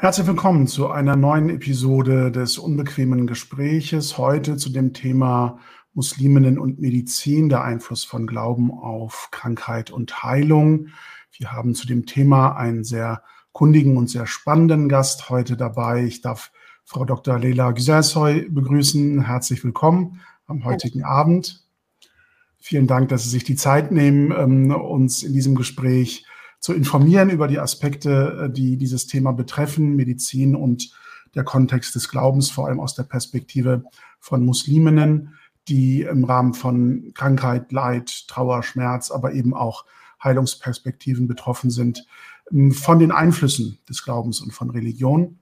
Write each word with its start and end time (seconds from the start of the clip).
Herzlich 0.00 0.28
willkommen 0.28 0.68
zu 0.68 0.90
einer 0.90 1.16
neuen 1.16 1.50
Episode 1.50 2.30
des 2.30 2.56
unbequemen 2.56 3.26
Gespräches. 3.26 4.16
Heute 4.16 4.56
zu 4.56 4.70
dem 4.70 4.92
Thema 4.92 5.58
Musliminnen 5.92 6.56
und 6.56 6.78
Medizin, 6.78 7.48
der 7.48 7.64
Einfluss 7.64 8.04
von 8.04 8.28
Glauben 8.28 8.70
auf 8.70 9.30
Krankheit 9.32 9.90
und 9.90 10.22
Heilung. 10.22 10.90
Wir 11.32 11.50
haben 11.50 11.74
zu 11.74 11.88
dem 11.88 12.06
Thema 12.06 12.56
einen 12.56 12.84
sehr 12.84 13.24
kundigen 13.50 13.96
und 13.96 14.08
sehr 14.08 14.28
spannenden 14.28 14.88
Gast 14.88 15.30
heute 15.30 15.56
dabei. 15.56 16.04
Ich 16.04 16.20
darf 16.20 16.52
Frau 16.84 17.04
Dr. 17.04 17.36
Leila 17.36 17.72
Güsersoy 17.72 18.48
begrüßen. 18.48 19.22
Herzlich 19.22 19.64
willkommen 19.64 20.20
am 20.46 20.64
heutigen. 20.64 21.02
Abend. 21.02 21.66
Vielen 22.60 22.86
Dank, 22.86 23.08
dass 23.08 23.24
Sie 23.24 23.30
sich 23.30 23.42
die 23.42 23.56
Zeit 23.56 23.90
nehmen, 23.90 24.30
ähm, 24.30 24.70
uns 24.70 25.24
in 25.24 25.32
diesem 25.32 25.56
Gespräch 25.56 26.24
zu 26.60 26.72
informieren 26.72 27.30
über 27.30 27.48
die 27.48 27.58
Aspekte, 27.58 28.44
äh, 28.44 28.52
die 28.52 28.76
dieses 28.76 29.06
Thema 29.06 29.32
betreffen, 29.32 29.96
Medizin 29.96 30.54
und 30.54 30.92
der 31.34 31.44
Kontext 31.44 31.94
des 31.94 32.08
Glaubens, 32.08 32.50
vor 32.50 32.66
allem 32.66 32.80
aus 32.80 32.94
der 32.94 33.02
Perspektive 33.04 33.84
von 34.18 34.44
Musliminnen, 34.44 35.34
die 35.68 36.02
im 36.02 36.24
Rahmen 36.24 36.54
von 36.54 37.12
Krankheit, 37.14 37.72
Leid, 37.72 38.26
Trauer, 38.28 38.62
Schmerz, 38.62 39.10
aber 39.10 39.34
eben 39.34 39.54
auch 39.54 39.84
Heilungsperspektiven 40.22 41.28
betroffen 41.28 41.70
sind 41.70 42.06
ähm, 42.50 42.72
von 42.72 42.98
den 42.98 43.12
Einflüssen 43.12 43.78
des 43.88 44.02
Glaubens 44.02 44.40
und 44.40 44.52
von 44.52 44.70
Religion. 44.70 45.38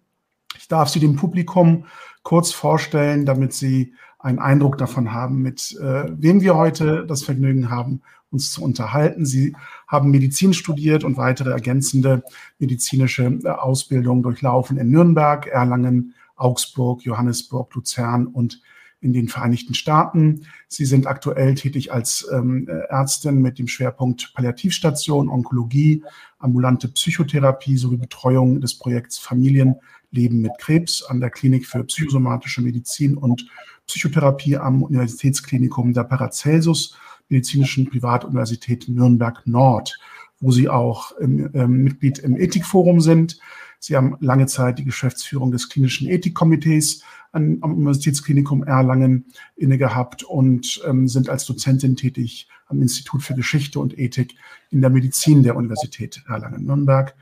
Ich 0.59 0.69
darf 0.69 0.89
sie 0.89 1.01
dem 1.01 1.17
Publikum 1.17 1.87
kurz 2.23 2.53
vorstellen, 2.53 3.25
damit 3.27 3.53
Sie 3.53 3.95
einen 4.27 4.41
Eindruck 4.41 4.77
davon 4.77 5.13
haben, 5.13 5.41
mit 5.41 5.79
äh, 5.81 6.05
wem 6.11 6.41
wir 6.41 6.57
heute 6.57 7.07
das 7.07 7.23
Vergnügen 7.23 7.71
haben, 7.71 8.03
uns 8.31 8.51
zu 8.51 8.63
unterhalten. 8.63 9.25
Sie 9.25 9.55
haben 9.87 10.11
Medizin 10.11 10.53
studiert 10.53 11.05
und 11.05 11.17
weitere 11.17 11.51
ergänzende 11.51 12.25
medizinische 12.59 13.39
äh, 13.45 13.49
Ausbildung 13.49 14.25
durchlaufen 14.25 14.79
in 14.79 14.91
Nürnberg, 14.91 15.47
Erlangen, 15.47 16.15
Augsburg, 16.35 17.03
Johannesburg, 17.03 17.73
Luzern 17.75 18.27
und 18.27 18.61
in 19.01 19.13
den 19.13 19.29
Vereinigten 19.29 19.75
Staaten. 19.75 20.47
Sie 20.67 20.87
sind 20.87 21.07
aktuell 21.07 21.55
tätig 21.55 21.93
als 21.93 22.27
ähm, 22.33 22.67
Ärztin 22.89 23.41
mit 23.41 23.61
dem 23.61 23.69
Schwerpunkt 23.69 24.33
Palliativstation, 24.35 25.29
Onkologie, 25.29 26.03
ambulante 26.39 26.89
Psychotherapie 26.89 27.77
sowie 27.77 27.99
Betreuung 27.99 28.61
des 28.61 28.77
Projekts 28.77 29.19
Familienleben 30.17 30.41
mit 30.41 30.59
Krebs 30.59 31.03
an 31.03 31.21
der 31.21 31.31
Klinik 31.31 31.67
für 31.67 31.85
psychosomatische 31.85 32.63
Medizin 32.63 33.17
und 33.17 33.47
Psychotherapie 33.87 34.57
am 34.57 34.83
Universitätsklinikum 34.83 35.93
der 35.93 36.05
Paracelsus 36.05 36.97
Medizinischen 37.29 37.89
Privatuniversität 37.91 38.89
Nürnberg 38.89 39.47
Nord, 39.47 39.99
wo 40.41 40.51
Sie 40.51 40.69
auch 40.69 41.13
im, 41.19 41.51
ähm, 41.55 41.83
Mitglied 41.83 42.19
im 42.21 42.37
Ethikforum 42.37 43.01
sind. 43.01 43.39
Sie 43.79 43.97
haben 43.97 44.17
lange 44.21 44.47
Zeit 44.47 44.79
die 44.79 44.85
Geschäftsführung 44.85 45.51
des 45.51 45.69
klinischen 45.69 46.09
Ethikkomitees 46.09 47.03
an, 47.33 47.59
am 47.61 47.75
Universitätsklinikum 47.75 48.63
Erlangen 48.65 49.27
inne 49.57 49.77
gehabt 49.77 50.23
und 50.23 50.81
ähm, 50.87 51.09
sind 51.09 51.29
als 51.29 51.45
Dozentin 51.47 51.97
tätig 51.97 52.49
am 52.69 52.81
Institut 52.81 53.23
für 53.23 53.35
Geschichte 53.35 53.81
und 53.81 53.99
Ethik 53.99 54.35
in 54.71 54.81
der 54.81 54.91
Medizin 54.91 55.43
der 55.43 55.57
Universität 55.57 56.23
Erlangen-Nürnberg 56.29 57.15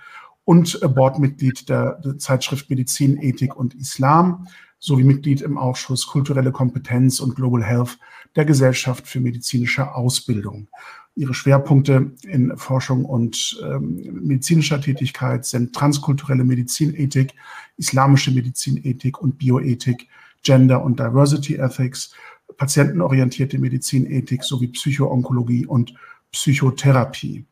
und 0.44 0.80
äh, 0.82 0.88
Boardmitglied 0.88 1.68
der, 1.68 2.00
Zeitschrift 2.18 2.70
Medizin, 2.70 3.20
Ethik 3.20 3.56
und 3.56 3.74
Islam 3.74 4.46
sowie 4.78 5.04
Mitglied 5.04 5.40
im 5.40 5.56
Ausschuss 5.56 6.06
Kulturelle 6.06 6.52
Kompetenz 6.52 7.20
und 7.20 7.36
Global 7.36 7.62
Health 7.62 7.98
der 8.36 8.44
Gesellschaft 8.44 9.06
für 9.06 9.20
medizinische 9.20 9.94
Ausbildung. 9.94 10.68
Ihre 11.16 11.32
Schwerpunkte 11.32 12.12
in 12.22 12.56
Forschung 12.56 13.04
und 13.04 13.58
ähm, 13.62 14.02
medizinischer 14.12 14.80
Tätigkeit 14.80 15.46
sind 15.46 15.72
transkulturelle 15.72 16.44
Medizinethik, 16.44 17.34
islamische 17.76 18.32
Medizinethik 18.32 19.22
und 19.22 19.38
Bioethik, 19.38 20.08
Gender 20.42 20.82
und 20.82 20.98
Diversity 20.98 21.54
Ethics, 21.54 22.12
patientenorientierte 22.56 23.58
Medizinethik 23.58 24.42
sowie 24.42 24.68
Psychoonkologie 24.68 25.66
und 25.66 25.94
Psychotherapie. 26.32 27.44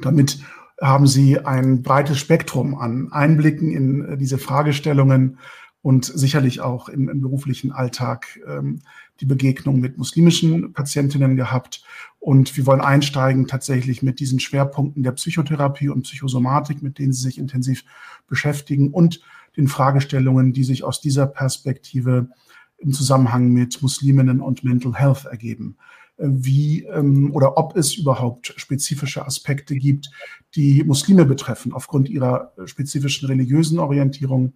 Damit 0.00 0.38
haben 0.80 1.06
Sie 1.06 1.38
ein 1.38 1.82
breites 1.82 2.18
Spektrum 2.18 2.74
an 2.74 3.12
Einblicken 3.12 3.70
in 3.70 4.18
diese 4.18 4.38
Fragestellungen 4.38 5.38
und 5.82 6.06
sicherlich 6.06 6.60
auch 6.62 6.88
im, 6.88 7.08
im 7.08 7.20
beruflichen 7.20 7.70
Alltag 7.70 8.40
ähm, 8.46 8.80
die 9.20 9.26
Begegnung 9.26 9.80
mit 9.80 9.98
muslimischen 9.98 10.72
Patientinnen 10.72 11.36
gehabt. 11.36 11.84
Und 12.18 12.56
wir 12.56 12.66
wollen 12.66 12.80
einsteigen 12.80 13.46
tatsächlich 13.46 14.02
mit 14.02 14.18
diesen 14.18 14.40
Schwerpunkten 14.40 15.02
der 15.02 15.12
Psychotherapie 15.12 15.90
und 15.90 16.02
Psychosomatik, 16.02 16.82
mit 16.82 16.98
denen 16.98 17.12
Sie 17.12 17.22
sich 17.22 17.38
intensiv 17.38 17.84
beschäftigen 18.26 18.92
und 18.92 19.20
den 19.56 19.68
Fragestellungen, 19.68 20.54
die 20.54 20.64
sich 20.64 20.84
aus 20.84 21.00
dieser 21.00 21.26
Perspektive 21.26 22.30
im 22.78 22.92
Zusammenhang 22.92 23.50
mit 23.50 23.82
Musliminnen 23.82 24.40
und 24.40 24.64
Mental 24.64 24.94
Health 24.94 25.26
ergeben 25.26 25.76
wie 26.16 26.84
ähm, 26.84 27.32
oder 27.34 27.58
ob 27.58 27.76
es 27.76 27.94
überhaupt 27.94 28.54
spezifische 28.56 29.26
Aspekte 29.26 29.74
gibt, 29.74 30.10
die 30.54 30.84
Muslime 30.84 31.24
betreffen, 31.24 31.72
aufgrund 31.72 32.08
ihrer 32.08 32.52
spezifischen 32.66 33.26
religiösen 33.26 33.78
Orientierung 33.78 34.52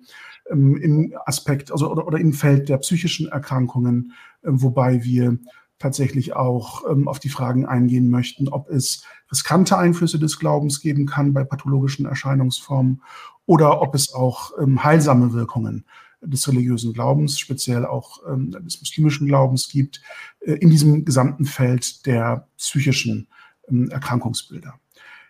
ähm, 0.50 0.76
im 0.76 1.14
Aspekt 1.26 1.72
also, 1.72 1.90
oder, 1.90 2.06
oder 2.06 2.18
im 2.18 2.32
Feld 2.32 2.68
der 2.68 2.78
psychischen 2.78 3.28
Erkrankungen, 3.28 4.12
äh, 4.42 4.48
wobei 4.50 5.02
wir 5.02 5.38
tatsächlich 5.80 6.34
auch 6.34 6.88
ähm, 6.88 7.08
auf 7.08 7.18
die 7.18 7.28
Fragen 7.28 7.66
eingehen 7.66 8.08
möchten, 8.08 8.48
ob 8.48 8.68
es 8.70 9.02
riskante 9.30 9.76
Einflüsse 9.76 10.18
des 10.18 10.38
Glaubens 10.38 10.80
geben 10.80 11.06
kann 11.06 11.32
bei 11.32 11.44
pathologischen 11.44 12.06
Erscheinungsformen 12.06 13.02
oder 13.46 13.80
ob 13.80 13.94
es 13.94 14.12
auch 14.12 14.52
heilsame 14.58 15.32
Wirkungen 15.32 15.84
des 16.20 16.48
religiösen 16.48 16.92
Glaubens, 16.92 17.38
speziell 17.38 17.86
auch 17.86 18.20
ähm, 18.28 18.50
des 18.50 18.80
muslimischen 18.80 19.26
Glaubens 19.26 19.68
gibt, 19.68 20.00
äh, 20.40 20.52
in 20.54 20.70
diesem 20.70 21.04
gesamten 21.04 21.44
Feld 21.44 22.06
der 22.06 22.48
psychischen 22.56 23.28
ähm, 23.68 23.90
Erkrankungsbilder. 23.90 24.74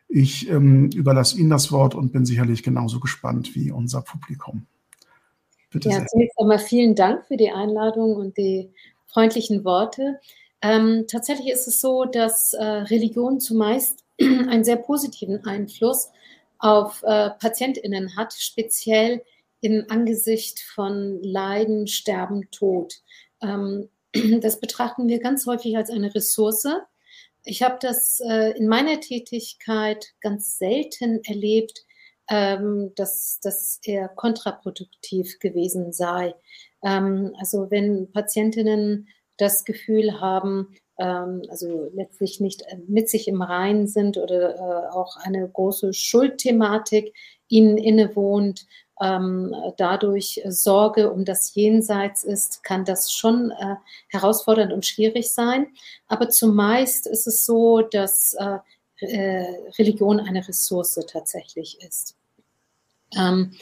Ich 0.08 0.48
ähm, 0.48 0.90
überlasse 0.94 1.38
Ihnen 1.38 1.50
das 1.50 1.70
Wort 1.70 1.94
und 1.94 2.12
bin 2.12 2.24
sicherlich 2.24 2.62
genauso 2.62 2.98
gespannt 2.98 3.54
wie 3.54 3.70
unser 3.70 4.00
Publikum. 4.00 4.66
Bitte 5.70 5.90
ja, 5.90 6.06
zunächst 6.06 6.38
einmal 6.38 6.58
vielen 6.58 6.94
Dank 6.94 7.26
für 7.26 7.36
die 7.36 7.50
Einladung 7.50 8.14
und 8.14 8.38
die 8.38 8.70
freundlichen 9.06 9.64
Worte. 9.64 10.18
Ähm, 10.62 11.04
tatsächlich 11.08 11.52
ist 11.52 11.68
es 11.68 11.80
so, 11.80 12.06
dass 12.06 12.54
äh, 12.54 12.64
Religion 12.64 13.38
zumeist 13.38 14.04
einen 14.20 14.64
sehr 14.64 14.76
positiven 14.76 15.44
Einfluss 15.44 16.10
auf 16.58 17.02
äh, 17.04 17.30
PatientInnen 17.30 18.16
hat, 18.16 18.32
speziell 18.32 19.22
im 19.60 19.84
Angesicht 19.88 20.60
von 20.60 21.22
Leiden, 21.22 21.86
Sterben, 21.86 22.50
Tod. 22.50 22.94
Ähm, 23.42 23.88
das 24.40 24.60
betrachten 24.60 25.08
wir 25.08 25.20
ganz 25.20 25.46
häufig 25.46 25.76
als 25.76 25.90
eine 25.90 26.14
Ressource. 26.14 26.68
Ich 27.44 27.62
habe 27.62 27.78
das 27.80 28.20
äh, 28.20 28.56
in 28.56 28.68
meiner 28.68 29.00
Tätigkeit 29.00 30.14
ganz 30.20 30.58
selten 30.58 31.22
erlebt, 31.24 31.84
ähm, 32.28 32.92
dass 32.94 33.40
das 33.42 33.80
eher 33.82 34.08
kontraproduktiv 34.08 35.38
gewesen 35.38 35.92
sei. 35.92 36.34
Ähm, 36.84 37.34
also 37.38 37.70
wenn 37.70 38.12
Patientinnen 38.12 39.08
das 39.38 39.64
Gefühl 39.64 40.20
haben, 40.20 40.74
ähm, 40.98 41.42
also 41.48 41.90
letztlich 41.94 42.40
nicht 42.40 42.62
äh, 42.62 42.76
mit 42.86 43.08
sich 43.08 43.28
im 43.28 43.40
Reinen 43.40 43.86
sind 43.86 44.18
oder 44.18 44.56
äh, 44.56 44.94
auch 44.94 45.16
eine 45.16 45.48
große 45.48 45.94
Schuldthematik 45.94 47.14
ihnen 47.48 47.78
innewohnt, 47.78 48.66
ähm, 49.00 49.54
dadurch 49.76 50.40
Sorge 50.46 51.10
um 51.10 51.24
das 51.24 51.54
Jenseits 51.54 52.24
ist, 52.24 52.64
kann 52.64 52.84
das 52.84 53.12
schon 53.12 53.50
äh, 53.52 53.76
herausfordernd 54.08 54.72
und 54.72 54.86
schwierig 54.86 55.32
sein. 55.32 55.68
Aber 56.06 56.28
zumeist 56.28 57.06
ist 57.06 57.26
es 57.26 57.44
so, 57.44 57.80
dass 57.80 58.34
äh, 58.34 58.58
äh, 59.00 59.46
Religion 59.78 60.20
eine 60.20 60.46
Ressource 60.46 60.98
tatsächlich 61.10 61.78
ist. 61.86 62.16
Ähm, 63.16 63.52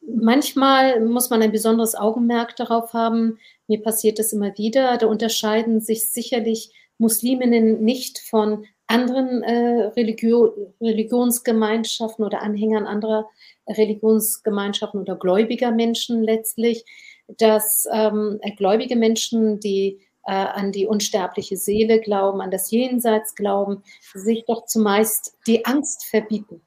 manchmal 0.00 1.00
muss 1.00 1.30
man 1.30 1.42
ein 1.42 1.52
besonderes 1.52 1.94
Augenmerk 1.94 2.56
darauf 2.56 2.92
haben. 2.92 3.38
Mir 3.68 3.82
passiert 3.82 4.18
das 4.18 4.32
immer 4.32 4.56
wieder. 4.58 4.96
Da 4.98 5.06
unterscheiden 5.06 5.80
sich 5.80 6.10
sicherlich 6.10 6.72
Musliminnen 6.98 7.82
nicht 7.82 8.18
von 8.18 8.66
anderen 8.86 9.42
äh, 9.42 9.84
Religio 9.96 10.74
Religionsgemeinschaften 10.80 12.24
oder 12.24 12.42
Anhängern 12.42 12.86
anderer 12.86 13.28
Religionsgemeinschaften 13.70 15.00
oder 15.00 15.16
gläubiger 15.16 15.70
Menschen 15.70 16.22
letztlich, 16.22 16.84
dass 17.28 17.86
ähm, 17.92 18.40
gläubige 18.56 18.96
Menschen, 18.96 19.60
die 19.60 20.00
äh, 20.26 20.32
an 20.32 20.72
die 20.72 20.86
unsterbliche 20.86 21.56
Seele 21.56 22.00
glauben, 22.00 22.40
an 22.40 22.50
das 22.50 22.70
Jenseits 22.70 23.34
glauben, 23.34 23.82
sich 24.14 24.44
doch 24.46 24.64
zumeist 24.66 25.36
die 25.46 25.64
Angst 25.64 26.04
verbieten. 26.04 26.62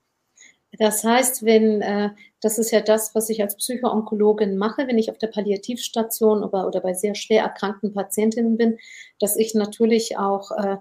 Das 0.79 1.03
heißt, 1.03 1.45
wenn, 1.45 1.81
äh, 1.81 2.09
das 2.41 2.57
ist 2.57 2.71
ja 2.71 2.81
das, 2.81 3.13
was 3.13 3.29
ich 3.29 3.41
als 3.41 3.55
Psychoonkologin 3.57 4.57
mache, 4.57 4.87
wenn 4.87 4.97
ich 4.97 5.11
auf 5.11 5.19
der 5.19 5.27
Palliativstation 5.27 6.43
oder, 6.43 6.67
oder 6.67 6.81
bei 6.81 6.93
sehr 6.93 7.13
schwer 7.13 7.43
erkrankten 7.43 7.93
Patientinnen 7.93 8.57
bin, 8.57 8.79
dass 9.19 9.35
ich 9.35 9.53
natürlich 9.53 10.17
auch 10.17 10.49
äh, 10.51 10.77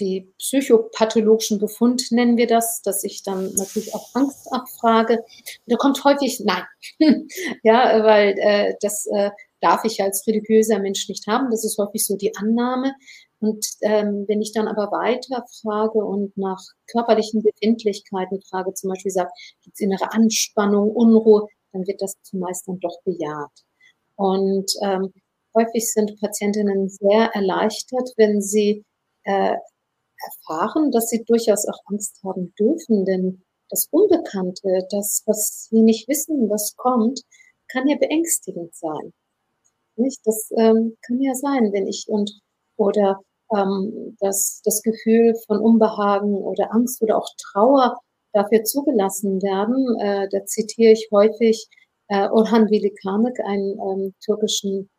die 0.00 0.32
psychopathologischen 0.38 1.60
Befund 1.60 2.10
nennen 2.10 2.36
wir 2.36 2.48
das, 2.48 2.82
dass 2.82 3.04
ich 3.04 3.22
dann 3.22 3.54
natürlich 3.54 3.94
auch 3.94 4.08
Angst 4.14 4.52
abfrage. 4.52 5.24
Da 5.66 5.76
kommt 5.76 6.02
häufig 6.02 6.42
Nein. 6.44 6.64
ja, 7.62 8.02
weil 8.02 8.34
äh, 8.38 8.74
das 8.80 9.06
äh, 9.06 9.30
darf 9.60 9.84
ich 9.84 10.02
als 10.02 10.26
religiöser 10.26 10.78
Mensch 10.78 11.08
nicht 11.08 11.26
haben. 11.26 11.50
Das 11.50 11.64
ist 11.64 11.78
häufig 11.78 12.04
so 12.04 12.16
die 12.16 12.36
Annahme. 12.36 12.94
Und 13.40 13.66
ähm, 13.82 14.24
wenn 14.26 14.40
ich 14.40 14.52
dann 14.52 14.68
aber 14.68 14.90
weiter 14.90 15.44
frage 15.62 15.98
und 15.98 16.36
nach 16.36 16.62
körperlichen 16.90 17.42
Befindlichkeiten 17.42 18.40
frage, 18.42 18.72
zum 18.74 18.90
Beispiel 18.90 19.10
sage, 19.10 19.30
gibt 19.62 19.74
es 19.76 19.80
innere 19.80 20.12
Anspannung, 20.12 20.90
Unruhe, 20.90 21.46
dann 21.72 21.86
wird 21.86 22.00
das 22.00 22.14
zumeist 22.22 22.68
dann 22.68 22.80
doch 22.80 23.02
bejaht. 23.04 23.52
Und 24.16 24.72
ähm, 24.82 25.12
häufig 25.54 25.92
sind 25.92 26.18
Patientinnen 26.20 26.88
sehr 26.88 27.30
erleichtert, 27.34 28.10
wenn 28.16 28.40
sie 28.40 28.84
äh, 29.24 29.56
erfahren, 30.26 30.90
dass 30.90 31.08
sie 31.08 31.24
durchaus 31.24 31.66
auch 31.66 31.78
Angst 31.86 32.20
haben 32.24 32.54
dürfen, 32.58 33.04
denn 33.04 33.42
das 33.70 33.88
Unbekannte, 33.90 34.86
das, 34.90 35.22
was 35.26 35.68
sie 35.70 35.82
nicht 35.82 36.08
wissen, 36.08 36.48
was 36.48 36.76
kommt, 36.76 37.22
kann 37.68 37.88
ja 37.88 37.96
beängstigend 37.96 38.74
sein. 38.74 39.12
Nicht? 39.96 40.20
Das 40.24 40.50
ähm, 40.56 40.96
kann 41.06 41.20
ja 41.20 41.34
sein, 41.34 41.72
wenn 41.72 41.86
ich 41.86 42.06
und 42.08 42.30
oder 42.76 43.20
ähm, 43.54 44.16
das, 44.20 44.60
das 44.64 44.82
Gefühl 44.82 45.34
von 45.46 45.58
Unbehagen 45.58 46.34
oder 46.34 46.72
Angst 46.72 47.02
oder 47.02 47.18
auch 47.18 47.28
Trauer 47.38 47.98
dafür 48.32 48.64
zugelassen 48.64 49.40
werden. 49.42 49.98
Äh, 50.00 50.28
da 50.30 50.44
zitiere 50.44 50.92
ich 50.92 51.08
häufig 51.12 51.66
äh, 52.08 52.28
Orhan 52.28 52.70
Velikanek, 52.70 53.38
einen 53.40 53.78
ähm, 53.78 54.14
türkischen 54.24 54.90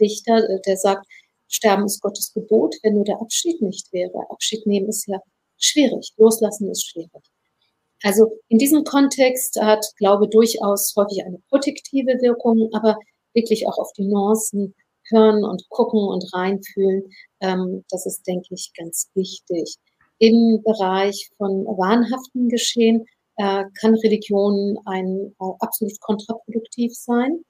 Dichter, 0.00 0.38
äh, 0.48 0.60
der 0.66 0.76
sagt, 0.76 1.06
Sterben 1.48 1.86
ist 1.86 2.00
Gottes 2.02 2.32
Gebot, 2.32 2.74
wenn 2.82 2.94
nur 2.94 3.04
der 3.04 3.20
Abschied 3.20 3.60
nicht 3.62 3.92
wäre. 3.92 4.30
Abschied 4.30 4.66
nehmen 4.66 4.88
ist 4.88 5.06
ja 5.06 5.20
schwierig, 5.58 6.12
loslassen 6.16 6.70
ist 6.70 6.88
schwierig. 6.88 7.22
Also 8.02 8.38
in 8.48 8.58
diesem 8.58 8.84
Kontext 8.84 9.60
hat 9.60 9.84
Glaube 9.96 10.28
durchaus 10.28 10.94
häufig 10.96 11.24
eine 11.24 11.38
protektive 11.48 12.20
Wirkung, 12.20 12.68
aber 12.72 12.96
wirklich 13.32 13.66
auch 13.66 13.78
auf 13.78 13.92
die 13.94 14.04
Nuancen 14.04 14.74
hören 15.08 15.44
und 15.44 15.68
gucken 15.68 16.00
und 16.00 16.24
reinfühlen, 16.32 17.04
ähm, 17.40 17.84
das 17.90 18.06
ist, 18.06 18.26
denke 18.26 18.54
ich, 18.54 18.72
ganz 18.76 19.08
wichtig. 19.14 19.76
Im 20.18 20.62
Bereich 20.64 21.30
von 21.36 21.64
wahnhaften 21.66 22.48
Geschehen 22.48 23.06
äh, 23.36 23.64
kann 23.80 23.94
Religion 23.94 24.78
ein 24.86 25.34
äh, 25.38 25.52
absolut 25.60 25.98
kontraproduktiv 26.00 26.94
sein 26.94 27.42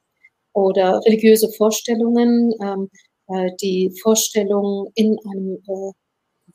oder 0.52 1.00
religiöse 1.06 1.50
Vorstellungen, 1.52 2.52
ähm, 2.60 2.90
äh, 3.28 3.50
die 3.60 3.92
Vorstellung 4.02 4.90
in 4.94 5.16
einem 5.28 5.62
äh, 5.66 5.92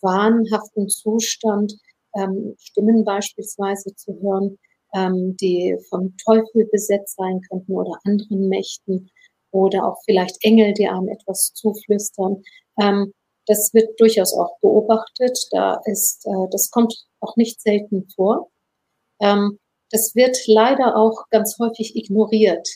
wahnhaften 0.01 0.89
Zustand, 0.89 1.73
ähm, 2.15 2.55
Stimmen 2.59 3.03
beispielsweise 3.05 3.95
zu 3.95 4.19
hören, 4.21 4.57
ähm, 4.93 5.35
die 5.37 5.77
vom 5.89 6.15
Teufel 6.17 6.67
besetzt 6.71 7.15
sein 7.17 7.41
könnten 7.49 7.73
oder 7.73 7.97
anderen 8.05 8.49
Mächten 8.49 9.09
oder 9.51 9.85
auch 9.85 9.97
vielleicht 10.05 10.37
Engel, 10.43 10.73
die 10.73 10.87
einem 10.87 11.09
etwas 11.09 11.53
zuflüstern. 11.53 12.43
Ähm, 12.81 13.13
das 13.47 13.73
wird 13.73 13.99
durchaus 13.99 14.33
auch 14.33 14.57
beobachtet. 14.61 15.37
Da 15.51 15.81
ist, 15.85 16.25
äh, 16.25 16.49
das 16.51 16.69
kommt 16.71 16.95
auch 17.19 17.35
nicht 17.35 17.61
selten 17.61 18.07
vor. 18.15 18.49
Ähm, 19.19 19.59
das 19.91 20.15
wird 20.15 20.37
leider 20.47 20.95
auch 20.95 21.25
ganz 21.29 21.57
häufig 21.59 21.95
ignoriert, 21.95 22.67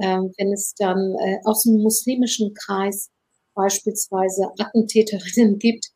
ähm, 0.00 0.32
wenn 0.36 0.52
es 0.52 0.74
dann 0.74 1.14
äh, 1.20 1.38
aus 1.44 1.62
dem 1.62 1.80
muslimischen 1.80 2.54
Kreis 2.54 3.08
beispielsweise 3.56 4.50
Attentäterinnen 4.58 5.58
gibt. 5.58 5.86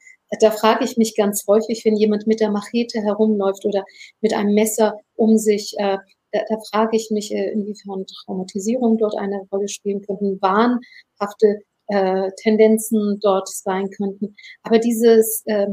Da 0.40 0.50
frage 0.50 0.84
ich 0.84 0.96
mich 0.96 1.16
ganz 1.16 1.44
häufig, 1.46 1.84
wenn 1.84 1.96
jemand 1.96 2.26
mit 2.26 2.40
der 2.40 2.50
Machete 2.50 3.00
herumläuft 3.02 3.64
oder 3.64 3.84
mit 4.20 4.32
einem 4.32 4.54
Messer 4.54 4.96
um 5.16 5.38
sich, 5.38 5.74
äh, 5.78 5.98
da, 6.32 6.40
da 6.48 6.56
frage 6.70 6.96
ich 6.96 7.10
mich, 7.10 7.32
äh, 7.32 7.50
inwiefern 7.50 8.06
Traumatisierung 8.06 8.98
dort 8.98 9.16
eine 9.16 9.46
Rolle 9.52 9.68
spielen 9.68 10.02
könnten, 10.02 10.40
wahnhafte 10.40 11.60
äh, 11.88 12.30
Tendenzen 12.36 13.18
dort 13.20 13.48
sein 13.48 13.90
könnten. 13.90 14.36
Aber 14.62 14.78
dieses, 14.78 15.42
äh, 15.46 15.66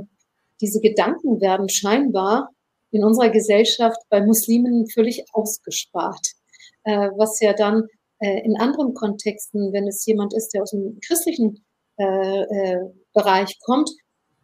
diese 0.59 0.81
Gedanken 0.81 1.39
werden 1.39 1.69
scheinbar 1.69 2.49
in 2.91 3.03
unserer 3.03 3.29
Gesellschaft 3.29 3.99
bei 4.09 4.25
Muslimen 4.25 4.89
völlig 4.89 5.25
ausgespart, 5.33 6.31
äh, 6.83 7.09
was 7.17 7.39
ja 7.41 7.53
dann 7.53 7.83
äh, 8.19 8.41
in 8.43 8.57
anderen 8.57 8.93
Kontexten, 8.93 9.71
wenn 9.73 9.87
es 9.87 10.05
jemand 10.05 10.33
ist, 10.33 10.53
der 10.53 10.63
aus 10.63 10.71
dem 10.71 10.99
christlichen 11.05 11.63
äh, 11.97 12.41
äh, 12.41 12.79
Bereich 13.13 13.57
kommt, 13.61 13.89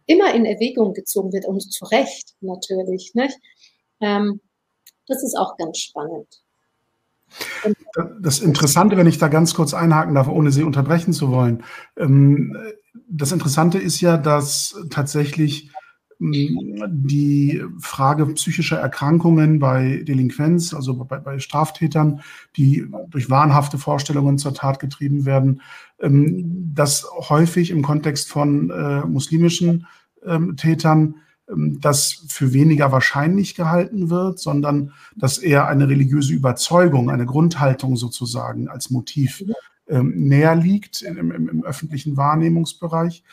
immer 0.05 0.33
in 0.33 0.45
Erwägung 0.45 0.93
gezogen 0.93 1.31
wird 1.31 1.45
und 1.45 1.61
zu 1.61 1.85
Recht 1.85 2.35
natürlich. 2.41 3.11
Nicht? 3.13 3.37
Ähm, 4.01 4.41
das 5.07 5.23
ist 5.23 5.37
auch 5.37 5.57
ganz 5.57 5.79
spannend. 5.79 6.27
Das 8.21 8.39
Interessante, 8.39 8.95
wenn 8.97 9.07
ich 9.07 9.17
da 9.17 9.27
ganz 9.27 9.53
kurz 9.53 9.73
einhaken 9.73 10.13
darf, 10.13 10.27
ohne 10.27 10.51
Sie 10.51 10.63
unterbrechen 10.63 11.13
zu 11.13 11.31
wollen, 11.31 11.63
ähm, 11.97 12.55
das 13.09 13.31
Interessante 13.31 13.79
ist 13.79 14.01
ja, 14.01 14.17
dass 14.17 14.75
tatsächlich 14.89 15.71
die 16.31 17.61
Frage 17.79 18.25
psychischer 18.27 18.77
Erkrankungen 18.77 19.59
bei 19.59 20.03
Delinquenz, 20.07 20.73
also 20.73 20.95
bei, 20.95 21.17
bei, 21.17 21.39
Straftätern, 21.39 22.21
die 22.55 22.87
durch 23.09 23.29
wahnhafte 23.29 23.77
Vorstellungen 23.77 24.37
zur 24.37 24.53
Tat 24.53 24.79
getrieben 24.79 25.25
werden, 25.25 25.61
ähm, 25.99 26.71
dass 26.73 27.07
häufig 27.29 27.71
im 27.71 27.81
Kontext 27.81 28.29
von 28.29 28.69
äh, 28.69 29.05
muslimischen 29.05 29.85
ähm, 30.25 30.55
Tätern 30.55 31.15
ähm, 31.49 31.79
das 31.81 32.23
für 32.29 32.53
weniger 32.53 32.91
wahrscheinlich 32.91 33.55
gehalten 33.55 34.09
wird, 34.09 34.39
sondern 34.39 34.93
dass 35.15 35.37
eher 35.37 35.67
eine 35.67 35.89
religiöse 35.89 36.33
Überzeugung, 36.33 37.09
eine 37.09 37.25
Grundhaltung 37.25 37.97
sozusagen 37.97 38.69
als 38.69 38.89
Motiv 38.89 39.43
ähm, 39.89 40.13
näher 40.15 40.55
liegt 40.55 41.01
im, 41.01 41.31
im, 41.31 41.49
im, 41.49 41.63
öffentlichen 41.65 42.15
Wahrnehmungsbereich, 42.15 43.23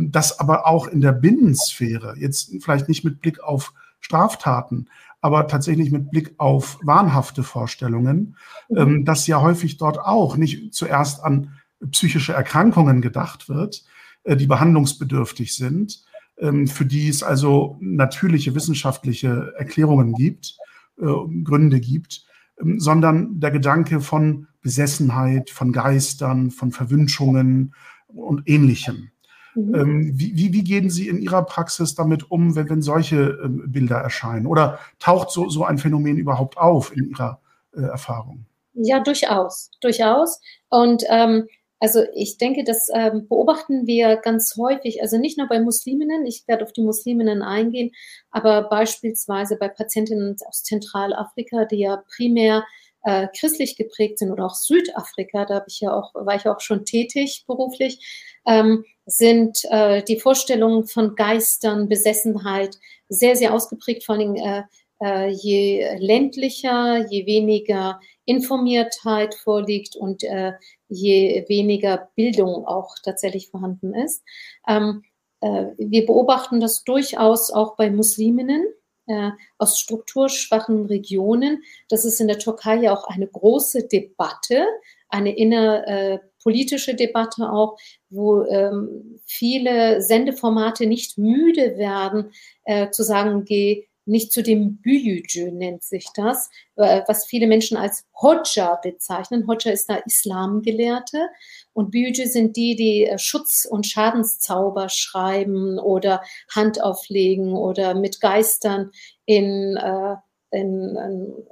das 0.00 0.38
aber 0.38 0.66
auch 0.66 0.86
in 0.86 1.00
der 1.00 1.12
Binnensphäre, 1.12 2.14
jetzt 2.18 2.52
vielleicht 2.60 2.88
nicht 2.88 3.04
mit 3.04 3.20
Blick 3.20 3.42
auf 3.42 3.72
Straftaten, 4.00 4.88
aber 5.20 5.48
tatsächlich 5.48 5.90
mit 5.90 6.10
Blick 6.10 6.34
auf 6.36 6.78
wahnhafte 6.82 7.42
Vorstellungen, 7.42 8.36
mhm. 8.68 8.76
ähm, 8.76 9.04
dass 9.04 9.26
ja 9.26 9.40
häufig 9.40 9.78
dort 9.78 9.98
auch 9.98 10.36
nicht 10.36 10.74
zuerst 10.74 11.24
an 11.24 11.54
psychische 11.90 12.34
Erkrankungen 12.34 13.00
gedacht 13.00 13.48
wird, 13.48 13.84
äh, 14.24 14.36
die 14.36 14.46
behandlungsbedürftig 14.46 15.56
sind, 15.56 16.04
ähm, 16.38 16.66
für 16.66 16.84
die 16.84 17.08
es 17.08 17.22
also 17.22 17.78
natürliche 17.80 18.54
wissenschaftliche 18.54 19.54
Erklärungen 19.56 20.12
gibt, 20.12 20.58
äh, 21.00 21.06
Gründe 21.42 21.80
gibt, 21.80 22.26
ähm, 22.60 22.78
sondern 22.78 23.40
der 23.40 23.50
Gedanke 23.50 24.00
von 24.00 24.48
Besessenheit, 24.60 25.50
von 25.50 25.72
Geistern, 25.72 26.50
von 26.50 26.70
Verwünschungen 26.70 27.74
und 28.08 28.42
ähnlichem. 28.46 29.10
Mhm. 29.54 29.74
Ähm, 29.74 30.10
wie, 30.14 30.36
wie, 30.36 30.52
wie, 30.52 30.64
gehen 30.64 30.90
Sie 30.90 31.08
in 31.08 31.18
Ihrer 31.18 31.44
Praxis 31.44 31.94
damit 31.94 32.30
um, 32.30 32.56
wenn, 32.56 32.68
wenn 32.68 32.82
solche 32.82 33.38
Bilder 33.48 33.96
erscheinen? 33.96 34.46
Oder 34.46 34.78
taucht 34.98 35.30
so, 35.30 35.48
so 35.48 35.64
ein 35.64 35.78
Phänomen 35.78 36.16
überhaupt 36.16 36.58
auf 36.58 36.96
in 36.96 37.10
Ihrer 37.10 37.40
äh, 37.76 37.82
Erfahrung? 37.82 38.46
Ja, 38.74 39.00
durchaus, 39.00 39.70
durchaus. 39.80 40.40
Und 40.68 41.04
ähm, 41.08 41.46
also 41.84 42.02
ich 42.14 42.38
denke, 42.38 42.64
das 42.64 42.88
ähm, 42.94 43.28
beobachten 43.28 43.86
wir 43.86 44.16
ganz 44.16 44.56
häufig, 44.56 45.02
also 45.02 45.18
nicht 45.18 45.36
nur 45.36 45.48
bei 45.48 45.60
Musliminnen, 45.60 46.24
ich 46.24 46.44
werde 46.46 46.64
auf 46.64 46.72
die 46.72 46.82
Musliminnen 46.82 47.42
eingehen, 47.42 47.90
aber 48.30 48.68
beispielsweise 48.68 49.56
bei 49.56 49.68
Patientinnen 49.68 50.34
aus 50.48 50.62
Zentralafrika, 50.62 51.66
die 51.66 51.80
ja 51.80 52.02
primär 52.16 52.64
äh, 53.02 53.28
christlich 53.38 53.76
geprägt 53.76 54.18
sind 54.18 54.30
oder 54.30 54.46
auch 54.46 54.54
Südafrika, 54.54 55.44
da 55.44 55.56
habe 55.56 55.66
ich 55.68 55.80
ja 55.80 55.92
auch, 55.92 56.14
war 56.14 56.34
ich 56.36 56.48
auch 56.48 56.60
schon 56.60 56.84
tätig 56.86 57.44
beruflich, 57.46 58.33
ähm, 58.46 58.84
sind 59.06 59.58
äh, 59.70 60.02
die 60.02 60.18
Vorstellungen 60.18 60.86
von 60.86 61.14
Geistern, 61.14 61.88
Besessenheit 61.88 62.78
sehr, 63.08 63.36
sehr 63.36 63.54
ausgeprägt, 63.54 64.04
vor 64.04 64.14
allem 64.14 64.34
äh, 64.36 64.62
äh, 65.02 65.28
je 65.28 65.96
ländlicher, 65.98 67.06
je 67.10 67.26
weniger 67.26 68.00
Informiertheit 68.24 69.34
vorliegt 69.34 69.96
und 69.96 70.22
äh, 70.24 70.52
je 70.88 71.44
weniger 71.48 72.10
Bildung 72.14 72.66
auch 72.66 72.94
tatsächlich 73.02 73.50
vorhanden 73.50 73.94
ist. 73.94 74.22
Ähm, 74.66 75.02
äh, 75.40 75.66
wir 75.76 76.06
beobachten 76.06 76.60
das 76.60 76.84
durchaus 76.84 77.50
auch 77.50 77.76
bei 77.76 77.90
Musliminnen 77.90 78.64
äh, 79.06 79.30
aus 79.58 79.78
strukturschwachen 79.78 80.86
Regionen. 80.86 81.62
Das 81.88 82.04
ist 82.04 82.20
in 82.20 82.28
der 82.28 82.38
Türkei 82.38 82.76
ja 82.76 82.96
auch 82.96 83.08
eine 83.08 83.26
große 83.26 83.88
Debatte, 83.88 84.66
eine 85.08 85.36
innerpolitische 85.36 86.33
äh, 86.44 86.94
Debatte 86.94 87.50
auch, 87.50 87.76
wo 88.10 88.44
ähm, 88.44 89.20
viele 89.26 90.00
Sendeformate 90.02 90.86
nicht 90.86 91.18
müde 91.18 91.76
werden, 91.76 92.32
äh, 92.64 92.90
zu 92.90 93.02
sagen, 93.02 93.44
geh 93.44 93.86
nicht 94.06 94.32
zu 94.32 94.42
dem 94.42 94.78
Büyücü 94.82 95.50
nennt 95.50 95.82
sich 95.82 96.06
das, 96.14 96.50
äh, 96.76 97.02
was 97.06 97.26
viele 97.26 97.46
Menschen 97.46 97.76
als 97.76 98.04
Hodja 98.20 98.76
bezeichnen. 98.82 99.46
Hodja 99.46 99.72
ist 99.72 99.88
da 99.88 99.96
Islamgelehrte 99.96 101.28
und 101.72 101.90
Büyücü 101.90 102.26
sind 102.26 102.56
die, 102.56 102.76
die 102.76 103.06
äh, 103.06 103.18
Schutz- 103.18 103.66
und 103.68 103.86
Schadenszauber 103.86 104.88
schreiben 104.88 105.78
oder 105.78 106.22
Hand 106.54 106.82
auflegen 106.82 107.54
oder 107.54 107.94
mit 107.94 108.20
Geistern 108.20 108.90
in, 109.24 109.76
äh, 109.76 110.16
in, 110.50 110.96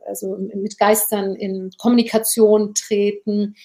also 0.06 0.36
mit 0.36 0.78
Geistern 0.78 1.34
in 1.34 1.70
Kommunikation 1.78 2.74
treten. 2.74 3.56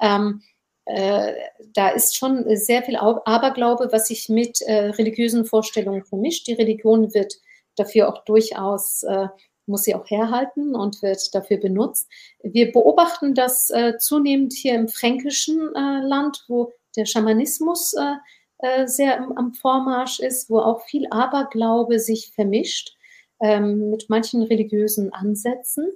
Ähm, 0.00 0.40
äh, 0.42 0.55
da 0.86 1.88
ist 1.88 2.16
schon 2.16 2.44
sehr 2.56 2.82
viel 2.82 2.96
Aberglaube, 2.96 3.88
was 3.90 4.06
sich 4.06 4.28
mit 4.28 4.60
äh, 4.62 4.90
religiösen 4.90 5.44
Vorstellungen 5.44 6.04
vermischt. 6.04 6.46
Die 6.46 6.52
Religion 6.52 7.12
wird 7.12 7.34
dafür 7.74 8.08
auch 8.08 8.24
durchaus, 8.24 9.02
äh, 9.02 9.26
muss 9.66 9.82
sie 9.82 9.94
auch 9.94 10.08
herhalten 10.08 10.76
und 10.76 11.02
wird 11.02 11.34
dafür 11.34 11.56
benutzt. 11.56 12.08
Wir 12.42 12.70
beobachten 12.70 13.34
das 13.34 13.70
äh, 13.70 13.98
zunehmend 13.98 14.52
hier 14.52 14.74
im 14.74 14.88
fränkischen 14.88 15.74
äh, 15.74 16.06
Land, 16.06 16.44
wo 16.46 16.72
der 16.96 17.04
Schamanismus 17.04 17.94
äh, 17.94 18.86
sehr 18.86 19.18
am, 19.18 19.32
am, 19.32 19.52
Vormarsch 19.54 20.20
ist, 20.20 20.48
wo 20.48 20.60
auch 20.60 20.82
viel 20.86 21.06
Aberglaube 21.10 21.98
sich 21.98 22.30
vermischt 22.34 22.96
ähm, 23.40 23.90
mit 23.90 24.08
manchen 24.08 24.42
religiösen 24.42 25.12
Ansätzen. 25.12 25.90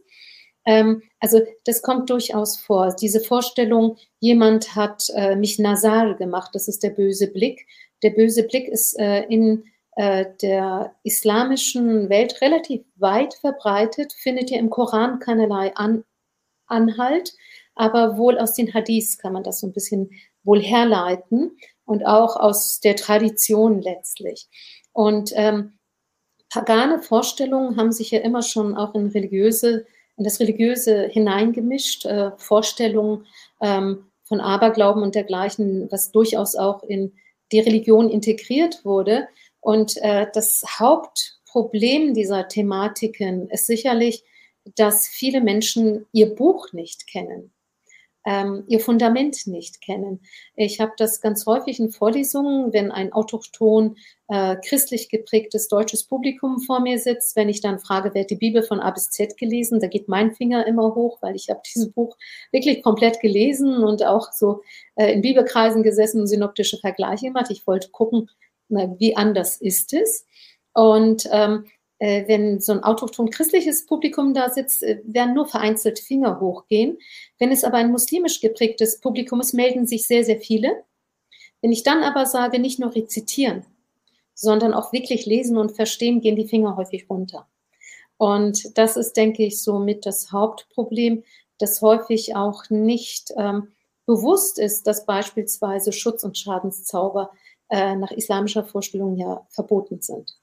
Ähm, 0.70 1.02
also 1.18 1.40
das 1.64 1.82
kommt 1.82 2.10
durchaus 2.10 2.56
vor. 2.56 2.94
Diese 2.94 3.18
Vorstellung, 3.20 3.96
jemand 4.20 4.76
hat 4.76 5.08
äh, 5.16 5.34
mich 5.34 5.58
nasal 5.58 6.14
gemacht, 6.14 6.50
das 6.54 6.68
ist 6.68 6.84
der 6.84 6.90
böse 6.90 7.26
Blick. 7.26 7.66
Der 8.04 8.10
böse 8.10 8.44
Blick 8.44 8.68
ist 8.68 8.96
äh, 9.00 9.24
in 9.24 9.64
äh, 9.96 10.26
der 10.40 10.94
islamischen 11.02 12.08
Welt 12.08 12.40
relativ 12.40 12.82
weit 12.94 13.34
verbreitet, 13.34 14.12
findet 14.12 14.52
ihr 14.52 14.60
im 14.60 14.70
Koran 14.70 15.18
keinerlei 15.18 15.74
An 15.74 16.04
Anhalt, 16.68 17.34
aber 17.74 18.16
wohl 18.16 18.38
aus 18.38 18.54
den 18.54 18.72
Hadiths 18.72 19.18
kann 19.18 19.32
man 19.32 19.42
das 19.42 19.58
so 19.58 19.66
ein 19.66 19.72
bisschen 19.72 20.10
wohl 20.44 20.62
herleiten 20.62 21.56
und 21.84 22.06
auch 22.06 22.36
aus 22.36 22.78
der 22.78 22.94
Tradition 22.94 23.82
letztlich. 23.82 24.46
Und 24.92 25.32
ähm, 25.34 25.80
pagane 26.48 27.02
Vorstellungen 27.02 27.76
haben 27.76 27.90
sich 27.90 28.12
ja 28.12 28.20
immer 28.20 28.42
schon 28.42 28.76
auch 28.76 28.94
in 28.94 29.08
religiöse 29.08 29.84
in 30.20 30.24
das 30.24 30.38
Religiöse 30.38 31.08
hineingemischt, 31.08 32.04
äh, 32.04 32.32
Vorstellungen 32.36 33.24
ähm, 33.62 34.04
von 34.24 34.38
Aberglauben 34.38 35.02
und 35.02 35.14
dergleichen, 35.14 35.90
was 35.90 36.12
durchaus 36.12 36.56
auch 36.56 36.82
in 36.82 37.14
die 37.52 37.60
Religion 37.60 38.10
integriert 38.10 38.84
wurde. 38.84 39.28
Und 39.60 39.96
äh, 40.02 40.26
das 40.34 40.62
Hauptproblem 40.78 42.12
dieser 42.12 42.48
Thematiken 42.48 43.48
ist 43.48 43.66
sicherlich, 43.66 44.22
dass 44.76 45.08
viele 45.08 45.40
Menschen 45.40 46.04
ihr 46.12 46.34
Buch 46.34 46.74
nicht 46.74 47.06
kennen 47.06 47.50
ähm, 48.26 48.64
ihr 48.66 48.80
Fundament 48.80 49.46
nicht 49.46 49.80
kennen. 49.80 50.20
Ich 50.54 50.80
habe 50.80 50.92
das 50.96 51.20
ganz 51.20 51.46
häufig 51.46 51.80
in 51.80 51.90
Vorlesungen, 51.90 52.72
wenn 52.72 52.90
ein 52.90 53.12
autochton 53.12 53.96
äh, 54.28 54.56
christlich 54.64 55.08
geprägtes 55.08 55.68
deutsches 55.68 56.04
Publikum 56.04 56.60
vor 56.60 56.80
mir 56.80 56.98
sitzt, 56.98 57.34
wenn 57.36 57.48
ich 57.48 57.60
dann 57.60 57.78
frage, 57.78 58.10
wer 58.12 58.22
hat 58.22 58.30
die 58.30 58.36
Bibel 58.36 58.62
von 58.62 58.80
A 58.80 58.90
bis 58.90 59.10
Z 59.10 59.36
gelesen, 59.38 59.80
da 59.80 59.86
geht 59.86 60.08
mein 60.08 60.32
Finger 60.32 60.66
immer 60.66 60.94
hoch, 60.94 61.18
weil 61.22 61.34
ich 61.34 61.48
habe 61.48 61.62
dieses 61.66 61.90
Buch 61.90 62.16
wirklich 62.52 62.82
komplett 62.82 63.20
gelesen 63.20 63.82
und 63.82 64.04
auch 64.04 64.32
so 64.32 64.62
äh, 64.96 65.12
in 65.12 65.22
Bibelkreisen 65.22 65.82
gesessen 65.82 66.20
und 66.20 66.26
synoptische 66.26 66.78
Vergleiche 66.78 67.26
gemacht. 67.26 67.50
Ich 67.50 67.66
wollte 67.66 67.90
gucken, 67.90 68.28
na, 68.68 68.94
wie 68.98 69.16
anders 69.16 69.56
ist 69.60 69.92
es. 69.92 70.26
Und 70.74 71.28
ähm, 71.32 71.64
äh, 71.64 71.68
wenn 72.26 72.60
so 72.60 72.72
ein 72.72 72.82
autochton 72.82 73.30
christliches 73.30 73.84
Publikum 73.84 74.32
da 74.32 74.48
sitzt, 74.48 74.82
äh, 74.82 75.00
werden 75.04 75.34
nur 75.34 75.46
vereinzelt 75.46 75.98
Finger 75.98 76.40
hochgehen. 76.40 76.98
Wenn 77.38 77.52
es 77.52 77.62
aber 77.62 77.76
ein 77.76 77.92
muslimisch 77.92 78.40
geprägtes 78.40 79.00
Publikum 79.00 79.40
ist, 79.40 79.52
melden 79.52 79.86
sich 79.86 80.06
sehr, 80.06 80.24
sehr 80.24 80.40
viele. 80.40 80.84
Wenn 81.60 81.72
ich 81.72 81.82
dann 81.82 82.02
aber 82.02 82.24
sage, 82.24 82.58
nicht 82.58 82.78
nur 82.78 82.94
rezitieren, 82.94 83.66
sondern 84.34 84.72
auch 84.72 84.92
wirklich 84.94 85.26
lesen 85.26 85.58
und 85.58 85.72
verstehen, 85.72 86.22
gehen 86.22 86.36
die 86.36 86.48
Finger 86.48 86.76
häufig 86.76 87.08
runter. 87.10 87.46
Und 88.16 88.78
das 88.78 88.96
ist, 88.96 89.16
denke 89.16 89.44
ich, 89.44 89.62
somit 89.62 90.06
das 90.06 90.32
Hauptproblem, 90.32 91.22
dass 91.58 91.82
häufig 91.82 92.34
auch 92.34 92.70
nicht 92.70 93.32
ähm, 93.36 93.68
bewusst 94.06 94.58
ist, 94.58 94.86
dass 94.86 95.04
beispielsweise 95.04 95.92
Schutz- 95.92 96.24
und 96.24 96.38
Schadenszauber 96.38 97.30
äh, 97.68 97.94
nach 97.94 98.10
islamischer 98.10 98.64
Vorstellung 98.64 99.16
ja 99.16 99.46
verboten 99.50 100.00
sind. 100.00 100.34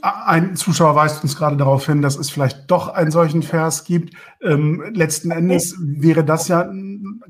Ein 0.00 0.56
Zuschauer 0.56 0.94
weist 0.94 1.22
uns 1.22 1.36
gerade 1.36 1.56
darauf 1.56 1.86
hin, 1.86 2.02
dass 2.02 2.16
es 2.16 2.30
vielleicht 2.30 2.70
doch 2.70 2.88
einen 2.88 3.10
solchen 3.10 3.42
Vers 3.42 3.84
gibt. 3.84 4.14
Ähm, 4.40 4.82
letzten 4.94 5.30
Endes 5.30 5.76
wäre 5.78 6.24
das 6.24 6.48
ja 6.48 6.70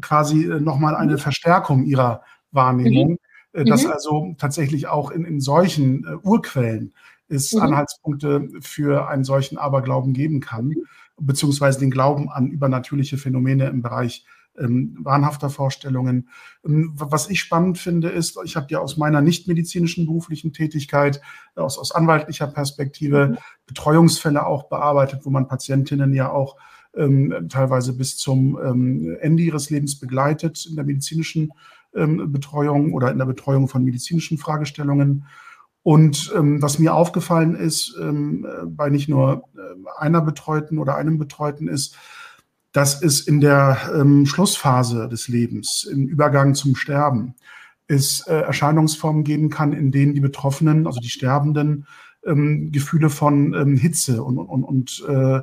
quasi 0.01 0.45
äh, 0.45 0.61
nochmal 0.61 0.95
eine 0.95 1.19
Verstärkung 1.19 1.85
ihrer 1.85 2.23
Wahrnehmung, 2.53 3.19
mhm. 3.53 3.65
dass 3.65 3.85
mhm. 3.85 3.93
also 3.93 4.35
tatsächlich 4.39 4.87
auch 4.87 5.11
in, 5.11 5.25
in 5.25 5.41
solchen 5.41 6.05
äh, 6.05 6.15
Urquellen 6.23 6.93
es 7.29 7.53
mhm. 7.53 7.63
Anhaltspunkte 7.63 8.49
für 8.61 9.09
einen 9.09 9.25
solchen 9.25 9.59
Aberglauben 9.59 10.13
geben 10.13 10.41
kann, 10.41 10.75
beziehungsweise 11.19 11.81
den 11.81 11.91
Glauben 11.91 12.31
an 12.31 12.49
übernatürliche 12.49 13.19
Phänomene 13.19 13.67
im 13.69 13.83
Bereich 13.83 14.25
ähm, 14.61 14.97
wahnhafter 15.01 15.51
Vorstellungen. 15.51 16.29
Ähm, 16.65 16.93
was 16.95 17.31
ich 17.31 17.41
spannend 17.41 17.79
finde, 17.79 18.09
ist, 18.09 18.39
ich 18.45 18.57
habe 18.57 18.67
ja 18.71 18.81
aus 18.81 18.97
meiner 18.97 19.21
nichtmedizinischen 19.21 20.07
beruflichen 20.07 20.53
Tätigkeit, 20.53 21.21
äh, 21.57 21.61
aus, 21.61 21.79
aus 21.79 21.93
anwaltlicher 21.93 22.47
Perspektive, 22.47 23.29
mhm. 23.29 23.39
Betreuungsfälle 23.67 24.47
auch 24.47 24.69
bearbeitet, 24.69 25.21
wo 25.25 25.31
man 25.31 25.49
Patientinnen 25.49 26.15
ja 26.15 26.31
auch 26.31 26.57
ähm, 26.97 27.49
teilweise 27.49 27.93
bis 27.93 28.17
zum 28.17 28.59
ähm, 28.63 29.17
Ende 29.21 29.43
ihres 29.43 29.71
Lebens 29.71 29.99
begleitet 29.99 30.67
in 30.69 30.77
der 30.77 30.85
medizinischen 30.85 31.53
ähm, 31.95 32.33
Betreuung 32.33 32.93
oder 32.95 33.11
in 33.11 33.19
der 33.19 33.27
Betreuung 33.27 33.69
von 33.69 33.85
medizinischen 33.85 34.39
Fragestellungen. 34.39 35.25
Und 35.83 36.33
ähm, 36.37 36.61
was 36.61 36.79
mir 36.79 36.95
aufgefallen 36.95 37.55
ist, 37.55 37.97
ähm, 38.01 38.45
äh, 38.45 38.67
bei 38.67 38.91
nicht 38.91 39.09
nur 39.09 39.45
äh, 39.57 39.61
einer 39.99 40.21
Betreuten 40.21 40.79
oder 40.79 40.97
einem 40.97 41.19
Betreuten 41.19 41.69
ist, 41.69 41.97
dass 42.73 43.03
es 43.03 43.21
in 43.21 43.41
der 43.41 43.79
ähm, 43.95 44.27
Schlussphase 44.27 45.09
des 45.09 45.29
Lebens, 45.29 45.89
im 45.91 46.07
Übergang 46.07 46.55
zum 46.55 46.77
Sterben, 46.77 47.35
es 47.87 48.27
äh, 48.27 48.35
Erscheinungsformen 48.35 49.25
geben 49.25 49.49
kann, 49.49 49.73
in 49.73 49.91
denen 49.91 50.15
die 50.15 50.21
Betroffenen, 50.21 50.87
also 50.87 51.01
die 51.01 51.09
Sterbenden, 51.09 51.87
ähm, 52.25 52.71
Gefühle 52.71 53.11
von 53.11 53.55
ähm, 53.55 53.77
Hitze 53.77 54.23
und, 54.23 54.39
und, 54.39 54.65
und 54.65 55.05
äh, 55.09 55.41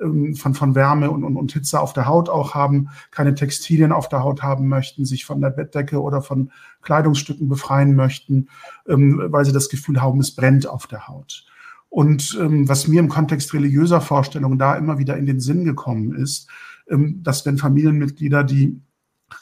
ähm, 0.00 0.34
von, 0.34 0.54
von 0.54 0.74
Wärme 0.74 1.10
und, 1.10 1.24
und, 1.24 1.36
und 1.36 1.52
Hitze 1.52 1.80
auf 1.80 1.92
der 1.92 2.06
Haut 2.06 2.28
auch 2.28 2.54
haben, 2.54 2.90
keine 3.10 3.34
Textilien 3.34 3.92
auf 3.92 4.08
der 4.08 4.22
Haut 4.22 4.42
haben 4.42 4.68
möchten, 4.68 5.04
sich 5.04 5.24
von 5.24 5.40
der 5.40 5.50
Bettdecke 5.50 6.00
oder 6.00 6.22
von 6.22 6.52
Kleidungsstücken 6.82 7.48
befreien 7.48 7.96
möchten, 7.96 8.48
ähm, 8.86 9.20
weil 9.26 9.44
sie 9.44 9.52
das 9.52 9.68
Gefühl 9.68 10.00
haben, 10.00 10.20
es 10.20 10.34
brennt 10.34 10.66
auf 10.66 10.86
der 10.86 11.08
Haut. 11.08 11.46
Und 11.88 12.38
ähm, 12.40 12.68
was 12.68 12.86
mir 12.86 13.00
im 13.00 13.08
Kontext 13.08 13.52
religiöser 13.54 14.00
Vorstellungen 14.00 14.58
da 14.58 14.76
immer 14.76 14.98
wieder 14.98 15.16
in 15.16 15.26
den 15.26 15.40
Sinn 15.40 15.64
gekommen 15.64 16.14
ist, 16.14 16.48
dass 16.90 17.44
wenn 17.46 17.58
Familienmitglieder, 17.58 18.44
die 18.44 18.80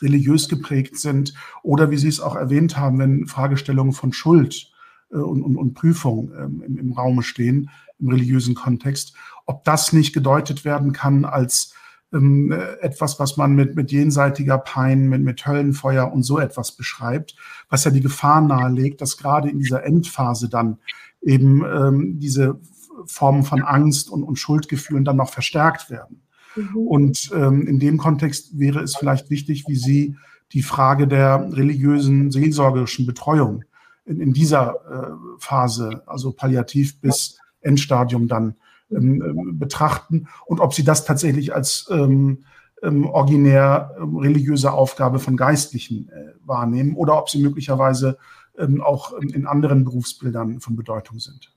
religiös 0.03 0.49
geprägt 0.49 0.99
sind 0.99 1.35
oder 1.63 1.91
wie 1.91 1.97
Sie 1.97 2.09
es 2.09 2.21
auch 2.21 2.37
erwähnt 2.37 2.77
haben, 2.77 2.99
wenn 2.99 3.27
Fragestellungen 3.27 3.93
von 3.93 4.13
Schuld 4.13 4.73
äh, 5.13 5.17
und, 5.17 5.43
und, 5.43 5.57
und 5.57 5.75
Prüfung 5.75 6.33
ähm, 6.37 6.63
im, 6.67 6.79
im 6.79 6.93
Raume 6.93 7.23
stehen, 7.23 7.71
im 7.99 8.09
religiösen 8.09 8.55
Kontext, 8.55 9.15
ob 9.47 9.65
das 9.65 9.93
nicht 9.93 10.13
gedeutet 10.13 10.65
werden 10.65 10.93
kann 10.93 11.25
als 11.25 11.73
ähm, 12.13 12.53
etwas, 12.81 13.19
was 13.19 13.37
man 13.37 13.55
mit, 13.55 13.75
mit 13.75 13.91
jenseitiger 13.91 14.59
Pein, 14.59 15.09
mit, 15.09 15.23
mit 15.23 15.47
Höllenfeuer 15.47 16.13
und 16.13 16.23
so 16.23 16.39
etwas 16.39 16.73
beschreibt, 16.73 17.37
was 17.69 17.85
ja 17.85 17.91
die 17.91 18.01
Gefahr 18.01 18.41
nahelegt, 18.41 19.01
dass 19.01 19.17
gerade 19.17 19.49
in 19.49 19.59
dieser 19.59 19.85
Endphase 19.85 20.49
dann 20.49 20.79
eben 21.23 21.65
ähm, 21.65 22.19
diese 22.19 22.61
Formen 23.07 23.45
von 23.45 23.63
Angst 23.63 24.11
und, 24.11 24.23
und 24.23 24.37
Schuldgefühlen 24.37 25.05
dann 25.05 25.17
noch 25.17 25.31
verstärkt 25.31 25.91
werden. 25.91 26.23
Mhm. 26.57 26.77
Und 26.77 27.31
ähm, 27.35 27.67
in 27.67 27.79
dem 27.79 27.99
Kontext 27.99 28.59
wäre 28.59 28.81
es 28.81 28.97
vielleicht 28.97 29.31
wichtig, 29.31 29.65
wie 29.69 29.77
Sie 29.77 30.17
die 30.53 30.63
Frage 30.63 31.07
der 31.09 31.49
religiösen 31.53 32.31
seelsorgerischen 32.31 33.07
Betreuung 33.07 33.65
in, 34.05 34.21
in 34.21 34.33
dieser 34.33 34.75
äh, 34.91 35.37
Phase, 35.39 36.03
also 36.07 36.33
palliativ 36.33 37.01
bis 37.01 37.39
Endstadium 37.61 38.29
dann 38.29 38.57
ähm, 38.91 39.23
ähm, 39.23 39.59
betrachten 39.59 40.29
und 40.47 40.61
ob 40.61 40.75
Sie 40.75 40.85
das 40.85 41.05
tatsächlich 41.05 41.55
als 41.55 41.89
ähm, 41.91 42.45
ähm, 42.83 43.07
originär 43.07 43.95
ähm, 43.99 44.17
religiöse 44.17 44.73
Aufgabe 44.73 45.19
von 45.19 45.37
Geistlichen 45.37 46.09
äh, 46.11 46.33
wahrnehmen 46.45 46.95
oder 46.95 47.19
ob 47.19 47.31
sie 47.31 47.43
möglicherweise 47.43 48.19
ähm, 48.59 48.83
auch 48.83 49.13
in 49.15 49.47
anderen 49.47 49.85
Berufsbildern 49.85 50.61
von 50.61 50.77
Bedeutung 50.77 51.19
sind. 51.19 51.53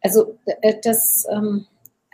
Also 0.00 0.38
äh, 0.44 0.74
das 0.82 1.26
ähm, 1.32 1.66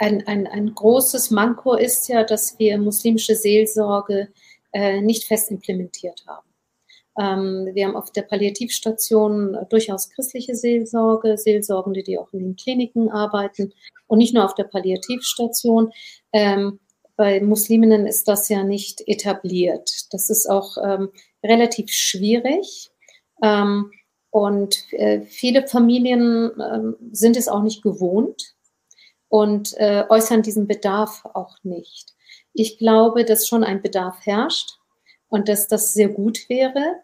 ein, 0.02 0.26
ein, 0.26 0.48
ein 0.48 0.74
großes 0.74 1.30
Manko 1.30 1.74
ist 1.74 2.08
ja, 2.08 2.24
dass 2.24 2.58
wir 2.58 2.76
muslimische 2.76 3.36
Seelsorge 3.36 4.28
äh, 4.72 5.00
nicht 5.00 5.24
fest 5.24 5.52
implementiert 5.52 6.24
haben. 6.26 6.48
Ähm, 7.20 7.72
wir 7.72 7.86
haben 7.86 7.94
auf 7.94 8.10
der 8.10 8.22
Palliativstation 8.22 9.56
durchaus 9.70 10.10
christliche 10.10 10.56
Seelsorge, 10.56 11.38
Seelsorgende, 11.38 12.02
die 12.02 12.18
auch 12.18 12.32
in 12.32 12.40
den 12.40 12.56
Kliniken 12.56 13.10
arbeiten 13.10 13.72
und 14.08 14.18
nicht 14.18 14.34
nur 14.34 14.44
auf 14.44 14.56
der 14.56 14.64
Palliativstation. 14.64 15.92
Ähm, 16.32 16.80
bei 17.14 17.40
Musliminnen 17.40 18.08
ist 18.08 18.26
das 18.26 18.48
ja 18.48 18.64
nicht 18.64 19.06
etabliert. 19.06 20.08
Das 20.10 20.30
ist 20.30 20.50
auch 20.50 20.78
ähm, 20.84 21.10
relativ 21.44 21.92
schwierig. 21.92 22.90
Ähm, 23.40 23.92
und 24.30 24.84
äh, 24.94 25.20
viele 25.20 25.68
Familien 25.68 26.50
äh, 26.58 26.92
sind 27.12 27.36
es 27.36 27.46
auch 27.46 27.62
nicht 27.62 27.82
gewohnt 27.82 28.56
und 29.32 29.72
äh, 29.78 30.04
äußern 30.10 30.42
diesen 30.42 30.66
Bedarf 30.66 31.24
auch 31.32 31.56
nicht. 31.62 32.12
Ich 32.52 32.76
glaube, 32.76 33.24
dass 33.24 33.48
schon 33.48 33.64
ein 33.64 33.80
Bedarf 33.80 34.18
herrscht 34.26 34.72
und 35.28 35.48
dass 35.48 35.68
das 35.68 35.94
sehr 35.94 36.10
gut 36.10 36.50
wäre. 36.50 36.96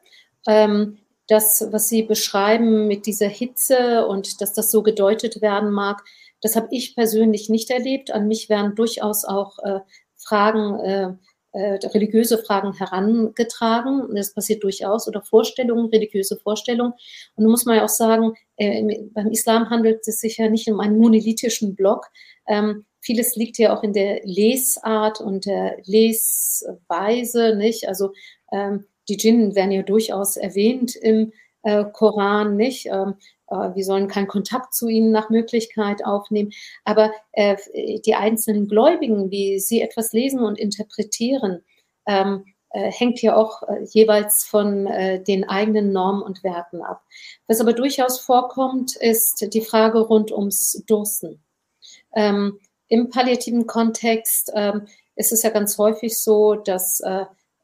Ähm, 0.46 0.98
das, 1.26 1.66
was 1.72 1.88
Sie 1.88 2.02
beschreiben 2.02 2.86
mit 2.86 3.06
dieser 3.06 3.28
Hitze 3.28 4.06
und 4.06 4.42
dass 4.42 4.52
das 4.52 4.70
so 4.70 4.82
gedeutet 4.82 5.40
werden 5.40 5.70
mag, 5.70 6.04
das 6.42 6.54
habe 6.54 6.68
ich 6.70 6.94
persönlich 6.94 7.48
nicht 7.48 7.70
erlebt. 7.70 8.10
An 8.10 8.28
mich 8.28 8.50
werden 8.50 8.74
durchaus 8.74 9.24
auch 9.24 9.58
äh, 9.60 9.80
Fragen, 10.14 10.80
äh, 10.80 11.14
äh, 11.52 11.78
religiöse 11.86 12.38
Fragen 12.38 12.72
herangetragen. 12.72 14.14
Das 14.14 14.34
passiert 14.34 14.62
durchaus. 14.62 15.08
Oder 15.08 15.22
Vorstellungen, 15.22 15.86
religiöse 15.86 16.36
Vorstellungen. 16.36 16.92
Und 17.36 17.44
da 17.44 17.48
muss 17.50 17.64
man 17.64 17.76
ja 17.76 17.84
auch 17.84 17.88
sagen, 17.88 18.34
äh, 18.56 19.08
beim 19.12 19.28
Islam 19.28 19.70
handelt 19.70 20.06
es 20.06 20.20
sich 20.20 20.38
ja 20.38 20.48
nicht 20.48 20.68
um 20.68 20.80
einen 20.80 20.98
monolithischen 20.98 21.74
Block. 21.74 22.06
Ähm, 22.46 22.84
vieles 23.00 23.36
liegt 23.36 23.58
ja 23.58 23.76
auch 23.76 23.82
in 23.82 23.92
der 23.92 24.20
Lesart 24.24 25.20
und 25.20 25.46
der 25.46 25.78
Lesweise, 25.84 27.56
nicht? 27.56 27.88
Also 27.88 28.12
ähm, 28.52 28.84
die 29.08 29.16
Djinn 29.16 29.54
werden 29.54 29.72
ja 29.72 29.82
durchaus 29.82 30.36
erwähnt 30.36 30.94
im 30.96 31.32
äh, 31.62 31.84
Koran, 31.92 32.56
nicht? 32.56 32.86
Ähm, 32.86 33.14
äh, 33.50 33.74
wir 33.74 33.84
sollen 33.84 34.08
keinen 34.08 34.28
Kontakt 34.28 34.74
zu 34.74 34.88
ihnen 34.88 35.10
nach 35.10 35.30
Möglichkeit 35.30 36.04
aufnehmen. 36.04 36.50
Aber 36.84 37.12
äh, 37.32 37.56
die 38.04 38.14
einzelnen 38.14 38.68
Gläubigen, 38.68 39.30
wie 39.30 39.58
sie 39.58 39.80
etwas 39.80 40.12
lesen 40.12 40.40
und 40.40 40.58
interpretieren, 40.58 41.62
ähm, 42.06 42.44
äh, 42.70 42.90
hängt 42.92 43.22
ja 43.22 43.34
auch 43.34 43.62
äh, 43.62 43.84
jeweils 43.90 44.44
von 44.44 44.84
den 45.26 45.48
eigenen 45.48 45.92
Normen 45.92 46.22
und 46.22 46.44
Werten 46.44 46.82
ab. 46.82 47.02
Was 47.46 47.60
aber 47.60 47.72
durchaus 47.72 48.20
vorkommt, 48.20 48.96
ist 48.96 49.48
die 49.52 49.62
Frage 49.62 50.00
rund 50.00 50.30
ums 50.32 50.84
Dursten. 50.86 51.42
Ähm, 52.14 52.58
Im 52.88 53.08
palliativen 53.10 53.66
Kontext 53.66 54.52
ähm, 54.54 54.86
ist 55.16 55.32
es 55.32 55.42
ja 55.42 55.50
ganz 55.50 55.78
häufig 55.78 56.18
so, 56.18 56.54
dass 56.54 57.02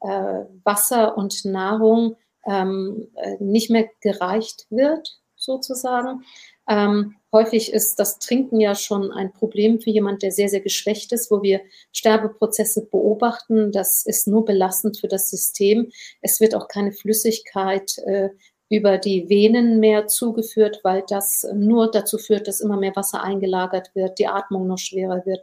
Wasser 0.01 1.17
und 1.17 1.45
Nahrung 1.45 2.15
ähm, 2.45 3.07
äh, 3.15 3.35
nicht 3.39 3.69
mehr 3.69 3.89
gereicht 4.01 4.67
wird, 4.69 5.19
sozusagen. 5.35 6.23
Ähm, 6.67 7.15
häufig 7.31 7.71
ist 7.73 7.99
das 7.99 8.17
Trinken 8.17 8.59
ja 8.59 8.73
schon 8.73 9.11
ein 9.11 9.31
Problem 9.33 9.79
für 9.79 9.91
jemand, 9.91 10.23
der 10.23 10.31
sehr, 10.31 10.49
sehr 10.49 10.61
geschwächt 10.61 11.11
ist, 11.11 11.29
wo 11.29 11.43
wir 11.43 11.61
Sterbeprozesse 11.91 12.87
beobachten. 12.87 13.71
Das 13.71 14.05
ist 14.05 14.27
nur 14.27 14.45
belastend 14.45 14.97
für 14.97 15.07
das 15.07 15.29
System. 15.29 15.91
Es 16.21 16.39
wird 16.39 16.55
auch 16.55 16.67
keine 16.67 16.91
Flüssigkeit 16.91 17.97
äh, 18.05 18.29
über 18.69 18.97
die 18.97 19.29
Venen 19.29 19.79
mehr 19.79 20.07
zugeführt, 20.07 20.79
weil 20.83 21.03
das 21.07 21.45
nur 21.53 21.91
dazu 21.91 22.17
führt, 22.17 22.47
dass 22.47 22.61
immer 22.61 22.77
mehr 22.77 22.95
Wasser 22.95 23.23
eingelagert 23.23 23.91
wird, 23.93 24.17
die 24.17 24.27
Atmung 24.27 24.65
noch 24.65 24.79
schwerer 24.79 25.23
wird, 25.25 25.41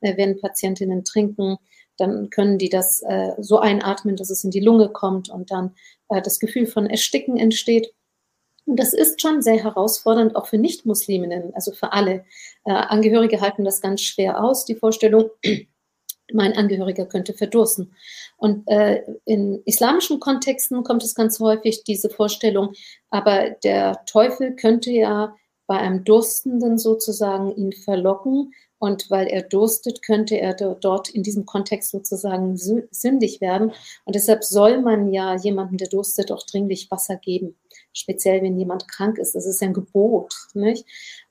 äh, 0.00 0.16
wenn 0.16 0.40
Patientinnen 0.40 1.04
trinken 1.04 1.58
dann 2.02 2.30
können 2.30 2.58
die 2.58 2.68
das 2.68 3.02
äh, 3.02 3.32
so 3.38 3.58
einatmen, 3.58 4.16
dass 4.16 4.28
es 4.28 4.44
in 4.44 4.50
die 4.50 4.60
Lunge 4.60 4.88
kommt 4.88 5.30
und 5.30 5.50
dann 5.50 5.74
äh, 6.08 6.20
das 6.20 6.40
Gefühl 6.40 6.66
von 6.66 6.86
Ersticken 6.86 7.38
entsteht. 7.38 7.94
Und 8.66 8.78
das 8.78 8.92
ist 8.92 9.20
schon 9.20 9.40
sehr 9.40 9.62
herausfordernd, 9.62 10.36
auch 10.36 10.46
für 10.46 10.58
Nicht-Musliminnen, 10.58 11.54
also 11.54 11.72
für 11.72 11.92
alle. 11.92 12.24
Äh, 12.64 12.72
Angehörige 12.72 13.40
halten 13.40 13.64
das 13.64 13.80
ganz 13.80 14.00
schwer 14.02 14.42
aus, 14.42 14.64
die 14.64 14.74
Vorstellung, 14.74 15.30
mein 16.32 16.54
Angehöriger 16.54 17.06
könnte 17.06 17.34
verdursten. 17.34 17.94
Und 18.36 18.66
äh, 18.66 19.02
in 19.24 19.62
islamischen 19.64 20.18
Kontexten 20.18 20.82
kommt 20.82 21.04
es 21.04 21.14
ganz 21.14 21.38
häufig 21.38 21.84
diese 21.84 22.10
Vorstellung, 22.10 22.72
aber 23.10 23.50
der 23.62 24.04
Teufel 24.06 24.56
könnte 24.56 24.90
ja 24.90 25.36
bei 25.66 25.78
einem 25.78 26.04
Durstenden 26.04 26.78
sozusagen 26.78 27.54
ihn 27.54 27.72
verlocken 27.72 28.52
und 28.82 29.12
weil 29.12 29.28
er 29.28 29.42
durstet, 29.42 30.02
könnte 30.02 30.40
er 30.40 30.54
dort 30.54 31.08
in 31.08 31.22
diesem 31.22 31.46
Kontext 31.46 31.92
sozusagen 31.92 32.56
sündig 32.56 33.40
werden. 33.40 33.70
Und 34.04 34.16
deshalb 34.16 34.42
soll 34.42 34.82
man 34.82 35.12
ja 35.12 35.36
jemandem, 35.36 35.78
der 35.78 35.86
durstet, 35.86 36.32
auch 36.32 36.42
dringlich 36.42 36.90
Wasser 36.90 37.14
geben. 37.14 37.54
Speziell, 37.92 38.42
wenn 38.42 38.58
jemand 38.58 38.88
krank 38.88 39.18
ist. 39.18 39.36
Das 39.36 39.46
ist 39.46 39.62
ein 39.62 39.72
Gebot. 39.72 40.34
Nicht? 40.54 40.84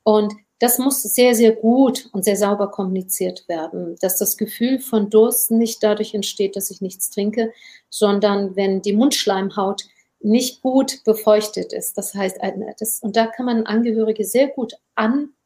Und 0.03 0.31
das 0.59 0.77
muss 0.77 1.03
sehr, 1.03 1.35
sehr 1.35 1.51
gut 1.51 2.07
und 2.13 2.23
sehr 2.23 2.37
sauber 2.37 2.71
kommuniziert 2.71 3.43
werden, 3.49 3.97
dass 3.99 4.15
das 4.15 4.37
Gefühl 4.37 4.79
von 4.79 5.09
Durst 5.09 5.51
nicht 5.51 5.83
dadurch 5.83 6.13
entsteht, 6.13 6.55
dass 6.55 6.71
ich 6.71 6.79
nichts 6.79 7.09
trinke, 7.09 7.51
sondern 7.89 8.55
wenn 8.55 8.81
die 8.81 8.93
Mundschleimhaut 8.93 9.89
nicht 10.21 10.61
gut 10.61 11.03
befeuchtet 11.03 11.73
ist. 11.73 11.97
Das 11.97 12.13
heißt, 12.13 12.37
das, 12.79 13.01
und 13.01 13.17
da 13.17 13.27
kann 13.27 13.45
man 13.45 13.65
Angehörige 13.65 14.23
sehr 14.23 14.47
gut 14.47 14.75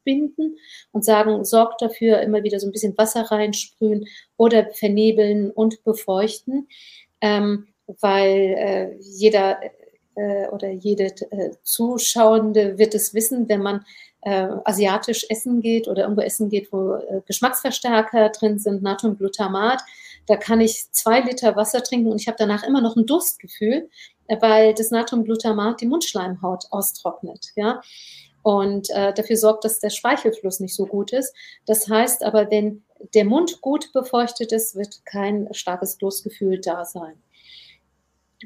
anbinden 0.06 0.56
und 0.92 1.04
sagen, 1.04 1.44
sorgt 1.44 1.82
dafür, 1.82 2.20
immer 2.20 2.42
wieder 2.42 2.60
so 2.60 2.66
ein 2.66 2.72
bisschen 2.72 2.96
Wasser 2.96 3.22
reinsprühen 3.22 4.06
oder 4.36 4.70
vernebeln 4.72 5.50
und 5.50 5.82
befeuchten, 5.84 6.68
ähm, 7.20 7.68
weil 8.00 8.54
äh, 8.58 8.96
jeder 9.00 9.58
äh, 10.14 10.48
oder 10.48 10.70
jede 10.70 11.06
äh, 11.30 11.50
Zuschauende 11.62 12.78
wird 12.78 12.94
es 12.94 13.14
wissen, 13.14 13.48
wenn 13.48 13.62
man 13.62 13.84
äh, 14.22 14.48
asiatisch 14.64 15.26
essen 15.28 15.60
geht 15.60 15.86
oder 15.88 16.02
irgendwo 16.02 16.22
essen 16.22 16.48
geht, 16.48 16.72
wo 16.72 16.94
äh, 16.94 17.20
Geschmacksverstärker 17.26 18.30
drin 18.30 18.58
sind, 18.58 18.82
Natriumglutamat, 18.82 19.82
da 20.26 20.36
kann 20.36 20.60
ich 20.60 20.90
zwei 20.90 21.20
Liter 21.20 21.54
Wasser 21.54 21.82
trinken 21.82 22.10
und 22.10 22.20
ich 22.20 22.26
habe 22.26 22.36
danach 22.38 22.64
immer 22.64 22.80
noch 22.80 22.96
ein 22.96 23.06
Durstgefühl, 23.06 23.88
äh, 24.26 24.36
weil 24.40 24.74
das 24.74 24.90
Natriumglutamat 24.90 25.80
die 25.80 25.86
Mundschleimhaut 25.86 26.64
austrocknet. 26.70 27.52
Ja? 27.54 27.80
Und 28.46 28.90
äh, 28.90 29.12
dafür 29.12 29.36
sorgt, 29.36 29.64
dass 29.64 29.80
der 29.80 29.90
Speichelfluss 29.90 30.60
nicht 30.60 30.76
so 30.76 30.86
gut 30.86 31.12
ist. 31.12 31.34
Das 31.66 31.88
heißt 31.88 32.22
aber, 32.22 32.48
wenn 32.48 32.84
der 33.12 33.24
Mund 33.24 33.60
gut 33.60 33.92
befeuchtet 33.92 34.52
ist, 34.52 34.76
wird 34.76 35.04
kein 35.04 35.48
starkes 35.52 35.98
Durstgefühl 35.98 36.60
da 36.60 36.84
sein. 36.84 37.20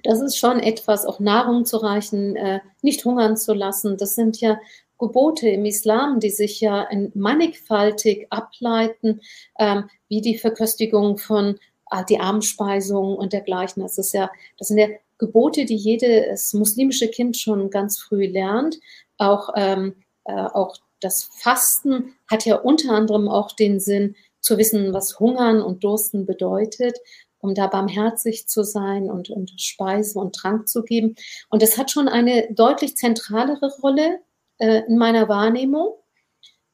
Das 0.02 0.22
ist 0.22 0.38
schon 0.38 0.58
etwas, 0.58 1.04
auch 1.04 1.20
Nahrung 1.20 1.66
zu 1.66 1.76
reichen, 1.76 2.34
äh, 2.36 2.60
nicht 2.80 3.04
hungern 3.04 3.36
zu 3.36 3.52
lassen. 3.52 3.98
Das 3.98 4.14
sind 4.14 4.40
ja 4.40 4.58
Gebote 4.98 5.50
im 5.50 5.66
Islam, 5.66 6.18
die 6.18 6.30
sich 6.30 6.62
ja 6.62 6.88
mannigfaltig 7.12 8.26
ableiten, 8.30 9.20
ähm, 9.58 9.90
wie 10.08 10.22
die 10.22 10.38
Verköstigung 10.38 11.18
von 11.18 11.58
äh, 11.90 12.02
die 12.08 12.20
Armspeisung 12.20 13.18
und 13.18 13.34
dergleichen. 13.34 13.82
Das 13.82 13.98
ist 13.98 14.14
ja, 14.14 14.30
das 14.56 14.68
sind 14.68 14.78
ja 14.78 14.88
Gebote, 15.18 15.66
die 15.66 15.76
jedes 15.76 16.54
muslimische 16.54 17.08
Kind 17.08 17.36
schon 17.36 17.68
ganz 17.68 17.98
früh 17.98 18.24
lernt. 18.24 18.80
Auch, 19.20 19.50
ähm, 19.54 19.94
äh, 20.24 20.32
auch 20.32 20.76
das 21.00 21.24
Fasten 21.24 22.14
hat 22.30 22.44
ja 22.44 22.56
unter 22.56 22.92
anderem 22.92 23.28
auch 23.28 23.52
den 23.52 23.80
Sinn, 23.80 24.16
zu 24.40 24.58
wissen, 24.58 24.92
was 24.92 25.20
Hungern 25.20 25.62
und 25.62 25.84
Dursten 25.84 26.26
bedeutet, 26.26 26.96
um 27.40 27.54
da 27.54 27.66
barmherzig 27.66 28.48
zu 28.48 28.64
sein 28.64 29.10
und, 29.10 29.30
und 29.30 29.60
Speise 29.60 30.18
und 30.18 30.34
Trank 30.34 30.68
zu 30.68 30.82
geben. 30.82 31.14
Und 31.48 31.62
das 31.62 31.78
hat 31.78 31.90
schon 31.90 32.08
eine 32.08 32.48
deutlich 32.52 32.96
zentralere 32.96 33.70
Rolle 33.82 34.20
äh, 34.58 34.82
in 34.86 34.98
meiner 34.98 35.28
Wahrnehmung 35.28 35.94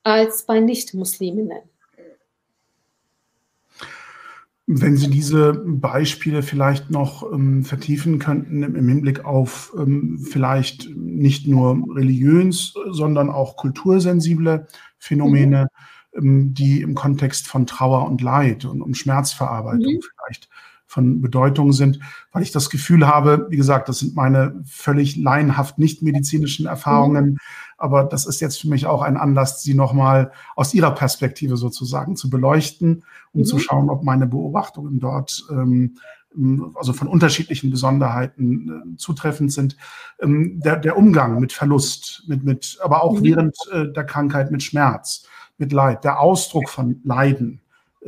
als 0.03 0.47
bei 0.47 0.61
Nicht-Musliminnen. 0.61 1.63
Wenn 4.69 4.97
Sie 4.97 5.09
diese 5.09 5.53
Beispiele 5.65 6.43
vielleicht 6.43 6.91
noch 6.91 7.33
ähm, 7.33 7.65
vertiefen 7.65 8.19
könnten 8.19 8.65
im, 8.65 8.89
Hinblick 8.89 9.25
auf 9.25 9.73
ähm, 9.79 10.19
vielleicht 10.19 10.91
nicht 10.91 11.47
nur 11.47 11.85
religiös, 11.95 12.75
sondern 12.91 13.31
auch 13.31 13.57
kultursensible 13.57 14.67
Phänomene, 14.99 15.69
mhm. 16.15 16.19
ähm, 16.21 16.55
die 16.55 16.83
im 16.83 16.97
Kontext 16.97 17.47
von 17.47 17.67
Trauer 17.67 18.09
und 18.09 18.23
Leid 18.23 18.65
und 18.65 18.83
um 18.83 18.95
Schmerzverarbeitung 18.95 19.95
mhm. 19.95 20.03
vielleicht 20.03 20.49
von 20.87 21.21
Bedeutung 21.21 21.73
sind, 21.73 22.01
weil 22.33 22.43
ich 22.43 22.53
das 22.53 22.71
Gefühl 22.71 23.07
habe, 23.07 23.47
wie 23.51 23.57
gesagt, 23.57 23.89
das 23.89 23.99
sind 23.99 24.15
meine 24.15 24.63
völlig 24.65 25.17
laienhaft 25.17 25.79
nicht 25.79 26.03
medizinischen 26.03 26.67
Erfahrungen, 26.67 27.25
mhm. 27.31 27.39
aber 27.77 28.05
das 28.05 28.27
ist 28.27 28.41
jetzt 28.41 28.61
für 28.61 28.69
mich 28.69 28.87
auch 28.87 29.03
ein 29.03 29.17
Anlass, 29.17 29.63
sie 29.63 29.75
nochmal 29.75 30.33
aus 30.55 30.75
ihrer 30.75 30.93
Perspektive 30.93 31.57
sozusagen 31.57 32.17
zu 32.17 32.31
beleuchten, 32.31 33.05
um 33.33 33.41
mhm. 33.41 33.45
zu 33.45 33.59
schauen, 33.59 33.91
ob 33.91 34.05
meine 34.05 34.27
Beobachtungen 34.27 35.01
dort 35.01 35.45
ähm, 35.51 35.97
also 36.75 36.93
von 36.93 37.09
unterschiedlichen 37.09 37.71
Besonderheiten 37.71 38.95
äh, 38.95 38.97
zutreffend 38.97 39.53
sind. 39.53 39.77
Ähm, 40.21 40.61
der, 40.61 40.77
der, 40.77 40.97
Umgang 40.97 41.41
mit 41.41 41.53
Verlust, 41.53 42.25
mit, 42.27 42.45
mit, 42.45 42.79
aber 42.83 43.03
auch 43.03 43.19
mhm. 43.19 43.25
während 43.25 43.57
äh, 43.73 43.91
der 43.91 44.05
Krankheit 44.05 44.51
mit 44.51 44.63
Schmerz, 44.63 45.27
mit 45.59 45.73
Leid, 45.73 46.05
der 46.05 46.21
Ausdruck 46.21 46.69
von 46.69 47.01
Leiden, 47.05 47.61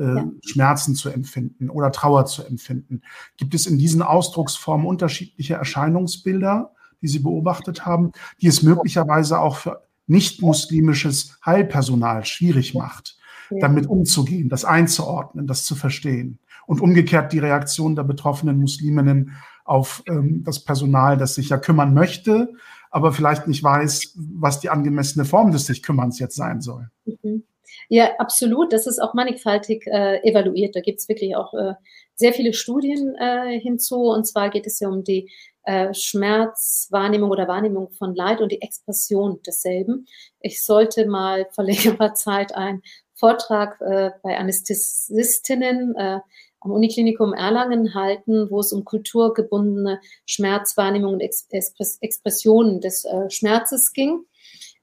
ja. 0.02 0.30
Schmerzen 0.44 0.94
zu 0.94 1.08
empfinden 1.08 1.70
oder 1.70 1.92
Trauer 1.92 2.26
zu 2.26 2.44
empfinden. 2.44 3.02
Gibt 3.36 3.54
es 3.54 3.66
in 3.66 3.78
diesen 3.78 4.02
Ausdrucksformen 4.02 4.86
unterschiedliche 4.86 5.54
Erscheinungsbilder, 5.54 6.72
die 7.02 7.08
Sie 7.08 7.18
beobachtet 7.20 7.86
haben, 7.86 8.12
die 8.40 8.46
es 8.46 8.62
möglicherweise 8.62 9.40
auch 9.40 9.56
für 9.56 9.82
nicht-muslimisches 10.06 11.38
Heilpersonal 11.44 12.24
schwierig 12.24 12.74
macht, 12.74 13.18
ja. 13.50 13.58
damit 13.60 13.86
umzugehen, 13.86 14.48
das 14.48 14.64
einzuordnen, 14.64 15.46
das 15.46 15.64
zu 15.64 15.74
verstehen? 15.74 16.38
Und 16.66 16.80
umgekehrt 16.80 17.32
die 17.32 17.38
Reaktion 17.38 17.96
der 17.96 18.04
betroffenen 18.04 18.58
Musliminnen 18.58 19.32
auf 19.64 20.02
ähm, 20.06 20.42
das 20.44 20.64
Personal, 20.64 21.16
das 21.16 21.34
sich 21.34 21.48
ja 21.48 21.58
kümmern 21.58 21.94
möchte, 21.94 22.52
aber 22.90 23.12
vielleicht 23.12 23.46
nicht 23.46 23.62
weiß, 23.62 24.14
was 24.16 24.60
die 24.60 24.70
angemessene 24.70 25.24
Form 25.24 25.52
des 25.52 25.66
sich 25.66 25.82
Kümmerns 25.82 26.18
jetzt 26.18 26.36
sein 26.36 26.60
soll. 26.60 26.90
Mhm. 27.04 27.42
Ja, 27.88 28.16
absolut. 28.18 28.72
Das 28.72 28.86
ist 28.86 28.98
auch 28.98 29.14
mannigfaltig 29.14 29.86
äh, 29.86 30.22
evaluiert. 30.28 30.76
Da 30.76 30.80
gibt 30.80 31.00
es 31.00 31.08
wirklich 31.08 31.36
auch 31.36 31.54
äh, 31.54 31.74
sehr 32.14 32.32
viele 32.32 32.52
Studien 32.52 33.14
äh, 33.16 33.58
hinzu. 33.60 34.02
Und 34.06 34.26
zwar 34.26 34.50
geht 34.50 34.66
es 34.66 34.80
ja 34.80 34.88
um 34.88 35.04
die 35.04 35.30
äh, 35.62 35.92
Schmerzwahrnehmung 35.92 37.30
oder 37.30 37.46
Wahrnehmung 37.46 37.90
von 37.90 38.14
Leid 38.14 38.40
und 38.40 38.50
die 38.50 38.62
Expression 38.62 39.40
desselben. 39.46 40.06
Ich 40.40 40.64
sollte 40.64 41.06
mal 41.06 41.46
vor 41.52 41.64
längerer 41.64 42.14
Zeit 42.14 42.54
einen 42.54 42.82
Vortrag 43.14 43.80
äh, 43.80 44.10
bei 44.22 44.36
Anästhesistinnen 44.38 45.94
äh, 45.96 46.20
am 46.60 46.72
Uniklinikum 46.72 47.34
Erlangen 47.34 47.94
halten, 47.94 48.50
wo 48.50 48.60
es 48.60 48.72
um 48.72 48.84
kulturgebundene 48.84 50.00
Schmerzwahrnehmung 50.26 51.14
und 51.14 51.20
Expres 51.20 51.98
Expressionen 52.00 52.80
des 52.80 53.04
äh, 53.04 53.30
Schmerzes 53.30 53.92
ging, 53.92 54.24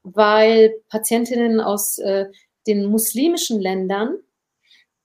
weil 0.03 0.73
Patientinnen 0.89 1.59
aus 1.59 1.97
äh, 1.97 2.27
den 2.67 2.85
muslimischen 2.85 3.59
Ländern, 3.59 4.17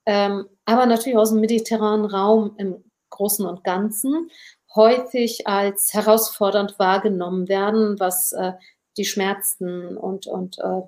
ähm, 0.06 0.46
aber 0.64 0.86
natürlich 0.86 1.18
aus 1.18 1.30
dem 1.30 1.40
mediterranen 1.40 2.06
Raum 2.06 2.54
im 2.58 2.84
Großen 3.10 3.44
und 3.46 3.64
Ganzen, 3.64 4.30
häufig 4.74 5.46
als 5.46 5.92
herausfordernd 5.92 6.78
wahrgenommen 6.78 7.48
werden, 7.48 7.98
was 7.98 8.32
äh, 8.32 8.52
die 8.96 9.04
Schmerzen 9.04 9.96
und, 9.96 10.26
und 10.26 10.58
äh, 10.58 10.82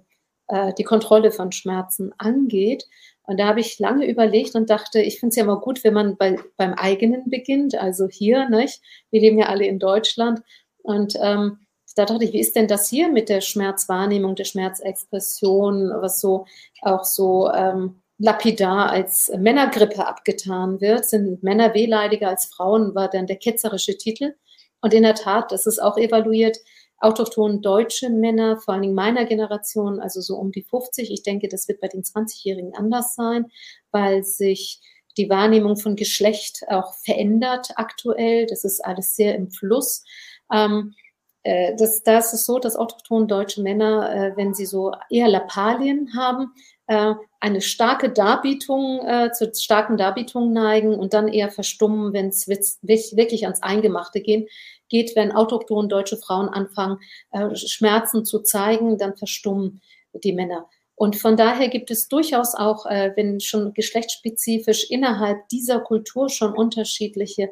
äh 0.48 0.72
die 0.74 0.84
Kontrolle 0.84 1.32
von 1.32 1.52
Schmerzen 1.52 2.12
angeht. 2.18 2.84
Und 3.24 3.38
da 3.38 3.46
habe 3.46 3.60
ich 3.60 3.78
lange 3.78 4.08
überlegt 4.08 4.54
und 4.54 4.70
dachte, 4.70 5.00
ich 5.00 5.20
finde 5.20 5.30
es 5.30 5.36
ja 5.36 5.44
immer 5.44 5.60
gut, 5.60 5.84
wenn 5.84 5.94
man 5.94 6.16
bei, 6.16 6.38
beim 6.56 6.74
eigenen 6.74 7.30
beginnt, 7.30 7.74
also 7.74 8.08
hier, 8.08 8.48
nicht? 8.48 8.82
Wir 9.10 9.20
leben 9.20 9.38
ja 9.38 9.46
alle 9.46 9.66
in 9.66 9.78
Deutschland. 9.78 10.42
Und 10.82 11.14
ähm, 11.20 11.58
da 11.94 12.04
dachte 12.04 12.24
ich, 12.24 12.32
wie 12.32 12.40
ist 12.40 12.56
denn 12.56 12.68
das 12.68 12.88
hier 12.88 13.08
mit 13.08 13.28
der 13.28 13.40
Schmerzwahrnehmung, 13.40 14.34
der 14.34 14.44
Schmerzexpression, 14.44 15.90
was 16.00 16.20
so 16.20 16.46
auch 16.82 17.04
so 17.04 17.50
ähm, 17.50 18.02
lapidar 18.18 18.90
als 18.90 19.32
Männergrippe 19.36 20.06
abgetan 20.06 20.80
wird? 20.80 21.06
Sind 21.06 21.42
Männer 21.42 21.74
wehleidiger 21.74 22.28
als 22.28 22.46
Frauen, 22.46 22.94
war 22.94 23.08
dann 23.08 23.26
der 23.26 23.36
ketzerische 23.36 23.96
Titel. 23.96 24.34
Und 24.80 24.94
in 24.94 25.02
der 25.02 25.14
Tat, 25.14 25.52
das 25.52 25.66
ist 25.66 25.80
auch 25.80 25.96
evaluiert, 25.96 26.58
autochton 26.98 27.62
deutsche 27.62 28.10
Männer, 28.10 28.58
vor 28.58 28.74
allen 28.74 28.82
Dingen 28.82 28.94
meiner 28.94 29.24
Generation, 29.24 30.00
also 30.00 30.20
so 30.20 30.36
um 30.36 30.52
die 30.52 30.62
50. 30.62 31.10
Ich 31.10 31.22
denke, 31.22 31.48
das 31.48 31.66
wird 31.68 31.80
bei 31.80 31.88
den 31.88 32.02
20-Jährigen 32.02 32.74
anders 32.74 33.14
sein, 33.14 33.46
weil 33.90 34.22
sich 34.22 34.80
die 35.16 35.28
Wahrnehmung 35.28 35.76
von 35.76 35.96
Geschlecht 35.96 36.62
auch 36.68 36.94
verändert 36.94 37.72
aktuell. 37.76 38.46
Das 38.46 38.64
ist 38.64 38.84
alles 38.84 39.16
sehr 39.16 39.34
im 39.34 39.50
Fluss. 39.50 40.04
Ähm, 40.52 40.94
äh, 41.42 41.74
das, 41.76 42.02
da 42.02 42.18
ist 42.18 42.32
es 42.32 42.46
so, 42.46 42.58
dass 42.58 42.76
autochton 42.76 43.28
deutsche 43.28 43.62
Männer, 43.62 44.14
äh, 44.14 44.36
wenn 44.36 44.54
sie 44.54 44.66
so 44.66 44.92
eher 45.10 45.28
Lappalien 45.28 46.14
haben, 46.16 46.52
äh, 46.86 47.14
eine 47.40 47.60
starke 47.60 48.10
Darbietung, 48.10 49.00
äh, 49.06 49.32
zu 49.32 49.52
starken 49.54 49.96
Darbietungen 49.96 50.52
neigen 50.52 50.94
und 50.94 51.14
dann 51.14 51.28
eher 51.28 51.50
verstummen, 51.50 52.12
wenn 52.12 52.28
es 52.28 52.46
wirklich 52.48 53.44
ans 53.44 53.62
Eingemachte 53.62 54.20
gehen, 54.20 54.46
geht, 54.88 55.16
wenn 55.16 55.32
autochthon 55.32 55.88
deutsche 55.88 56.16
Frauen 56.16 56.48
anfangen, 56.48 56.98
äh, 57.32 57.54
Schmerzen 57.56 58.24
zu 58.24 58.40
zeigen, 58.40 58.98
dann 58.98 59.16
verstummen 59.16 59.80
die 60.12 60.32
Männer. 60.32 60.68
Und 60.94 61.16
von 61.16 61.36
daher 61.36 61.68
gibt 61.68 61.90
es 61.90 62.08
durchaus 62.08 62.54
auch, 62.54 62.86
äh, 62.86 63.12
wenn 63.16 63.40
schon 63.40 63.72
geschlechtsspezifisch 63.74 64.90
innerhalb 64.90 65.48
dieser 65.48 65.80
Kultur 65.80 66.28
schon 66.28 66.52
unterschiedliche 66.52 67.50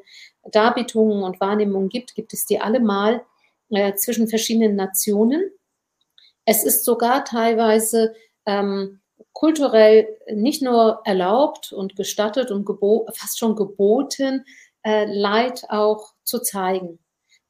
Darbietungen 0.52 1.24
und 1.24 1.40
Wahrnehmungen 1.40 1.88
gibt, 1.88 2.14
gibt 2.14 2.32
es 2.32 2.46
die 2.46 2.60
allemal 2.60 3.24
äh, 3.70 3.94
zwischen 3.94 4.28
verschiedenen 4.28 4.76
Nationen. 4.76 5.50
Es 6.44 6.64
ist 6.64 6.84
sogar 6.84 7.24
teilweise 7.24 8.14
ähm, 8.46 9.00
kulturell 9.32 10.08
nicht 10.32 10.62
nur 10.62 11.02
erlaubt 11.04 11.72
und 11.72 11.96
gestattet 11.96 12.50
und 12.50 12.66
fast 13.14 13.38
schon 13.38 13.56
geboten, 13.56 14.44
äh, 14.82 15.04
Leid 15.06 15.64
auch 15.68 16.12
zu 16.24 16.40
zeigen. 16.40 16.98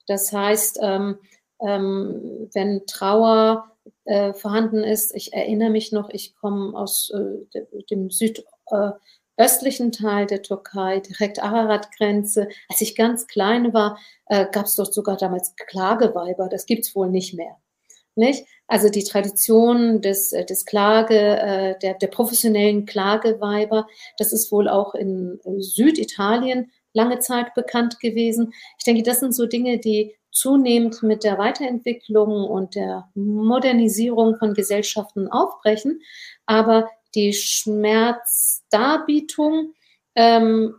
Das 0.07 0.33
heißt, 0.33 0.79
ähm, 0.83 1.19
ähm, 1.61 2.49
wenn 2.53 2.87
Trauer 2.87 3.71
äh, 4.05 4.33
vorhanden 4.33 4.83
ist, 4.83 5.15
ich 5.15 5.33
erinnere 5.33 5.71
mich 5.71 5.93
noch, 5.93 6.11
ich 6.11 6.35
komme 6.37 6.77
aus 6.77 7.11
äh, 7.11 7.61
dem 7.91 8.11
südöstlichen 8.11 8.45
äh, 9.41 9.91
Teil 9.91 10.27
der 10.27 10.43
Türkei, 10.43 11.01
direkt 11.01 11.43
Ararat-Grenze. 11.43 12.49
Als 12.69 12.81
ich 12.81 12.97
ganz 12.97 13.27
klein 13.27 13.73
war, 13.73 13.99
äh, 14.27 14.47
gab 14.51 14.67
es 14.67 14.75
dort 14.75 14.93
sogar 14.93 15.17
damals 15.17 15.55
Klageweiber. 15.57 16.49
Das 16.49 16.67
gibt 16.67 16.85
es 16.85 16.95
wohl 16.95 17.11
nicht 17.11 17.35
mehr. 17.35 17.57
Nicht? 18.17 18.45
Also 18.67 18.89
die 18.89 19.05
Tradition 19.05 20.01
des, 20.01 20.33
äh, 20.33 20.45
des 20.45 20.65
Klage, 20.65 21.17
äh, 21.17 21.79
der, 21.81 21.95
der 21.95 22.09
professionellen 22.09 22.87
Klageweiber, 22.87 23.87
das 24.19 24.33
ist 24.33 24.53
wohl 24.53 24.69
auch 24.69 24.95
in 24.95 25.41
Süditalien 25.59 26.71
lange 26.93 27.21
Zeit 27.21 27.55
bekannt 27.55 28.01
gewesen. 28.01 28.53
Ich 28.79 28.85
denke, 28.85 29.03
das 29.03 29.21
sind 29.21 29.35
so 29.35 29.47
Dinge, 29.47 29.79
die 29.79 30.15
zunehmend 30.33 31.03
mit 31.03 31.25
der 31.25 31.39
Weiterentwicklung 31.39 32.45
und 32.45 32.75
der 32.75 33.09
Modernisierung 33.15 34.37
von 34.37 34.55
Gesellschaften 34.55 35.29
aufbrechen. 35.29 36.01
Aber 36.47 36.89
die 37.15 37.33
Schmerzdarbietung 37.33 39.75
ähm, 40.15 40.75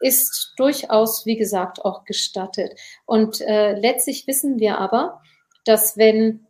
ist 0.00 0.54
durchaus, 0.56 1.26
wie 1.26 1.36
gesagt, 1.36 1.84
auch 1.84 2.04
gestattet. 2.04 2.72
Und 3.06 3.40
äh, 3.40 3.78
letztlich 3.78 4.26
wissen 4.26 4.58
wir 4.58 4.78
aber, 4.78 5.20
dass 5.64 5.96
wenn 5.96 6.44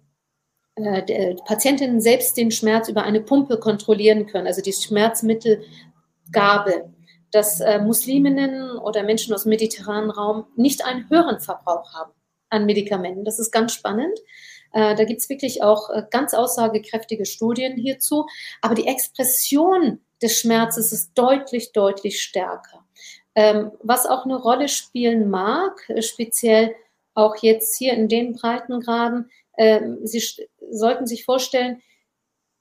äh, 0.77 1.37
Patientinnen 1.47 2.01
selbst 2.01 2.37
den 2.37 2.51
Schmerz 2.51 2.89
über 2.89 3.05
eine 3.05 3.21
Pumpe 3.21 3.61
kontrollieren 3.61 4.27
können, 4.27 4.49
also 4.49 4.61
die 4.61 4.73
Schmerzmittelgabe, 4.73 6.93
dass 7.31 7.61
äh, 7.61 7.81
Musliminnen 7.81 8.77
oder 8.79 9.05
Menschen 9.05 9.33
aus 9.35 9.45
dem 9.45 9.51
mediterranen 9.51 10.11
Raum 10.11 10.47
nicht 10.57 10.85
einen 10.85 11.09
höheren 11.09 11.39
Verbrauch 11.41 11.95
haben 11.95 12.13
an 12.51 12.67
Medikamenten. 12.67 13.25
Das 13.25 13.39
ist 13.39 13.53
ganz 13.53 13.73
spannend. 13.73 14.19
Äh, 14.75 14.97
da 14.97 15.05
gibt 15.05 15.21
es 15.21 15.29
wirklich 15.31 15.63
auch 15.63 15.89
äh, 15.91 16.03
ganz 16.11 16.35
aussagekräftige 16.35 17.25
Studien 17.25 17.77
hierzu. 17.77 18.27
Aber 18.61 18.75
die 18.75 18.87
Expression 18.87 20.01
des 20.21 20.39
Schmerzes 20.39 20.93
ist 20.93 21.13
deutlich, 21.15 21.73
deutlich 21.73 22.21
stärker. 22.21 22.85
Ähm, 23.37 23.73
was 23.83 24.07
auch 24.07 24.25
eine 24.25 24.37
Rolle 24.37 24.69
spielen 24.69 25.31
mag, 25.31 25.89
äh, 25.89 26.03
speziell 26.03 26.75
auch 27.15 27.37
jetzt 27.41 27.79
hier 27.79 27.95
in 27.95 28.09
den 28.09 28.35
Breitengraden, 28.35 29.31
ähm, 29.57 30.01
Sie 30.03 30.21
sollten 30.71 31.07
sich 31.07 31.25
vorstellen, 31.25 31.81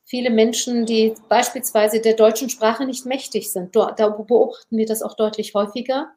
viele 0.06 0.30
Menschen, 0.30 0.86
die 0.86 1.15
beispielsweise 1.28 1.99
der 1.99 2.13
deutschen 2.13 2.49
Sprache 2.49 2.86
nicht 2.86 3.06
mächtig 3.08 3.52
sind. 3.52 3.76
Da 3.76 4.10
beobachten 4.10 4.78
wir 4.78 4.86
das 4.86 5.02
auch 5.02 5.15
deutlich 5.15 5.56
häufiger. 5.56 6.12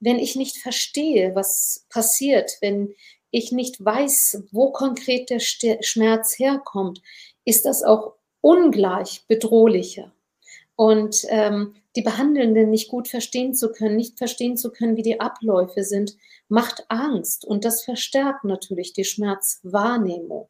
Wenn 0.00 0.18
ich 0.18 0.36
nicht 0.36 0.58
verstehe, 0.58 1.34
was 1.34 1.86
passiert, 1.88 2.52
wenn 2.60 2.94
ich 3.30 3.52
nicht 3.52 3.84
weiß, 3.84 4.44
wo 4.52 4.72
konkret 4.72 5.30
der 5.30 5.40
Schmerz 5.40 6.38
herkommt, 6.38 7.02
ist 7.44 7.64
das 7.64 7.82
auch 7.82 8.14
ungleich 8.40 9.24
bedrohlicher. 9.26 10.12
Und 10.76 11.24
ähm, 11.28 11.74
die 11.96 12.02
Behandelnden 12.02 12.70
nicht 12.70 12.88
gut 12.88 13.08
verstehen 13.08 13.54
zu 13.54 13.72
können, 13.72 13.96
nicht 13.96 14.18
verstehen 14.18 14.56
zu 14.56 14.70
können, 14.70 14.96
wie 14.96 15.02
die 15.02 15.20
Abläufe 15.20 15.82
sind, 15.82 16.16
macht 16.48 16.84
Angst. 16.88 17.44
Und 17.44 17.64
das 17.64 17.82
verstärkt 17.82 18.44
natürlich 18.44 18.92
die 18.92 19.04
Schmerzwahrnehmung. 19.04 20.48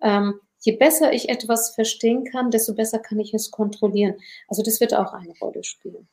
Ähm, 0.00 0.40
je 0.60 0.72
besser 0.72 1.12
ich 1.12 1.28
etwas 1.28 1.74
verstehen 1.74 2.24
kann, 2.24 2.50
desto 2.50 2.74
besser 2.74 2.98
kann 2.98 3.20
ich 3.20 3.32
es 3.32 3.50
kontrollieren. 3.50 4.16
Also 4.48 4.62
das 4.62 4.80
wird 4.80 4.94
auch 4.94 5.12
eine 5.12 5.32
Rolle 5.40 5.62
spielen. 5.62 6.08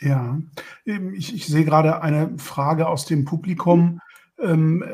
Ja, 0.00 0.40
ich, 0.84 1.34
ich 1.34 1.46
sehe 1.46 1.64
gerade 1.64 2.02
eine 2.02 2.36
Frage 2.38 2.88
aus 2.88 3.04
dem 3.04 3.24
Publikum. 3.24 4.00
Ähm, 4.38 4.84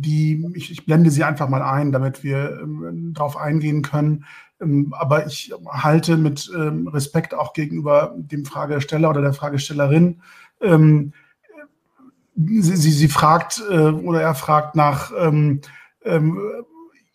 die, 0.00 0.46
ich, 0.54 0.70
ich, 0.70 0.86
blende 0.86 1.10
sie 1.10 1.24
einfach 1.24 1.48
mal 1.48 1.62
ein, 1.62 1.92
damit 1.92 2.24
wir 2.24 2.60
ähm, 2.62 3.12
darauf 3.14 3.36
eingehen 3.36 3.82
können. 3.82 4.24
Ähm, 4.60 4.94
aber 4.96 5.26
ich 5.26 5.52
halte 5.68 6.16
mit 6.16 6.50
ähm, 6.54 6.88
Respekt 6.88 7.34
auch 7.34 7.52
gegenüber 7.52 8.14
dem 8.16 8.44
Fragesteller 8.44 9.10
oder 9.10 9.20
der 9.20 9.34
Fragestellerin. 9.34 10.22
Ähm, 10.60 11.12
sie, 12.36 12.76
sie, 12.76 12.92
sie, 12.92 13.08
fragt 13.08 13.62
äh, 13.70 13.90
oder 13.90 14.22
er 14.22 14.34
fragt 14.34 14.74
nach 14.74 15.12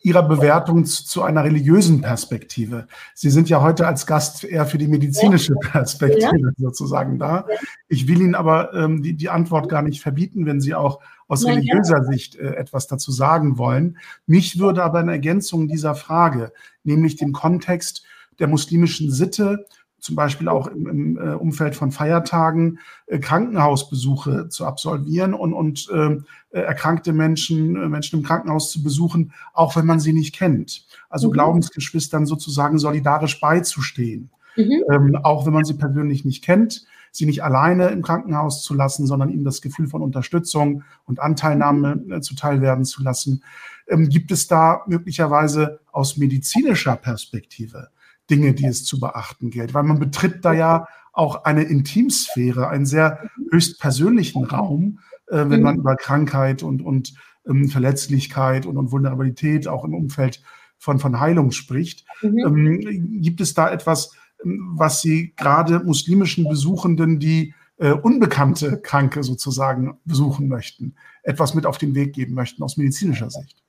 Ihrer 0.01 0.23
Bewertung 0.23 0.85
zu, 0.85 1.05
zu, 1.05 1.23
einer 1.23 1.43
religiösen 1.43 2.01
Perspektive. 2.01 2.87
Sie 3.13 3.29
sind 3.29 3.49
ja 3.49 3.61
heute 3.61 3.85
als 3.85 4.05
Gast 4.05 4.45
eher 4.45 4.65
für 4.65 4.77
die 4.77 4.87
medizinische 4.87 5.55
Perspektive 5.55 6.53
sozusagen 6.57 7.19
da. 7.19 7.45
Ich 7.89 8.07
will 8.07 8.21
Ihnen 8.21 8.35
aber 8.35 8.73
ähm, 8.73 9.03
die, 9.03 9.13
die 9.13 9.29
Antwort 9.29 9.67
gar 9.67 9.81
nicht 9.81 10.01
verbieten, 10.01 10.45
wenn 10.45 10.61
Sie 10.61 10.73
auch 10.73 11.01
aus 11.27 11.45
religiöser. 11.45 12.03
Sicht 12.05 12.35
äh, 12.35 12.55
etwas 12.55 12.87
dazu 12.87 13.11
sagen 13.11 13.57
wollen. 13.57 13.97
Mich 14.25 14.57
würde 14.57 14.83
aber 14.83 15.01
in 15.01 15.09
Ergänzung 15.09 15.67
dieser 15.67 15.95
Frage, 15.95 16.53
nämlich 16.83 17.17
dem 17.17 17.33
Kontext 17.33 18.03
der 18.39 18.47
muslimischen 18.47 19.11
Sitte, 19.11 19.65
zum 19.99 20.15
Beispiel 20.15 20.47
auch 20.47 20.67
im, 20.67 20.87
im 20.87 21.17
äh, 21.17 21.33
Umfeld 21.33 21.75
von 21.75 21.91
Feiertagen 21.91 22.79
äh, 23.07 23.19
Krankenhausbesuche 23.19 24.49
zu 24.49 24.65
absolvieren 24.65 25.33
und, 25.33 25.53
und 25.53 25.87
ähm, 25.93 26.25
äh, 26.51 26.61
erkrankte 26.61 27.13
Menschen, 27.13 27.75
äh, 27.75 27.89
Menschen 27.89 28.19
im 28.19 28.25
Krankenhaus 28.25 28.71
zu 28.71 28.83
besuchen, 28.83 29.33
auch 29.53 29.75
wenn 29.75 29.85
man 29.85 29.99
sie 29.99 30.13
nicht 30.13 30.35
kennt. 30.35 30.85
Also 31.09 31.27
mhm. 31.27 31.33
Glaubensgeschwistern 31.33 32.25
sozusagen 32.25 32.79
solidarisch 32.79 33.39
beizustehen, 33.39 34.29
mhm. 34.55 34.83
ähm, 34.91 35.15
auch 35.23 35.45
wenn 35.45 35.53
man 35.53 35.65
sie 35.65 35.75
persönlich 35.75 36.25
nicht 36.25 36.43
kennt, 36.43 36.85
sie 37.11 37.25
nicht 37.25 37.43
alleine 37.43 37.89
im 37.89 38.01
Krankenhaus 38.01 38.63
zu 38.63 38.73
lassen, 38.73 39.07
sondern 39.07 39.29
ihnen 39.29 39.43
das 39.43 39.61
Gefühl 39.61 39.87
von 39.87 40.01
Unterstützung 40.01 40.83
und 41.05 41.19
Anteilnahme 41.19 41.95
mhm. 41.95 42.11
äh, 42.11 42.21
zuteil 42.21 42.61
werden 42.61 42.85
zu 42.85 43.03
lassen. 43.03 43.43
Ähm, 43.87 44.09
gibt 44.09 44.31
es 44.31 44.47
da 44.47 44.83
möglicherweise 44.87 45.79
aus 45.91 46.17
medizinischer 46.17 46.95
Perspektive 46.95 47.89
Dinge, 48.29 48.53
die 48.53 48.65
es 48.65 48.85
zu 48.85 48.99
beachten 48.99 49.49
gilt, 49.49 49.73
weil 49.73 49.83
man 49.83 49.99
betritt 49.99 50.45
da 50.45 50.53
ja 50.53 50.87
auch 51.13 51.43
eine 51.43 51.63
Intimsphäre, 51.63 52.69
einen 52.69 52.85
sehr 52.85 53.29
höchst 53.51 53.79
persönlichen 53.79 54.45
Raum, 54.45 54.99
äh, 55.27 55.45
wenn 55.47 55.61
man 55.61 55.75
mhm. 55.75 55.81
über 55.81 55.95
Krankheit 55.95 56.63
und, 56.63 56.81
und 56.81 57.13
ähm, 57.47 57.69
Verletzlichkeit 57.69 58.65
und, 58.65 58.77
und 58.77 58.91
Vulnerabilität 58.91 59.67
auch 59.67 59.83
im 59.85 59.93
Umfeld 59.93 60.41
von, 60.77 60.99
von 60.99 61.19
Heilung 61.19 61.51
spricht. 61.51 62.05
Mhm. 62.21 62.37
Ähm, 62.39 63.21
gibt 63.21 63.41
es 63.41 63.53
da 63.53 63.69
etwas, 63.69 64.13
ähm, 64.43 64.71
was 64.75 65.01
Sie 65.01 65.33
gerade 65.35 65.79
muslimischen 65.79 66.47
Besuchenden, 66.47 67.19
die 67.19 67.53
äh, 67.77 67.91
unbekannte 67.91 68.79
Kranke 68.81 69.23
sozusagen 69.23 69.97
besuchen 70.05 70.47
möchten, 70.47 70.95
etwas 71.23 71.53
mit 71.53 71.65
auf 71.65 71.77
den 71.77 71.95
Weg 71.95 72.13
geben 72.13 72.33
möchten 72.33 72.63
aus 72.63 72.77
medizinischer 72.77 73.29
Sicht? 73.29 73.63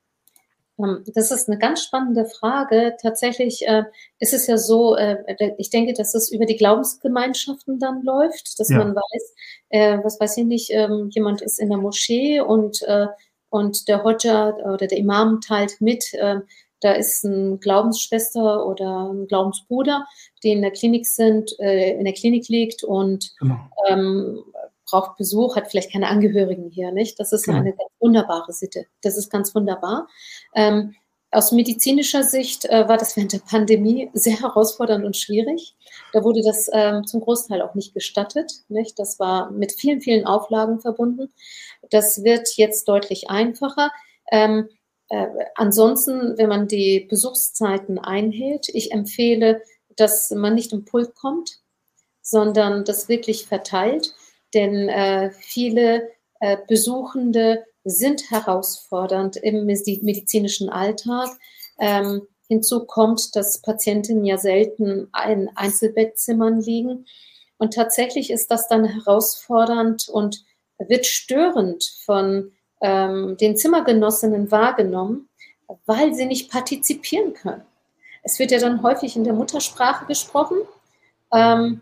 Ähm, 0.79 1.03
das 1.13 1.31
ist 1.31 1.49
eine 1.49 1.57
ganz 1.57 1.83
spannende 1.83 2.25
Frage. 2.25 2.95
Tatsächlich 3.01 3.67
äh, 3.67 3.83
ist 4.19 4.33
es 4.33 4.47
ja 4.47 4.57
so, 4.57 4.95
äh, 4.95 5.17
ich 5.57 5.69
denke, 5.69 5.93
dass 5.93 6.13
es 6.13 6.31
über 6.31 6.45
die 6.45 6.57
Glaubensgemeinschaften 6.57 7.79
dann 7.79 8.03
läuft, 8.03 8.59
dass 8.59 8.69
ja. 8.69 8.77
man 8.77 8.95
weiß, 8.95 9.35
äh, 9.69 9.97
was 10.03 10.19
weiß 10.19 10.37
ich 10.37 10.45
nicht, 10.45 10.69
ähm, 10.71 11.09
jemand 11.11 11.41
ist 11.41 11.59
in 11.59 11.69
der 11.69 11.77
Moschee 11.77 12.41
und, 12.41 12.81
und 13.49 13.87
der 13.87 14.03
Hodja 14.03 14.55
oder 14.55 14.87
der 14.87 14.97
Imam 14.97 15.41
teilt 15.41 15.81
mit, 15.81 16.05
da 16.13 16.91
ist 16.93 17.23
ein 17.23 17.59
Glaubensschwester 17.59 18.65
oder 18.65 19.11
ein 19.11 19.27
Glaubensbruder, 19.27 20.05
die 20.43 20.51
in 20.51 20.61
der 20.61 20.71
Klinik 20.71 21.05
sind, 21.05 21.51
in 21.59 22.05
der 22.05 22.13
Klinik 22.13 22.47
liegt 22.47 22.83
und 22.83 23.33
genau. 23.39 23.59
ähm, 23.87 24.43
braucht 24.91 25.17
Besuch, 25.17 25.55
hat 25.55 25.69
vielleicht 25.69 25.91
keine 25.91 26.07
Angehörigen 26.07 26.69
hier, 26.69 26.91
nicht? 26.91 27.19
Das 27.19 27.31
ist 27.31 27.45
genau. 27.45 27.59
eine 27.59 27.71
ganz 27.71 27.89
wunderbare 27.99 28.53
Sitte. 28.53 28.85
Das 29.01 29.17
ist 29.17 29.29
ganz 29.29 29.55
wunderbar. 29.55 30.07
Ähm, 30.53 30.95
aus 31.31 31.53
medizinischer 31.53 32.23
Sicht 32.23 32.65
äh, 32.65 32.87
war 32.89 32.97
das 32.97 33.15
während 33.15 33.31
der 33.31 33.39
Pandemie 33.39 34.09
sehr 34.13 34.39
herausfordernd 34.41 35.05
und 35.05 35.15
schwierig. 35.15 35.75
Da 36.11 36.23
wurde 36.23 36.41
das 36.43 36.69
ähm, 36.73 37.07
zum 37.07 37.21
Großteil 37.21 37.61
auch 37.61 37.73
nicht 37.73 37.93
gestattet. 37.93 38.51
Nicht? 38.67 38.99
Das 38.99 39.17
war 39.17 39.49
mit 39.51 39.71
vielen, 39.71 40.01
vielen 40.01 40.25
Auflagen 40.25 40.81
verbunden. 40.81 41.31
Das 41.89 42.23
wird 42.23 42.49
jetzt 42.57 42.87
deutlich 42.87 43.29
einfacher. 43.29 43.91
Ähm, 44.29 44.67
äh, 45.09 45.27
ansonsten, 45.55 46.37
wenn 46.37 46.49
man 46.49 46.67
die 46.67 47.07
Besuchszeiten 47.09 47.97
einhält, 47.97 48.67
ich 48.69 48.91
empfehle, 48.91 49.61
dass 49.95 50.31
man 50.31 50.55
nicht 50.55 50.73
im 50.73 50.85
Pult 50.85 51.15
kommt, 51.15 51.59
sondern 52.21 52.85
das 52.85 53.09
wirklich 53.09 53.45
verteilt 53.47 54.13
denn 54.53 54.89
äh, 54.89 55.31
viele 55.31 56.09
äh, 56.39 56.57
Besuchende 56.67 57.65
sind 57.83 58.29
herausfordernd 58.29 59.37
im 59.37 59.65
medizinischen 59.65 60.69
Alltag. 60.69 61.29
Ähm, 61.79 62.27
hinzu 62.47 62.85
kommt, 62.85 63.35
dass 63.35 63.61
Patienten 63.61 64.25
ja 64.25 64.37
selten 64.37 65.09
in 65.27 65.49
Einzelbettzimmern 65.55 66.59
liegen. 66.59 67.05
Und 67.57 67.73
tatsächlich 67.73 68.29
ist 68.29 68.51
das 68.51 68.67
dann 68.67 68.85
herausfordernd 68.85 70.09
und 70.09 70.43
wird 70.77 71.05
störend 71.05 71.83
von 72.05 72.51
ähm, 72.81 73.37
den 73.39 73.55
Zimmergenossinnen 73.55 74.51
wahrgenommen, 74.51 75.29
weil 75.85 76.13
sie 76.13 76.25
nicht 76.25 76.51
partizipieren 76.51 77.33
können. 77.33 77.61
Es 78.23 78.39
wird 78.39 78.51
ja 78.51 78.59
dann 78.59 78.83
häufig 78.83 79.15
in 79.15 79.23
der 79.23 79.33
Muttersprache 79.33 80.05
gesprochen. 80.05 80.57
Ähm, 81.33 81.81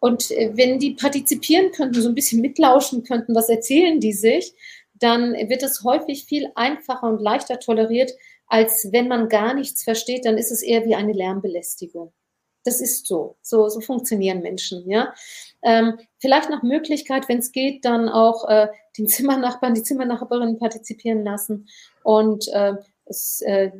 und 0.00 0.30
äh, 0.32 0.50
wenn 0.54 0.78
die 0.78 0.94
partizipieren 0.94 1.70
könnten, 1.70 2.02
so 2.02 2.08
ein 2.08 2.14
bisschen 2.14 2.40
mitlauschen 2.40 3.04
könnten, 3.04 3.34
was 3.34 3.48
erzählen 3.48 4.00
die 4.00 4.12
sich, 4.12 4.54
dann 4.94 5.32
wird 5.32 5.62
es 5.62 5.84
häufig 5.84 6.24
viel 6.24 6.50
einfacher 6.56 7.06
und 7.06 7.22
leichter 7.22 7.58
toleriert, 7.58 8.12
als 8.46 8.88
wenn 8.92 9.08
man 9.08 9.28
gar 9.28 9.54
nichts 9.54 9.84
versteht, 9.84 10.24
dann 10.26 10.36
ist 10.36 10.50
es 10.50 10.62
eher 10.62 10.84
wie 10.84 10.94
eine 10.94 11.12
Lärmbelästigung. 11.12 12.12
Das 12.64 12.80
ist 12.80 13.06
so. 13.06 13.36
So, 13.40 13.68
so 13.68 13.80
funktionieren 13.80 14.42
Menschen, 14.42 14.88
ja. 14.90 15.14
Ähm, 15.62 15.98
vielleicht 16.18 16.50
nach 16.50 16.62
Möglichkeit, 16.62 17.28
wenn 17.28 17.38
es 17.38 17.52
geht, 17.52 17.84
dann 17.84 18.08
auch 18.08 18.46
äh, 18.48 18.68
den 18.98 19.08
Zimmernachbarn, 19.08 19.74
die 19.74 19.82
Zimmernachbarinnen 19.82 20.58
partizipieren 20.58 21.24
lassen 21.24 21.68
und 22.02 22.48
äh, 22.48 22.74
es 23.06 23.40
äh, 23.42 23.70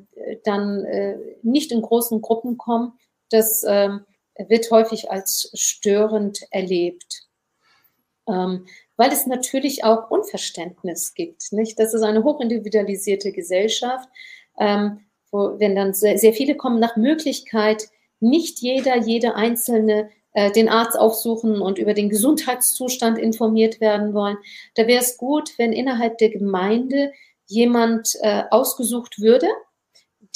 dann 0.44 0.84
äh, 0.84 1.18
nicht 1.42 1.72
in 1.72 1.82
großen 1.82 2.20
Gruppen 2.22 2.56
kommen. 2.56 2.92
Das 3.30 3.64
ähm, 3.66 4.04
wird 4.48 4.70
häufig 4.70 5.10
als 5.10 5.50
störend 5.54 6.40
erlebt. 6.50 7.26
Ähm, 8.28 8.66
weil 8.96 9.12
es 9.12 9.26
natürlich 9.26 9.82
auch 9.82 10.10
Unverständnis 10.10 11.14
gibt. 11.14 11.52
Nicht? 11.52 11.78
Das 11.78 11.94
ist 11.94 12.02
eine 12.02 12.22
hochindividualisierte 12.22 13.32
Gesellschaft, 13.32 14.08
ähm, 14.58 15.00
wo, 15.30 15.58
wenn 15.58 15.74
dann 15.74 15.94
sehr, 15.94 16.18
sehr, 16.18 16.34
viele 16.34 16.54
kommen, 16.54 16.80
nach 16.80 16.96
Möglichkeit 16.96 17.88
nicht 18.20 18.60
jeder, 18.60 18.98
jede 18.98 19.34
Einzelne 19.36 20.10
äh, 20.32 20.52
den 20.52 20.68
Arzt 20.68 20.98
aufsuchen 20.98 21.60
und 21.60 21.78
über 21.78 21.94
den 21.94 22.10
Gesundheitszustand 22.10 23.18
informiert 23.18 23.80
werden 23.80 24.12
wollen. 24.12 24.36
Da 24.74 24.86
wäre 24.86 25.00
es 25.00 25.16
gut, 25.16 25.58
wenn 25.58 25.72
innerhalb 25.72 26.18
der 26.18 26.28
Gemeinde 26.28 27.12
jemand 27.46 28.16
äh, 28.20 28.44
ausgesucht 28.50 29.18
würde, 29.18 29.48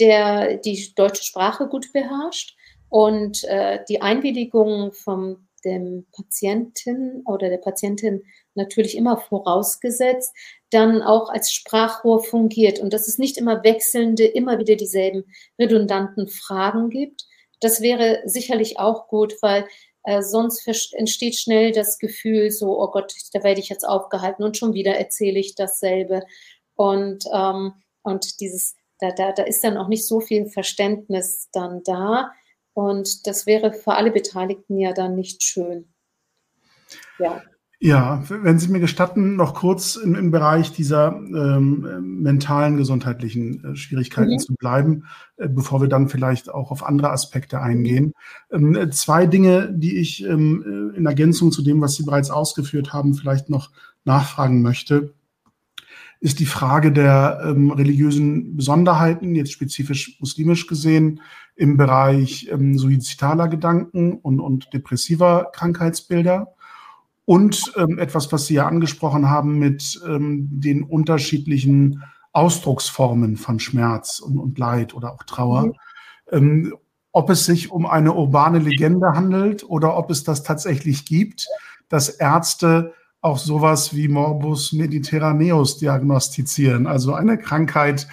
der 0.01 0.57
die 0.57 0.95
deutsche 0.95 1.23
Sprache 1.23 1.69
gut 1.69 1.93
beherrscht 1.93 2.57
und 2.95 3.43
äh, 3.49 3.81
die 3.89 4.03
Einwilligung 4.03 4.93
von 4.93 5.49
dem 5.65 6.07
Patienten 6.13 7.25
oder 7.27 7.49
der 7.49 7.59
Patientin 7.59 8.23
natürlich 8.55 8.97
immer 8.97 9.17
vorausgesetzt, 9.17 10.33
dann 10.71 11.03
auch 11.03 11.29
als 11.29 11.51
Sprachrohr 11.51 12.23
fungiert 12.23 12.79
und 12.79 12.93
dass 12.93 13.09
es 13.09 13.19
nicht 13.19 13.37
immer 13.37 13.65
wechselnde, 13.65 14.25
immer 14.25 14.61
wieder 14.61 14.77
dieselben 14.77 15.25
redundanten 15.59 16.29
Fragen 16.29 16.89
gibt. 16.89 17.25
Das 17.59 17.81
wäre 17.81 18.23
sicherlich 18.27 18.79
auch 18.79 19.09
gut, 19.09 19.35
weil 19.43 19.67
äh, 20.05 20.23
sonst 20.23 20.65
entsteht 20.93 21.35
schnell 21.35 21.73
das 21.73 21.99
Gefühl, 21.99 22.53
so, 22.53 22.81
oh 22.81 22.93
Gott, 22.93 23.13
da 23.33 23.43
werde 23.43 23.59
ich 23.59 23.71
jetzt 23.71 23.89
aufgehalten 23.89 24.45
und 24.45 24.57
schon 24.57 24.73
wieder 24.73 24.95
erzähle 24.95 25.41
ich 25.41 25.57
dasselbe. 25.57 26.23
Und, 26.77 27.25
ähm, 27.33 27.73
und 28.05 28.39
dieses, 28.39 28.77
da, 29.01 29.11
da, 29.11 29.33
da 29.33 29.43
ist 29.43 29.65
dann 29.65 29.79
auch 29.79 29.89
nicht 29.89 30.07
so 30.07 30.21
viel 30.21 30.47
Verständnis 30.47 31.49
dann 31.51 31.83
da. 31.83 32.31
Und 32.75 33.27
das 33.27 33.47
wäre 33.47 33.73
für 33.73 33.95
alle 33.95 34.11
Beteiligten 34.11 34.79
ja 34.79 34.93
dann 34.93 35.15
nicht 35.15 35.43
schön. 35.43 35.87
Ja. 37.19 37.41
Ja, 37.81 38.23
wenn 38.29 38.59
Sie 38.59 38.69
mir 38.69 38.81
gestatten, 38.81 39.37
noch 39.37 39.53
kurz 39.53 39.97
im, 39.97 40.15
im 40.15 40.31
Bereich 40.31 40.73
dieser 40.73 41.17
ähm, 41.17 42.23
mentalen 42.23 42.79
gesundheitlichen 42.79 43.63
äh, 43.63 43.77
Schwierigkeiten 43.77 44.35
mhm. 44.35 44.39
zu 44.39 44.55
bleiben, 44.55 45.05
äh, 45.37 45.49
bevor 45.49 45.83
wir 45.83 45.89
dann 45.89 46.09
vielleicht 46.09 46.49
auch 46.49 46.71
auf 46.71 46.83
andere 46.83 47.11
Aspekte 47.11 47.61
eingehen. 47.61 48.15
Ähm, 48.51 48.75
äh, 48.75 48.89
zwei 48.91 49.27
Dinge, 49.27 49.71
die 49.71 49.99
ich 49.99 50.25
ähm, 50.25 50.93
äh, 50.95 50.97
in 50.97 51.05
Ergänzung 51.05 51.53
zu 51.53 51.63
dem, 51.63 51.83
was 51.83 51.97
Sie 51.97 52.05
bereits 52.05 52.31
ausgeführt 52.31 52.95
haben, 52.95 53.13
vielleicht 53.13 53.51
noch 53.51 53.71
nachfragen 54.05 54.63
möchte 54.63 55.13
ist 56.25 56.41
die 56.41 56.47
Frage 56.47 56.91
der 56.91 57.43
ähm, 57.45 57.71
religiösen 57.71 58.57
Besonderheiten, 58.57 59.35
jetzt 59.35 59.53
spezifisch 59.53 60.19
muslimisch 60.21 60.67
gesehen, 60.67 61.21
im 61.55 61.77
Bereich 61.77 62.49
ähm, 62.51 62.79
suizidaler 62.79 63.47
Gedanken 63.47 64.15
und, 64.15 64.41
und 64.41 64.73
depressiver 64.73 65.51
Krankheitsbilder. 65.53 66.55
Und 67.27 67.75
ähm, 67.77 67.99
etwas, 67.99 68.33
was 68.33 68.47
Sie 68.47 68.55
ja 68.55 68.67
angesprochen 68.67 69.29
haben 69.29 69.59
mit 69.59 70.01
ähm, 70.07 70.49
den 70.51 70.83
unterschiedlichen 70.85 72.03
Ausdrucksformen 72.33 73.37
von 73.37 73.61
Schmerz 73.61 74.19
und, 74.19 74.39
und 74.39 74.59
Leid 74.59 74.95
oder 74.95 75.13
auch 75.13 75.25
Trauer. 75.25 75.67
Mhm. 75.67 75.73
Ähm, 76.33 76.75
ob 77.13 77.29
es 77.29 77.45
sich 77.45 77.71
um 77.71 77.85
eine 77.85 78.15
urbane 78.15 78.61
Legende 78.61 79.09
handelt 79.09 79.63
oder 79.69 79.99
ob 79.99 80.11
es 80.11 80.25
das 80.25 80.43
tatsächlich 80.43 81.05
gibt, 81.05 81.47
dass 81.91 82.09
Ärzte 82.09 82.95
auch 83.25 83.39
sowas 83.39 83.95
wie 83.95 84.07
Morbus 84.07 84.75
Mediterraneus 84.75 85.79
diagnostizieren, 85.79 86.87
also 86.87 87.15
eine 87.15 87.39
Krankheit, 87.39 88.07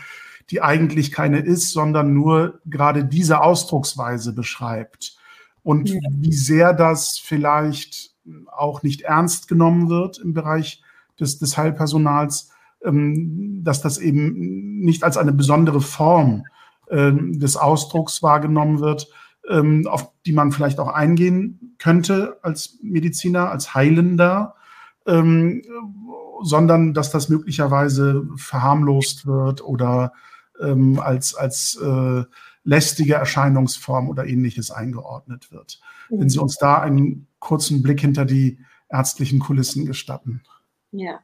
die 0.49 0.61
eigentlich 0.61 1.11
keine 1.11 1.39
ist, 1.39 1.71
sondern 1.71 2.13
nur 2.13 2.61
gerade 2.65 3.03
diese 3.03 3.41
Ausdrucksweise 3.41 4.31
beschreibt. 4.31 5.17
Und 5.63 5.89
ja. 5.89 5.99
wie 6.11 6.31
sehr 6.31 6.73
das 6.73 7.19
vielleicht 7.19 8.11
auch 8.47 8.83
nicht 8.83 9.01
ernst 9.01 9.49
genommen 9.49 9.89
wird 9.89 10.17
im 10.17 10.33
Bereich 10.33 10.81
des, 11.19 11.39
des 11.39 11.57
Heilpersonals, 11.57 12.51
ähm, 12.85 13.65
dass 13.65 13.81
das 13.81 13.97
eben 13.97 14.79
nicht 14.79 15.03
als 15.03 15.17
eine 15.17 15.33
besondere 15.33 15.81
Form 15.81 16.45
äh, 16.87 17.11
des 17.11 17.57
Ausdrucks 17.57 18.23
wahrgenommen 18.23 18.79
wird, 18.79 19.09
ähm, 19.49 19.85
auf 19.87 20.09
die 20.25 20.31
man 20.31 20.53
vielleicht 20.53 20.79
auch 20.79 20.93
eingehen 20.93 21.75
könnte 21.79 22.37
als 22.43 22.79
Mediziner, 22.81 23.51
als 23.51 23.75
Heilender, 23.75 24.55
ähm, 25.07 25.63
sondern 26.43 26.93
dass 26.93 27.11
das 27.11 27.29
möglicherweise 27.29 28.27
verharmlost 28.35 29.25
wird 29.25 29.63
oder 29.63 30.13
ähm, 30.61 30.99
als, 30.99 31.35
als 31.35 31.79
äh, 31.81 32.23
lästige 32.63 33.15
Erscheinungsform 33.15 34.09
oder 34.09 34.25
ähnliches 34.25 34.71
eingeordnet 34.71 35.51
wird. 35.51 35.79
Mhm. 36.09 36.21
Wenn 36.21 36.29
Sie 36.29 36.39
uns 36.39 36.57
da 36.57 36.79
einen 36.79 37.27
kurzen 37.39 37.81
Blick 37.81 38.01
hinter 38.01 38.25
die 38.25 38.59
ärztlichen 38.89 39.39
Kulissen 39.39 39.85
gestatten. 39.85 40.43
Ja, 40.91 41.19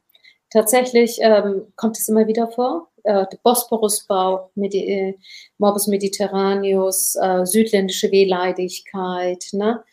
tatsächlich 0.50 1.18
ähm, 1.20 1.66
kommt 1.76 1.98
es 1.98 2.08
immer 2.08 2.26
wieder 2.26 2.48
vor. 2.48 2.88
Äh, 3.04 3.26
der 3.30 3.38
Bosporusbau, 3.42 4.50
Medi 4.54 4.78
äh, 4.78 5.18
Morbus 5.58 5.86
Mediterraneus, 5.86 7.14
äh, 7.16 7.44
südländische 7.44 8.10
Wehleidigkeit, 8.10 9.48
ne? 9.52 9.84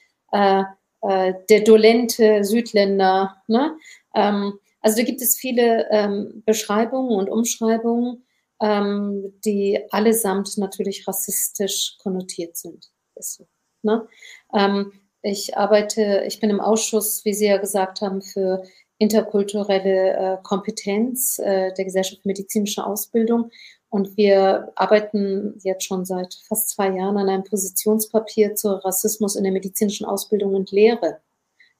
Äh, 1.07 1.33
der 1.49 1.61
dolente 1.61 2.43
Südländer. 2.43 3.35
Ne? 3.47 3.77
Ähm, 4.15 4.59
also 4.81 4.97
da 4.97 5.03
gibt 5.03 5.21
es 5.21 5.35
viele 5.35 5.87
ähm, 5.91 6.43
Beschreibungen 6.45 7.17
und 7.17 7.29
Umschreibungen 7.29 8.25
ähm, 8.61 9.33
die 9.43 9.79
allesamt 9.91 10.57
natürlich 10.57 11.07
rassistisch 11.07 11.97
konnotiert 12.01 12.57
sind. 12.57 12.91
So, 13.17 13.47
ne? 13.81 14.07
ähm, 14.53 14.93
ich 15.21 15.57
arbeite, 15.57 16.23
ich 16.27 16.39
bin 16.39 16.49
im 16.49 16.61
Ausschuss, 16.61 17.25
wie 17.25 17.33
Sie 17.33 17.47
ja 17.47 17.57
gesagt 17.57 18.01
haben, 18.01 18.21
für 18.21 18.63
interkulturelle 18.97 20.13
äh, 20.13 20.37
Kompetenz 20.43 21.39
äh, 21.39 21.73
der 21.73 21.85
Gesellschaft 21.85 22.21
für 22.21 22.27
medizinische 22.27 22.85
Ausbildung. 22.85 23.49
Und 23.95 24.17
wir 24.17 24.73
arbeiten 24.75 25.57
jetzt 25.63 25.85
schon 25.85 26.03
seit 26.03 26.33
fast 26.49 26.67
zwei 26.67 26.89
Jahren 26.89 27.15
an 27.15 27.29
einem 27.29 27.45
Positionspapier 27.45 28.53
zu 28.53 28.71
Rassismus 28.83 29.37
in 29.37 29.45
der 29.45 29.53
medizinischen 29.53 30.05
Ausbildung 30.05 30.53
und 30.53 30.73
Lehre. 30.73 31.21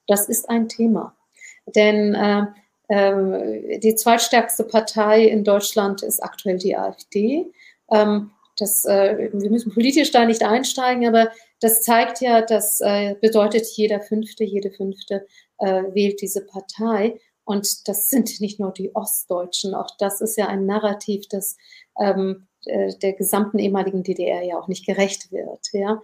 Das 0.08 0.30
ist 0.30 0.48
ein 0.50 0.70
Thema. 0.70 1.14
Denn 1.66 2.16
äh, 2.16 2.46
ähm, 2.88 3.82
die 3.82 3.96
zweitstärkste 3.96 4.64
Partei 4.64 5.26
in 5.26 5.44
Deutschland 5.44 6.04
ist 6.04 6.24
aktuell 6.24 6.58
die 6.58 6.78
AfD. 6.78 7.52
Ähm, 7.92 8.32
das, 8.58 8.86
äh, 8.86 9.30
wir 9.34 9.50
müssen 9.50 9.74
politisch 9.74 10.12
da 10.12 10.24
nicht 10.24 10.42
einsteigen, 10.42 11.06
aber 11.06 11.34
das 11.60 11.82
zeigt 11.82 12.22
ja, 12.22 12.42
das 12.42 12.80
äh, 12.80 13.16
bedeutet, 13.20 13.68
jeder 13.76 14.00
Fünfte, 14.00 14.46
jede 14.46 14.72
Fünfte 14.72 15.28
äh, 15.58 15.84
wählt 15.92 16.22
diese 16.22 16.46
Partei. 16.46 17.20
Und 17.46 17.88
das 17.88 18.10
sind 18.10 18.42
nicht 18.42 18.60
nur 18.60 18.72
die 18.72 18.96
Ostdeutschen, 18.96 19.76
auch 19.76 19.90
das 20.00 20.20
ist 20.20 20.36
ja 20.36 20.48
ein 20.48 20.66
Narrativ, 20.66 21.28
das 21.30 21.58
ähm, 22.00 22.48
der 22.68 23.14
gesamten 23.14 23.60
ehemaligen 23.60 24.02
DDR 24.02 24.42
ja 24.42 24.58
auch 24.58 24.68
nicht 24.68 24.88
gerecht 24.88 25.32
wird. 25.32 25.68
Ja? 25.72 26.02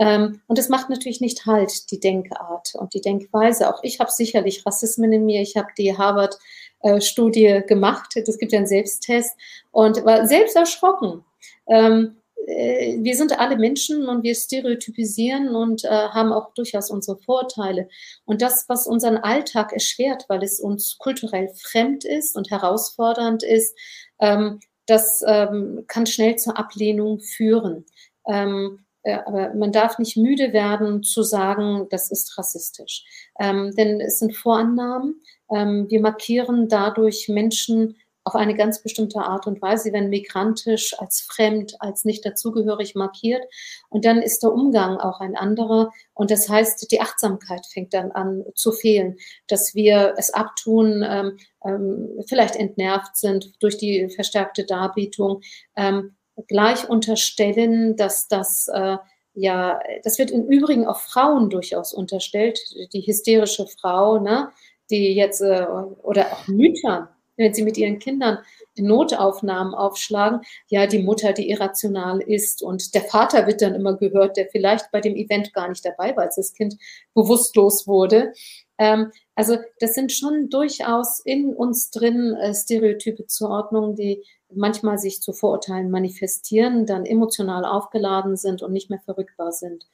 Ähm, 0.00 0.40
und 0.46 0.58
es 0.58 0.68
macht 0.68 0.88
natürlich 0.88 1.20
nicht 1.20 1.46
halt, 1.46 1.90
die 1.90 2.00
Denkart 2.00 2.74
und 2.74 2.94
die 2.94 3.00
Denkweise. 3.00 3.72
Auch 3.72 3.80
ich 3.82 4.00
habe 4.00 4.10
sicherlich 4.10 4.64
Rassismen 4.64 5.12
in 5.12 5.26
mir. 5.26 5.42
Ich 5.42 5.56
habe 5.56 5.68
die 5.76 5.96
Harvard-Studie 5.96 7.46
äh, 7.46 7.62
gemacht. 7.62 8.16
Es 8.16 8.38
gibt 8.38 8.52
ja 8.52 8.58
einen 8.58 8.66
Selbsttest 8.66 9.36
und 9.70 10.04
war 10.04 10.26
selbst 10.26 10.56
erschrocken. 10.56 11.24
Ähm, 11.68 12.16
äh, 12.50 12.98
wir 13.00 13.16
sind 13.16 13.38
alle 13.38 13.56
Menschen 13.56 14.08
und 14.08 14.22
wir 14.22 14.34
stereotypisieren 14.34 15.54
und 15.54 15.84
äh, 15.84 15.88
haben 15.88 16.32
auch 16.32 16.52
durchaus 16.54 16.90
unsere 16.90 17.18
Vorteile. 17.18 17.88
Und 18.24 18.42
das, 18.42 18.68
was 18.68 18.86
unseren 18.86 19.18
Alltag 19.18 19.72
erschwert, 19.72 20.24
weil 20.28 20.42
es 20.42 20.60
uns 20.60 20.98
kulturell 20.98 21.48
fremd 21.54 22.04
ist 22.04 22.36
und 22.36 22.50
herausfordernd 22.50 23.42
ist, 23.42 23.76
ähm, 24.20 24.60
das 24.86 25.22
ähm, 25.26 25.84
kann 25.86 26.06
schnell 26.06 26.36
zur 26.36 26.58
Ablehnung 26.58 27.20
führen. 27.20 27.86
Ähm, 28.26 28.84
äh, 29.02 29.18
aber 29.24 29.54
man 29.54 29.72
darf 29.72 29.98
nicht 29.98 30.16
müde 30.16 30.52
werden 30.52 31.02
zu 31.02 31.22
sagen, 31.22 31.86
das 31.90 32.10
ist 32.10 32.36
rassistisch. 32.36 33.04
Ähm, 33.38 33.72
denn 33.76 34.00
es 34.00 34.18
sind 34.18 34.36
Vorannahmen. 34.36 35.22
Ähm, 35.50 35.86
wir 35.88 36.00
markieren 36.00 36.68
dadurch 36.68 37.28
Menschen 37.28 37.96
auf 38.30 38.36
eine 38.36 38.54
ganz 38.54 38.80
bestimmte 38.80 39.18
Art 39.18 39.48
und 39.48 39.60
Weise. 39.60 39.84
Sie 39.84 39.92
werden 39.92 40.08
migrantisch, 40.08 40.94
als 41.00 41.20
fremd, 41.20 41.74
als 41.80 42.04
nicht 42.04 42.24
dazugehörig 42.24 42.94
markiert. 42.94 43.42
Und 43.88 44.04
dann 44.04 44.22
ist 44.22 44.44
der 44.44 44.52
Umgang 44.52 44.98
auch 44.98 45.18
ein 45.18 45.36
anderer. 45.36 45.90
Und 46.14 46.30
das 46.30 46.48
heißt, 46.48 46.92
die 46.92 47.00
Achtsamkeit 47.00 47.66
fängt 47.66 47.92
dann 47.92 48.12
an 48.12 48.44
zu 48.54 48.70
fehlen, 48.70 49.16
dass 49.48 49.74
wir 49.74 50.14
es 50.16 50.32
abtun, 50.32 51.04
ähm, 51.04 51.38
ähm, 51.64 52.22
vielleicht 52.28 52.54
entnervt 52.54 53.16
sind 53.16 53.52
durch 53.60 53.76
die 53.78 54.08
verstärkte 54.10 54.64
Darbietung. 54.64 55.40
Ähm, 55.74 56.14
gleich 56.46 56.88
unterstellen, 56.88 57.96
dass 57.96 58.28
das 58.28 58.68
äh, 58.72 58.96
ja, 59.34 59.80
das 60.02 60.18
wird 60.18 60.30
im 60.30 60.46
Übrigen 60.46 60.86
auch 60.86 61.00
Frauen 61.00 61.50
durchaus 61.50 61.92
unterstellt, 61.92 62.58
die 62.92 63.02
hysterische 63.02 63.66
Frau, 63.66 64.18
ne, 64.18 64.50
die 64.90 65.14
jetzt, 65.14 65.40
äh, 65.40 65.66
oder 66.02 66.32
auch 66.32 66.48
Müttern, 66.48 67.08
wenn 67.40 67.54
sie 67.54 67.62
mit 67.62 67.76
ihren 67.76 67.98
Kindern 67.98 68.38
Notaufnahmen 68.78 69.74
aufschlagen, 69.74 70.40
ja, 70.68 70.86
die 70.86 71.02
Mutter, 71.02 71.32
die 71.32 71.50
irrational 71.50 72.20
ist 72.20 72.62
und 72.62 72.94
der 72.94 73.02
Vater 73.02 73.46
wird 73.46 73.62
dann 73.62 73.74
immer 73.74 73.96
gehört, 73.96 74.36
der 74.36 74.46
vielleicht 74.46 74.90
bei 74.92 75.00
dem 75.00 75.16
Event 75.16 75.52
gar 75.52 75.68
nicht 75.68 75.84
dabei 75.84 76.16
war, 76.16 76.24
als 76.24 76.36
das 76.36 76.54
Kind 76.54 76.76
bewusstlos 77.14 77.86
wurde. 77.86 78.32
Ähm, 78.78 79.10
also 79.34 79.56
das 79.80 79.94
sind 79.94 80.12
schon 80.12 80.48
durchaus 80.50 81.20
in 81.20 81.54
uns 81.54 81.90
drin 81.90 82.34
äh, 82.34 82.54
Stereotype 82.54 83.26
Zuordnungen, 83.26 83.96
die 83.96 84.22
manchmal 84.52 84.98
sich 84.98 85.20
zu 85.20 85.32
Vorurteilen 85.32 85.90
manifestieren, 85.90 86.86
dann 86.86 87.06
emotional 87.06 87.64
aufgeladen 87.64 88.36
sind 88.36 88.62
und 88.62 88.72
nicht 88.72 88.90
mehr 88.90 89.00
verrückbar 89.00 89.52
sind. 89.52 89.86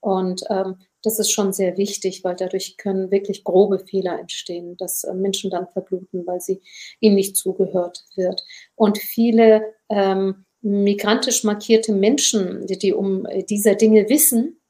Und 0.00 0.42
ähm, 0.50 0.76
das 1.02 1.18
ist 1.18 1.30
schon 1.30 1.52
sehr 1.52 1.76
wichtig, 1.76 2.24
weil 2.24 2.36
dadurch 2.36 2.76
können 2.76 3.10
wirklich 3.10 3.44
grobe 3.44 3.78
Fehler 3.78 4.18
entstehen, 4.18 4.76
dass 4.76 5.04
äh, 5.04 5.14
Menschen 5.14 5.50
dann 5.50 5.68
verbluten, 5.68 6.26
weil 6.26 6.40
sie 6.40 6.60
ihnen 7.00 7.16
nicht 7.16 7.36
zugehört 7.36 8.04
wird. 8.16 8.44
Und 8.74 8.98
viele 8.98 9.74
ähm, 9.88 10.44
migrantisch 10.60 11.44
markierte 11.44 11.92
Menschen, 11.92 12.66
die, 12.66 12.78
die 12.78 12.92
um 12.92 13.26
äh, 13.26 13.42
diese 13.42 13.76
Dinge 13.76 14.08
wissen, 14.08 14.60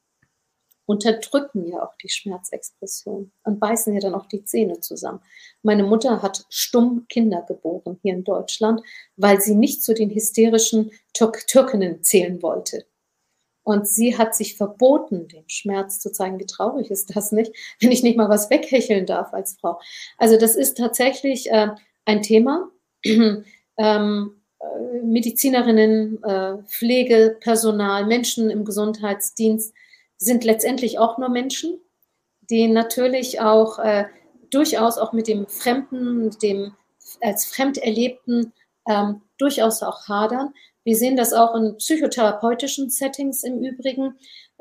unterdrücken 0.85 1.67
ja 1.67 1.81
auch 1.83 1.95
die 2.01 2.09
Schmerzexpression 2.09 3.31
und 3.43 3.59
beißen 3.59 3.93
ja 3.93 3.99
dann 4.01 4.15
auch 4.15 4.25
die 4.25 4.43
Zähne 4.43 4.79
zusammen. 4.81 5.21
Meine 5.61 5.83
Mutter 5.83 6.21
hat 6.21 6.45
stumm 6.49 7.05
Kinder 7.07 7.43
geboren 7.47 7.99
hier 8.01 8.13
in 8.13 8.23
Deutschland, 8.23 8.81
weil 9.15 9.39
sie 9.39 9.55
nicht 9.55 9.81
zu 9.81 9.93
den 9.93 10.09
hysterischen 10.09 10.91
Türk 11.13 11.47
Türkinnen 11.47 12.03
zählen 12.03 12.41
wollte. 12.41 12.85
Und 13.63 13.87
sie 13.87 14.17
hat 14.17 14.35
sich 14.35 14.57
verboten, 14.57 15.27
den 15.27 15.47
Schmerz 15.47 15.99
zu 15.99 16.11
zeigen. 16.11 16.39
Wie 16.39 16.45
traurig 16.45 16.91
ist 16.91 17.15
das 17.15 17.31
nicht, 17.31 17.53
wenn 17.79 17.91
ich 17.91 18.03
nicht 18.03 18.17
mal 18.17 18.29
was 18.29 18.49
weghecheln 18.49 19.05
darf 19.05 19.33
als 19.33 19.57
Frau. 19.59 19.79
Also 20.17 20.37
das 20.37 20.55
ist 20.55 20.77
tatsächlich 20.77 21.49
äh, 21.51 21.69
ein 22.05 22.21
Thema. 22.21 22.69
ähm, 23.05 23.45
äh, 24.59 25.01
Medizinerinnen, 25.03 26.23
äh, 26.23 26.57
Pflegepersonal, 26.63 28.05
Menschen 28.05 28.49
im 28.49 28.65
Gesundheitsdienst 28.65 29.73
sind 30.17 30.43
letztendlich 30.43 30.99
auch 30.99 31.17
nur 31.17 31.29
Menschen, 31.29 31.79
die 32.49 32.67
natürlich 32.67 33.41
auch 33.41 33.79
äh, 33.79 34.05
durchaus 34.49 34.97
auch 34.97 35.13
mit 35.13 35.27
dem 35.27 35.47
Fremden, 35.47 36.31
dem 36.41 36.73
als 37.21 37.45
fremd 37.45 37.77
erlebten 37.77 38.53
ähm, 38.87 39.21
durchaus 39.37 39.83
auch 39.83 40.07
hadern. 40.07 40.53
Wir 40.83 40.95
sehen 40.95 41.15
das 41.15 41.33
auch 41.33 41.55
in 41.55 41.77
psychotherapeutischen 41.77 42.89
Settings 42.89 43.43
im 43.43 43.63
Übrigen, 43.63 44.17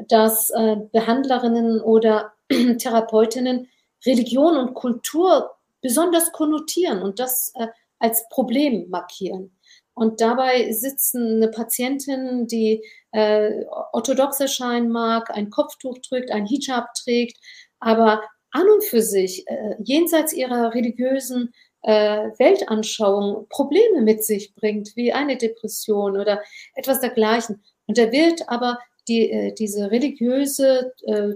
dass 0.08 0.50
äh, 0.50 0.76
Behandlerinnen 0.92 1.80
oder 1.80 2.32
Therapeutinnen 2.48 3.68
Religion 4.06 4.56
und 4.56 4.74
Kultur 4.74 5.50
besonders 5.80 6.32
konnotieren 6.32 7.02
und 7.02 7.18
das 7.18 7.52
äh, 7.56 7.66
als 7.98 8.28
Problem 8.30 8.88
markieren. 8.88 9.56
Und 9.94 10.20
dabei 10.20 10.72
sitzen 10.72 11.36
eine 11.36 11.48
Patientin, 11.48 12.46
die 12.46 12.82
äh, 13.12 13.64
orthodox 13.92 14.40
erscheinen 14.40 14.90
mag, 14.90 15.30
ein 15.30 15.50
Kopftuch 15.50 15.98
trägt, 15.98 16.30
ein 16.30 16.46
Hijab 16.46 16.94
trägt, 16.94 17.36
aber 17.78 18.22
an 18.52 18.68
und 18.68 18.84
für 18.84 19.02
sich, 19.02 19.46
äh, 19.48 19.76
jenseits 19.82 20.32
ihrer 20.32 20.74
religiösen 20.74 21.52
äh, 21.82 22.30
Weltanschauung, 22.38 23.46
Probleme 23.48 24.02
mit 24.02 24.24
sich 24.24 24.54
bringt, 24.54 24.96
wie 24.96 25.12
eine 25.12 25.36
Depression 25.36 26.16
oder 26.16 26.42
etwas 26.74 27.00
dergleichen. 27.00 27.62
Und 27.86 27.98
da 27.98 28.10
wird 28.12 28.48
aber 28.48 28.78
die, 29.08 29.30
äh, 29.30 29.52
diese 29.54 29.90
religiöse 29.90 30.92
äh, 31.06 31.34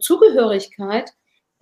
Zugehörigkeit 0.00 1.12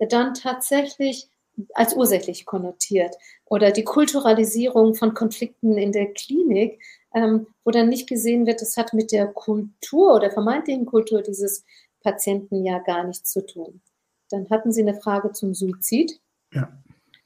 dann 0.09 0.33
tatsächlich 0.33 1.27
als 1.73 1.93
ursächlich 1.93 2.45
konnotiert 2.45 3.15
oder 3.45 3.71
die 3.71 3.83
Kulturalisierung 3.83 4.95
von 4.95 5.13
Konflikten 5.13 5.77
in 5.77 5.91
der 5.91 6.13
Klinik 6.13 6.79
ähm, 7.13 7.47
wo 7.63 7.71
dann 7.71 7.89
nicht 7.89 8.07
gesehen 8.07 8.45
wird, 8.45 8.61
das 8.61 8.77
hat 8.77 8.93
mit 8.93 9.11
der 9.11 9.27
Kultur 9.27 10.15
oder 10.15 10.31
vermeintlichen 10.31 10.85
Kultur 10.85 11.21
dieses 11.21 11.65
Patienten 12.01 12.63
ja 12.65 12.79
gar 12.79 13.03
nichts 13.03 13.31
zu 13.31 13.45
tun. 13.45 13.81
Dann 14.29 14.49
hatten 14.49 14.71
Sie 14.71 14.81
eine 14.81 14.99
Frage 14.99 15.31
zum 15.33 15.53
Suizid. 15.53 16.19
Ja. 16.53 16.71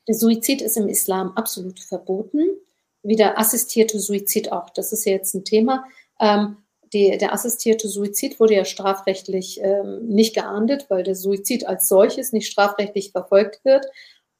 Der 0.07 0.15
Suizid 0.15 0.61
ist 0.61 0.77
im 0.77 0.87
Islam 0.87 1.31
absolut 1.35 1.79
verboten, 1.79 2.43
wie 3.03 3.15
der 3.15 3.39
assistierte 3.39 3.99
Suizid 3.99 4.51
auch. 4.51 4.69
Das 4.69 4.93
ist 4.93 5.05
ja 5.05 5.13
jetzt 5.13 5.33
ein 5.33 5.45
Thema. 5.45 5.85
Ähm, 6.19 6.57
die, 6.93 7.17
der 7.17 7.33
assistierte 7.33 7.89
Suizid 7.89 8.39
wurde 8.39 8.55
ja 8.55 8.65
strafrechtlich 8.65 9.59
ähm, 9.61 10.07
nicht 10.07 10.35
geahndet, 10.35 10.85
weil 10.89 11.03
der 11.03 11.15
Suizid 11.15 11.65
als 11.67 11.87
solches 11.87 12.31
nicht 12.31 12.51
strafrechtlich 12.51 13.11
verfolgt 13.11 13.65
wird. 13.65 13.85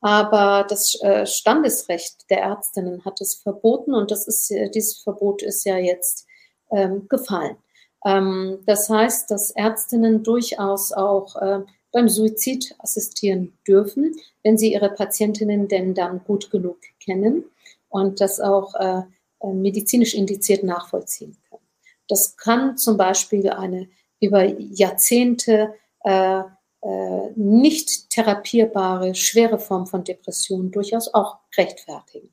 Aber 0.01 0.65
das 0.69 0.99
äh, 1.01 1.25
Standesrecht 1.25 2.29
der 2.29 2.39
Ärztinnen 2.39 3.03
hat 3.05 3.21
es 3.21 3.35
verboten 3.35 3.93
und 3.95 4.11
das 4.11 4.27
ist, 4.27 4.51
äh, 4.51 4.69
dieses 4.69 4.99
Verbot 4.99 5.41
ist 5.41 5.65
ja 5.65 5.77
jetzt 5.77 6.27
ähm, 6.71 7.07
gefallen. 7.09 7.57
Ähm, 8.05 8.59
das 8.65 8.89
heißt, 8.89 9.31
dass 9.31 9.51
Ärztinnen 9.51 10.23
durchaus 10.23 10.91
auch 10.91 11.35
äh, 11.41 11.61
beim 11.95 12.09
Suizid 12.09 12.75
assistieren 12.79 13.57
dürfen, 13.65 14.17
wenn 14.43 14.57
sie 14.57 14.73
ihre 14.73 14.89
Patientinnen 14.89 15.69
denn 15.69 15.93
dann 15.93 16.21
gut 16.25 16.51
genug 16.51 16.79
kennen 16.99 17.45
und 17.87 18.19
das 18.19 18.41
auch 18.41 18.75
äh, 18.75 19.03
äh 19.39 19.53
medizinisch 19.53 20.13
indiziert 20.13 20.65
nachvollziehen 20.65 21.37
können. 21.49 21.63
Das 22.09 22.35
kann 22.35 22.77
zum 22.77 22.97
Beispiel 22.97 23.49
eine 23.49 23.87
über 24.19 24.43
Jahrzehnte 24.43 25.73
äh, 26.03 26.39
äh, 26.39 27.31
nicht 27.37 28.09
therapierbare, 28.09 29.15
schwere 29.15 29.57
Form 29.57 29.87
von 29.87 30.03
Depression 30.03 30.71
durchaus 30.71 31.13
auch 31.13 31.37
rechtfertigen. 31.57 32.29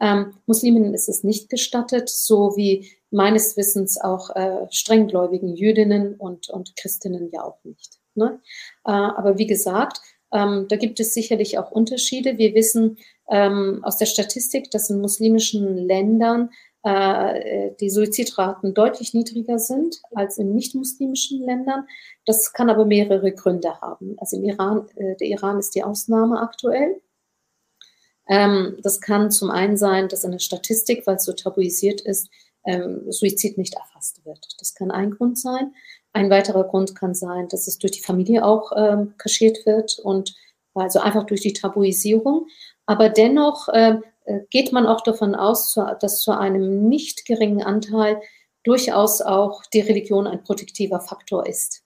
Ähm, 0.00 0.34
Musliminnen 0.46 0.94
ist 0.94 1.08
es 1.08 1.24
nicht 1.24 1.50
gestattet, 1.50 2.08
so 2.08 2.56
wie 2.56 2.92
meines 3.10 3.56
Wissens 3.56 4.00
auch 4.00 4.30
äh, 4.36 4.68
strenggläubigen 4.70 5.56
Jüdinnen 5.56 6.14
und, 6.14 6.48
und 6.48 6.76
Christinnen 6.76 7.32
ja 7.32 7.42
auch 7.42 7.58
nicht. 7.64 7.98
Ne? 8.16 8.40
Äh, 8.84 8.92
aber 8.92 9.38
wie 9.38 9.46
gesagt, 9.46 10.00
ähm, 10.32 10.66
da 10.68 10.76
gibt 10.76 10.98
es 11.00 11.14
sicherlich 11.14 11.58
auch 11.58 11.70
Unterschiede. 11.70 12.38
Wir 12.38 12.54
wissen 12.54 12.98
ähm, 13.30 13.80
aus 13.82 13.96
der 13.96 14.06
Statistik, 14.06 14.70
dass 14.70 14.90
in 14.90 15.00
muslimischen 15.00 15.78
Ländern 15.78 16.50
äh, 16.82 17.70
die 17.80 17.88
Suizidraten 17.88 18.74
deutlich 18.74 19.14
niedriger 19.14 19.58
sind 19.58 20.02
als 20.12 20.36
in 20.36 20.54
nicht-muslimischen 20.54 21.40
Ländern. 21.40 21.86
Das 22.26 22.52
kann 22.52 22.68
aber 22.68 22.84
mehrere 22.84 23.32
Gründe 23.32 23.80
haben. 23.80 24.16
Also 24.18 24.36
im 24.36 24.44
Iran, 24.44 24.88
äh, 24.96 25.16
der 25.16 25.28
Iran 25.28 25.58
ist 25.58 25.74
die 25.74 25.84
Ausnahme 25.84 26.40
aktuell. 26.40 27.00
Ähm, 28.28 28.76
das 28.82 29.00
kann 29.00 29.30
zum 29.30 29.50
einen 29.50 29.76
sein, 29.76 30.08
dass 30.08 30.24
in 30.24 30.32
der 30.32 30.40
Statistik, 30.40 31.06
weil 31.06 31.16
es 31.16 31.24
so 31.24 31.32
tabuisiert 31.32 32.00
ist, 32.00 32.28
Suizid 33.10 33.58
nicht 33.58 33.74
erfasst 33.74 34.24
wird. 34.24 34.46
Das 34.58 34.74
kann 34.74 34.90
ein 34.90 35.10
Grund 35.10 35.38
sein. 35.38 35.74
Ein 36.14 36.30
weiterer 36.30 36.64
Grund 36.64 36.94
kann 36.94 37.14
sein, 37.14 37.48
dass 37.48 37.66
es 37.66 37.78
durch 37.78 37.92
die 37.92 38.00
Familie 38.00 38.44
auch 38.44 38.72
ähm, 38.76 39.14
kaschiert 39.18 39.66
wird 39.66 39.98
und 39.98 40.34
also 40.72 41.00
einfach 41.00 41.24
durch 41.24 41.40
die 41.40 41.52
Tabuisierung. 41.52 42.46
Aber 42.86 43.08
dennoch 43.08 43.68
äh, 43.68 43.96
geht 44.50 44.72
man 44.72 44.86
auch 44.86 45.02
davon 45.02 45.34
aus, 45.34 45.78
dass 46.00 46.20
zu 46.20 46.30
einem 46.32 46.88
nicht 46.88 47.26
geringen 47.26 47.62
Anteil 47.62 48.20
durchaus 48.62 49.20
auch 49.20 49.62
die 49.72 49.80
Religion 49.80 50.26
ein 50.26 50.42
protektiver 50.44 51.00
Faktor 51.00 51.46
ist. 51.46 51.82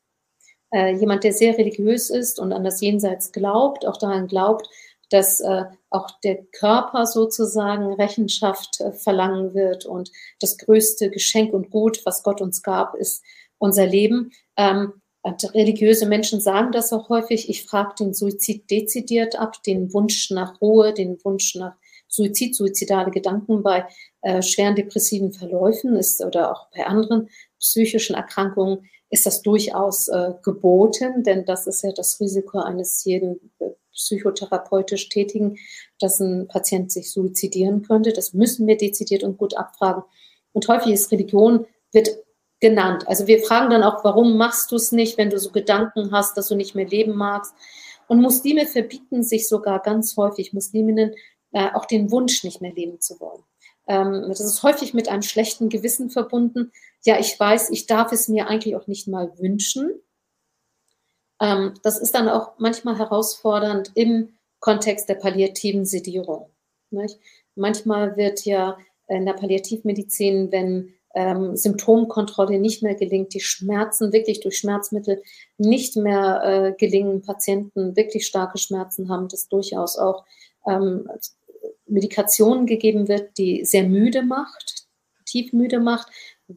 Äh, 0.70 0.94
jemand, 0.96 1.24
der 1.24 1.32
sehr 1.32 1.56
religiös 1.56 2.10
ist 2.10 2.38
und 2.38 2.52
an 2.52 2.64
das 2.64 2.82
Jenseits 2.82 3.32
glaubt, 3.32 3.86
auch 3.86 3.96
daran 3.96 4.28
glaubt, 4.28 4.68
dass 5.10 5.40
äh, 5.40 5.64
auch 5.88 6.10
der 6.22 6.44
Körper 6.58 7.06
sozusagen 7.06 7.94
Rechenschaft 7.94 8.80
äh, 8.80 8.92
verlangen 8.92 9.54
wird 9.54 9.86
und 9.86 10.10
das 10.38 10.58
größte 10.58 11.10
Geschenk 11.10 11.54
und 11.54 11.70
Gut, 11.70 12.02
was 12.04 12.22
Gott 12.22 12.42
uns 12.42 12.62
gab, 12.62 12.94
ist 12.94 13.24
unser 13.58 13.86
Leben. 13.86 14.32
Ähm, 14.56 14.92
religiöse 15.24 16.06
Menschen 16.06 16.40
sagen 16.40 16.72
das 16.72 16.92
auch 16.92 17.08
häufig. 17.08 17.48
Ich 17.50 17.64
frage 17.64 17.94
den 17.98 18.14
Suizid 18.14 18.70
dezidiert 18.70 19.38
ab, 19.38 19.62
den 19.64 19.92
Wunsch 19.92 20.30
nach 20.30 20.60
Ruhe, 20.60 20.94
den 20.94 21.18
Wunsch 21.24 21.54
nach 21.54 21.74
Suizid, 22.08 22.54
suizidale 22.54 23.10
Gedanken 23.10 23.62
bei 23.62 23.86
äh, 24.22 24.40
schweren 24.42 24.74
depressiven 24.74 25.32
Verläufen 25.32 25.96
ist 25.96 26.24
oder 26.24 26.52
auch 26.52 26.68
bei 26.74 26.86
anderen 26.86 27.28
psychischen 27.58 28.16
Erkrankungen 28.16 28.88
ist 29.10 29.26
das 29.26 29.42
durchaus 29.42 30.08
äh, 30.08 30.32
geboten, 30.42 31.22
denn 31.22 31.44
das 31.44 31.66
ist 31.66 31.82
ja 31.82 31.92
das 31.92 32.20
Risiko 32.20 32.58
eines 32.58 33.04
jeden 33.04 33.52
äh, 33.58 33.70
psychotherapeutisch 33.92 35.08
Tätigen, 35.08 35.58
dass 35.98 36.20
ein 36.20 36.46
Patient 36.48 36.92
sich 36.92 37.10
suizidieren 37.10 37.82
könnte. 37.82 38.12
Das 38.12 38.32
müssen 38.32 38.66
wir 38.66 38.76
dezidiert 38.76 39.24
und 39.24 39.38
gut 39.38 39.56
abfragen. 39.56 40.04
Und 40.52 40.68
häufig 40.68 40.92
ist 40.92 41.10
Religion, 41.10 41.66
wird 41.92 42.08
genannt. 42.60 43.06
Also 43.06 43.26
wir 43.26 43.40
fragen 43.40 43.70
dann 43.70 43.82
auch, 43.82 44.04
warum 44.04 44.36
machst 44.36 44.70
du 44.72 44.76
es 44.76 44.92
nicht, 44.92 45.18
wenn 45.18 45.30
du 45.30 45.38
so 45.38 45.50
Gedanken 45.50 46.10
hast, 46.12 46.36
dass 46.36 46.48
du 46.48 46.56
nicht 46.56 46.74
mehr 46.74 46.86
leben 46.86 47.14
magst. 47.16 47.54
Und 48.08 48.20
Muslime 48.20 48.66
verbieten 48.66 49.22
sich 49.22 49.48
sogar 49.48 49.80
ganz 49.80 50.16
häufig, 50.16 50.52
Musliminnen, 50.52 51.14
äh, 51.52 51.70
auch 51.74 51.84
den 51.84 52.10
Wunsch, 52.10 52.42
nicht 52.44 52.60
mehr 52.60 52.72
leben 52.72 53.00
zu 53.00 53.20
wollen. 53.20 53.42
Ähm, 53.86 54.24
das 54.28 54.40
ist 54.40 54.62
häufig 54.62 54.94
mit 54.94 55.08
einem 55.08 55.22
schlechten 55.22 55.68
Gewissen 55.68 56.10
verbunden. 56.10 56.72
Ja, 57.04 57.18
ich 57.18 57.38
weiß, 57.38 57.70
ich 57.70 57.86
darf 57.86 58.12
es 58.12 58.28
mir 58.28 58.48
eigentlich 58.48 58.76
auch 58.76 58.86
nicht 58.86 59.08
mal 59.08 59.38
wünschen. 59.38 60.02
Ähm, 61.40 61.74
das 61.82 61.98
ist 61.98 62.14
dann 62.14 62.28
auch 62.28 62.52
manchmal 62.58 62.98
herausfordernd 62.98 63.92
im 63.94 64.36
Kontext 64.60 65.08
der 65.08 65.14
palliativen 65.14 65.84
Sedierung. 65.84 66.50
Nicht? 66.90 67.18
Manchmal 67.54 68.16
wird 68.16 68.44
ja 68.44 68.78
in 69.06 69.24
der 69.24 69.34
Palliativmedizin, 69.34 70.52
wenn 70.52 70.94
ähm, 71.18 71.56
Symptomkontrolle 71.56 72.60
nicht 72.60 72.84
mehr 72.84 72.94
gelingt, 72.94 73.34
die 73.34 73.40
Schmerzen 73.40 74.12
wirklich 74.12 74.38
durch 74.38 74.56
Schmerzmittel 74.56 75.20
nicht 75.56 75.96
mehr 75.96 76.42
äh, 76.44 76.72
gelingen, 76.78 77.22
Patienten 77.22 77.96
wirklich 77.96 78.24
starke 78.24 78.56
Schmerzen 78.56 79.08
haben, 79.08 79.26
das 79.26 79.48
durchaus 79.48 79.98
auch 79.98 80.24
ähm, 80.64 81.08
Medikation 81.86 82.66
gegeben 82.66 83.08
wird, 83.08 83.36
die 83.36 83.64
sehr 83.64 83.82
müde 83.82 84.22
macht, 84.22 84.86
tief 85.26 85.52
müde 85.52 85.80
macht, 85.80 86.06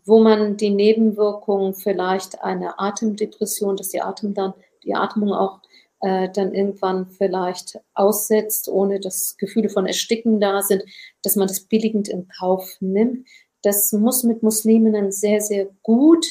wo 0.05 0.19
man 0.19 0.57
die 0.57 0.69
Nebenwirkungen 0.69 1.73
vielleicht 1.73 2.43
eine 2.43 2.77
Atemdepression, 2.77 3.77
dass 3.77 3.89
die 3.89 4.01
Atem 4.01 4.35
dann, 4.35 4.53
die 4.83 4.93
Atmung 4.93 5.33
auch 5.33 5.59
äh, 6.01 6.29
dann 6.29 6.53
irgendwann 6.53 7.07
vielleicht 7.07 7.79
aussetzt, 7.95 8.69
ohne 8.69 8.99
dass 8.99 9.37
Gefühle 9.37 9.69
von 9.69 9.87
Ersticken 9.87 10.39
da 10.39 10.61
sind, 10.61 10.83
dass 11.23 11.35
man 11.35 11.47
das 11.47 11.61
billigend 11.61 12.09
in 12.09 12.27
Kauf 12.27 12.77
nimmt. 12.79 13.27
Das 13.61 13.91
muss 13.93 14.23
mit 14.23 14.43
Musliminnen 14.43 15.11
sehr, 15.11 15.41
sehr 15.41 15.67
gut 15.83 16.25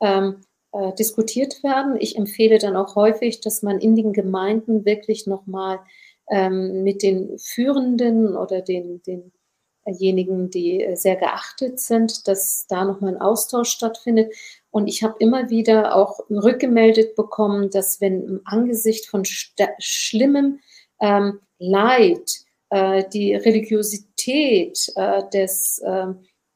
ähm, 0.00 0.42
äh, 0.72 0.92
diskutiert 0.94 1.62
werden. 1.62 1.96
Ich 1.98 2.16
empfehle 2.16 2.58
dann 2.58 2.76
auch 2.76 2.96
häufig, 2.96 3.40
dass 3.40 3.62
man 3.62 3.78
in 3.78 3.96
den 3.96 4.12
Gemeinden 4.12 4.84
wirklich 4.84 5.26
nochmal 5.26 5.80
ähm, 6.30 6.82
mit 6.82 7.02
den 7.02 7.38
Führenden 7.38 8.36
oder 8.36 8.60
den, 8.60 9.00
denjenigen, 9.86 10.50
die 10.50 10.82
äh, 10.82 10.96
sehr 10.96 11.16
geachtet 11.16 11.80
sind, 11.80 12.28
dass 12.28 12.66
da 12.68 12.84
nochmal 12.84 13.14
ein 13.14 13.20
Austausch 13.20 13.70
stattfindet. 13.70 14.34
Und 14.70 14.88
ich 14.88 15.02
habe 15.02 15.16
immer 15.18 15.50
wieder 15.50 15.96
auch 15.96 16.20
rückgemeldet 16.28 17.16
bekommen, 17.16 17.70
dass 17.70 18.00
wenn 18.00 18.24
im 18.24 18.40
Angesicht 18.44 19.06
von 19.06 19.22
schlimmem 19.24 20.60
ähm, 21.00 21.40
Leid 21.58 22.30
äh, 22.70 23.04
die 23.12 23.34
Religiosität 23.34 24.92
äh, 24.96 25.22
des 25.32 25.78
äh, 25.78 26.06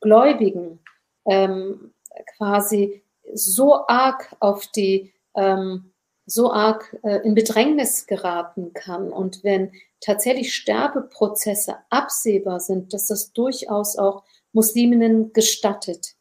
Gläubigen 0.01 0.81
ähm, 1.27 1.93
quasi 2.37 3.03
so 3.35 3.87
arg 3.87 4.35
auf 4.41 4.67
die 4.69 5.13
ähm, 5.37 5.93
so 6.27 6.53
arg 6.53 6.97
äh, 7.03 7.19
in 7.25 7.35
Bedrängnis 7.35 8.07
geraten 8.07 8.73
kann 8.73 9.13
und 9.13 9.43
wenn 9.43 9.73
tatsächlich 10.01 10.55
Sterbeprozesse 10.55 11.77
absehbar 11.91 12.61
sind, 12.61 12.93
dass 12.93 13.07
das 13.07 13.33
durchaus 13.33 13.97
auch 13.97 14.25
Musliminnen 14.53 15.33
gestattet 15.33 16.15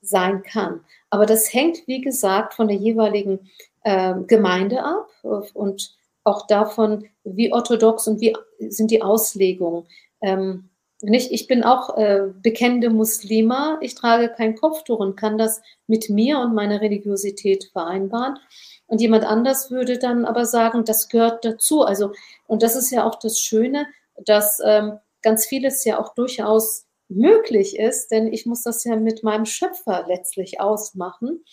sein 0.00 0.42
kann. 0.42 0.84
Aber 1.10 1.26
das 1.26 1.52
hängt, 1.52 1.86
wie 1.86 2.00
gesagt, 2.00 2.54
von 2.54 2.68
der 2.68 2.76
jeweiligen 2.76 3.50
äh, 3.82 4.14
Gemeinde 4.26 4.82
ab 4.82 5.08
und 5.22 5.96
auch 6.24 6.46
davon, 6.46 7.06
wie 7.22 7.52
orthodox 7.52 8.08
und 8.08 8.20
wie 8.20 8.34
sind 8.58 8.90
die 8.90 9.02
Auslegungen. 9.02 9.86
Ähm, 10.22 10.70
nicht, 11.04 11.30
ich 11.32 11.46
bin 11.46 11.64
auch 11.64 11.96
äh, 11.96 12.28
bekennende 12.42 12.90
Muslima, 12.90 13.78
ich 13.80 13.94
trage 13.94 14.28
kein 14.30 14.54
Kopftuch 14.56 14.98
und 14.98 15.16
kann 15.16 15.38
das 15.38 15.60
mit 15.86 16.08
mir 16.08 16.38
und 16.38 16.54
meiner 16.54 16.80
Religiosität 16.80 17.70
vereinbaren. 17.72 18.38
Und 18.86 19.00
jemand 19.00 19.24
anders 19.24 19.70
würde 19.70 19.98
dann 19.98 20.24
aber 20.24 20.44
sagen, 20.44 20.84
das 20.84 21.08
gehört 21.08 21.44
dazu. 21.44 21.82
Also, 21.82 22.12
und 22.46 22.62
das 22.62 22.76
ist 22.76 22.90
ja 22.90 23.04
auch 23.04 23.16
das 23.16 23.38
Schöne, 23.38 23.86
dass 24.24 24.60
ähm, 24.64 24.98
ganz 25.22 25.46
vieles 25.46 25.84
ja 25.84 25.98
auch 25.98 26.14
durchaus 26.14 26.86
möglich 27.08 27.78
ist, 27.78 28.10
denn 28.10 28.32
ich 28.32 28.46
muss 28.46 28.62
das 28.62 28.84
ja 28.84 28.96
mit 28.96 29.22
meinem 29.22 29.46
Schöpfer 29.46 30.04
letztlich 30.08 30.60
ausmachen. 30.60 31.44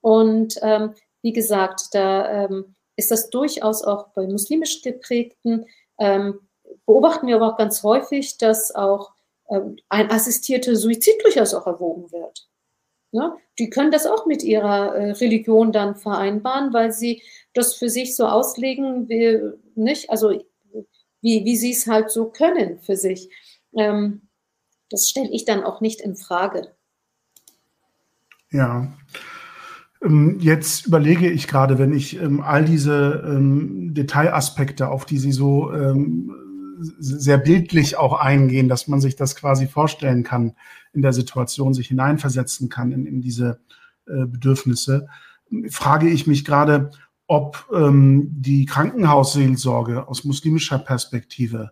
Und 0.00 0.58
ähm, 0.62 0.94
wie 1.22 1.32
gesagt, 1.32 1.88
da 1.92 2.44
ähm, 2.44 2.74
ist 2.96 3.10
das 3.10 3.30
durchaus 3.30 3.82
auch 3.84 4.08
bei 4.14 4.26
muslimisch 4.26 4.82
geprägten, 4.82 5.66
ähm, 5.98 6.40
beobachten 6.88 7.26
wir 7.26 7.36
aber 7.36 7.52
auch 7.52 7.58
ganz 7.58 7.82
häufig, 7.82 8.38
dass 8.38 8.74
auch 8.74 9.12
äh, 9.50 9.60
ein 9.90 10.10
assistierter 10.10 10.74
Suizid 10.74 11.22
durchaus 11.22 11.52
auch 11.52 11.66
erwogen 11.66 12.10
wird. 12.10 12.48
Ne? 13.12 13.34
Die 13.58 13.68
können 13.68 13.90
das 13.90 14.06
auch 14.06 14.24
mit 14.24 14.42
ihrer 14.42 14.94
äh, 14.94 15.10
Religion 15.10 15.70
dann 15.70 15.96
vereinbaren, 15.96 16.72
weil 16.72 16.90
sie 16.90 17.22
das 17.52 17.74
für 17.74 17.90
sich 17.90 18.16
so 18.16 18.26
auslegen, 18.26 19.06
wie, 19.10 19.38
nicht? 19.74 20.08
Also 20.08 20.30
wie, 21.20 21.44
wie 21.44 21.56
sie 21.56 21.72
es 21.72 21.86
halt 21.86 22.10
so 22.10 22.30
können 22.30 22.80
für 22.80 22.96
sich. 22.96 23.28
Ähm, 23.76 24.22
das 24.88 25.10
stelle 25.10 25.30
ich 25.30 25.44
dann 25.44 25.64
auch 25.64 25.82
nicht 25.82 26.00
in 26.00 26.16
Frage. 26.16 26.74
Ja. 28.50 28.94
Ähm, 30.02 30.38
jetzt 30.40 30.86
überlege 30.86 31.28
ich 31.28 31.48
gerade, 31.48 31.78
wenn 31.78 31.92
ich 31.92 32.18
ähm, 32.18 32.40
all 32.40 32.64
diese 32.64 33.22
ähm, 33.26 33.92
Detailaspekte, 33.92 34.88
auf 34.88 35.04
die 35.04 35.18
Sie 35.18 35.32
so 35.32 35.70
ähm, 35.70 36.47
sehr 36.78 37.38
bildlich 37.38 37.96
auch 37.96 38.18
eingehen, 38.18 38.68
dass 38.68 38.88
man 38.88 39.00
sich 39.00 39.16
das 39.16 39.36
quasi 39.36 39.66
vorstellen 39.66 40.22
kann 40.22 40.54
in 40.92 41.02
der 41.02 41.12
Situation, 41.12 41.74
sich 41.74 41.88
hineinversetzen 41.88 42.68
kann 42.68 42.92
in, 42.92 43.06
in 43.06 43.20
diese 43.20 43.60
äh, 44.06 44.26
Bedürfnisse, 44.26 45.08
frage 45.70 46.08
ich 46.08 46.26
mich 46.26 46.44
gerade, 46.44 46.90
ob 47.26 47.66
ähm, 47.74 48.28
die 48.30 48.64
Krankenhausseelsorge 48.64 50.08
aus 50.08 50.24
muslimischer 50.24 50.78
Perspektive, 50.78 51.70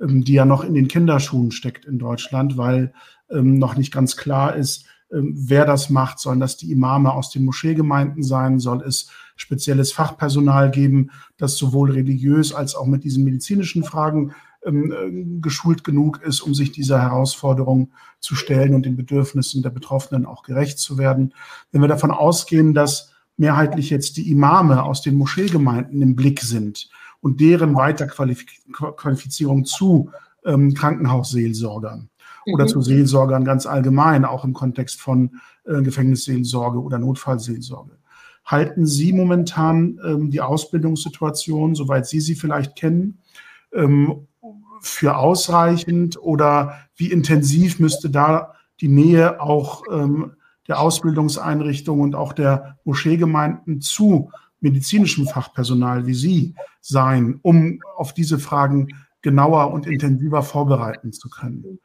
ähm, 0.00 0.24
die 0.24 0.32
ja 0.32 0.44
noch 0.44 0.64
in 0.64 0.74
den 0.74 0.88
Kinderschuhen 0.88 1.50
steckt 1.50 1.84
in 1.84 1.98
Deutschland, 1.98 2.56
weil 2.56 2.92
ähm, 3.30 3.58
noch 3.58 3.76
nicht 3.76 3.92
ganz 3.92 4.16
klar 4.16 4.56
ist, 4.56 4.86
wer 5.22 5.64
das 5.64 5.90
macht. 5.90 6.18
Sollen 6.18 6.40
das 6.40 6.56
die 6.56 6.72
Imame 6.72 7.12
aus 7.12 7.30
den 7.30 7.44
Moscheegemeinden 7.44 8.22
sein? 8.22 8.58
Soll 8.58 8.82
es 8.82 9.10
spezielles 9.36 9.92
Fachpersonal 9.92 10.70
geben, 10.70 11.10
das 11.36 11.56
sowohl 11.56 11.90
religiös 11.90 12.52
als 12.52 12.74
auch 12.74 12.86
mit 12.86 13.04
diesen 13.04 13.24
medizinischen 13.24 13.84
Fragen 13.84 14.34
ähm, 14.64 14.92
äh, 14.92 15.40
geschult 15.40 15.84
genug 15.84 16.22
ist, 16.22 16.40
um 16.40 16.54
sich 16.54 16.72
dieser 16.72 17.00
Herausforderung 17.02 17.92
zu 18.20 18.34
stellen 18.34 18.74
und 18.74 18.86
den 18.86 18.96
Bedürfnissen 18.96 19.62
der 19.62 19.70
Betroffenen 19.70 20.26
auch 20.26 20.42
gerecht 20.42 20.78
zu 20.78 20.98
werden. 20.98 21.34
Wenn 21.72 21.82
wir 21.82 21.88
davon 21.88 22.10
ausgehen, 22.10 22.74
dass 22.74 23.12
mehrheitlich 23.36 23.90
jetzt 23.90 24.16
die 24.16 24.30
Imame 24.30 24.82
aus 24.82 25.02
den 25.02 25.16
Moscheegemeinden 25.16 26.00
im 26.00 26.16
Blick 26.16 26.40
sind 26.40 26.88
und 27.20 27.40
deren 27.40 27.74
Weiterqualifizierung 27.74 29.64
zu 29.64 30.10
ähm, 30.44 30.74
Krankenhausseelsorgern, 30.74 32.08
oder 32.52 32.64
mhm. 32.64 32.68
zu 32.68 32.80
Seelsorgern 32.82 33.44
ganz 33.44 33.66
allgemein, 33.66 34.24
auch 34.24 34.44
im 34.44 34.52
Kontext 34.52 35.00
von 35.00 35.40
äh, 35.64 35.82
Gefängnisseelsorge 35.82 36.80
oder 36.80 36.98
Notfallseelsorge. 36.98 37.98
Halten 38.44 38.86
Sie 38.86 39.12
momentan 39.12 39.98
ähm, 40.04 40.30
die 40.30 40.40
Ausbildungssituation, 40.40 41.74
soweit 41.74 42.06
Sie 42.06 42.20
sie 42.20 42.34
vielleicht 42.34 42.76
kennen, 42.76 43.18
ähm, 43.72 44.26
für 44.80 45.16
ausreichend 45.16 46.18
oder 46.20 46.74
wie 46.94 47.10
intensiv 47.10 47.80
müsste 47.80 48.10
da 48.10 48.54
die 48.80 48.88
Nähe 48.88 49.40
auch 49.40 49.82
ähm, 49.90 50.32
der 50.68 50.80
Ausbildungseinrichtungen 50.80 52.02
und 52.02 52.14
auch 52.14 52.32
der 52.32 52.78
Moscheegemeinden 52.84 53.80
zu 53.80 54.30
medizinischem 54.60 55.26
Fachpersonal 55.26 56.06
wie 56.06 56.14
Sie 56.14 56.54
sein, 56.80 57.38
um 57.42 57.80
auf 57.96 58.12
diese 58.12 58.38
Fragen 58.38 58.88
genauer 59.22 59.72
und 59.72 59.86
intensiver 59.86 60.42
vorbereiten 60.42 61.12
zu 61.12 61.28
können? 61.28 61.80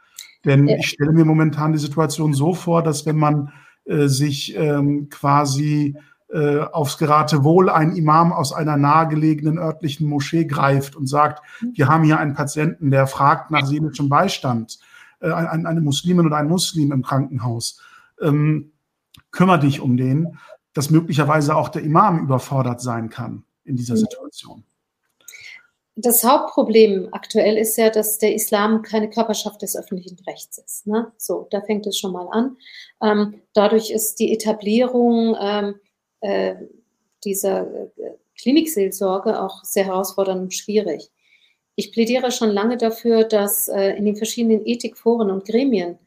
Denn 0.46 0.68
ja. 0.68 0.78
ich 0.78 0.88
stelle 0.90 1.12
mir 1.12 1.26
momentan 1.26 1.74
die 1.74 1.80
Situation 1.80 2.34
so 2.34 2.54
vor, 2.54 2.84
dass 2.84 3.06
wenn 3.06 3.18
man 3.18 3.52
äh, 3.86 4.08
sich 4.08 4.56
ähm, 4.56 5.10
quasi 5.10 5.98
äh, 6.32 6.60
aufs 6.60 6.98
Geratewohl 6.98 7.70
ein 7.70 7.96
Imam 7.96 8.32
aus 8.32 8.54
einer 8.54 8.78
nahegelegenen 8.78 9.58
örtlichen 9.58 10.08
Moschee 10.08 10.46
greift 10.46 10.96
und 10.96 11.08
sagt, 11.08 11.42
mhm. 11.62 11.74
wir 11.76 11.88
haben 11.88 12.04
hier 12.04 12.20
einen 12.20 12.36
Patienten, 12.36 12.92
der 12.92 13.08
fragt 13.08 13.52
nach 13.52 13.66
seelischem 13.66 14.10
Beistand, 14.10 14.80
äh, 15.20 15.32
ein, 15.32 15.66
eine 15.66 15.82
Muslimin 15.82 16.26
oder 16.26 16.38
ein 16.38 16.48
Muslim 16.48 16.92
im 16.92 17.02
Krankenhaus, 17.02 17.82
ähm, 18.22 18.72
kümmere 19.32 19.60
dich 19.60 19.82
um 19.82 19.98
den, 19.98 20.38
dass 20.74 20.90
möglicherweise 20.90 21.56
auch 21.56 21.70
der 21.70 21.84
Imam 21.84 22.20
überfordert 22.20 22.80
sein 22.80 23.10
kann 23.10 23.44
in 23.64 23.76
dieser 23.76 23.96
mhm. 23.96 24.00
Situation 24.00 24.64
das 26.02 26.24
Hauptproblem 26.24 27.10
aktuell 27.12 27.58
ist 27.58 27.78
ja, 27.78 27.89
dass 27.89 28.18
der 28.20 28.34
Islam 28.34 28.82
keine 28.82 29.10
Körperschaft 29.10 29.62
des 29.62 29.76
öffentlichen 29.76 30.18
Rechts 30.28 30.58
ist. 30.58 30.88
Ne? 30.88 31.12
So, 31.18 31.47
da 31.52 31.62
fängt 31.62 31.86
es 31.88 31.97
schon 31.97 32.14
mal 32.14 32.28
an. 32.32 32.58
Ähm, 33.02 33.41
dadurch 33.54 33.91
ist 33.91 34.20
die 34.20 34.34
Etablierung 34.34 35.36
ähm, 35.39 35.76
äh, 36.22 36.56
dieser 37.24 37.62
äh, 37.62 38.12
Klinikseelsorge 38.39 39.41
auch 39.41 39.64
sehr 39.64 39.86
herausfordernd 39.86 40.41
und 40.41 40.54
schwierig. 40.54 41.10
Ich 41.76 41.91
plädiere 41.91 42.32
schon 42.32 42.50
lange 42.50 42.78
dafür, 42.78 43.26
dass 43.26 43.68
äh, 43.68 43.91
in 43.91 44.06
den 44.06 44.16
verschiedenen 44.16 44.66
Ethikforen 44.66 45.30
und 45.30 45.45
Gremien, 45.45 45.97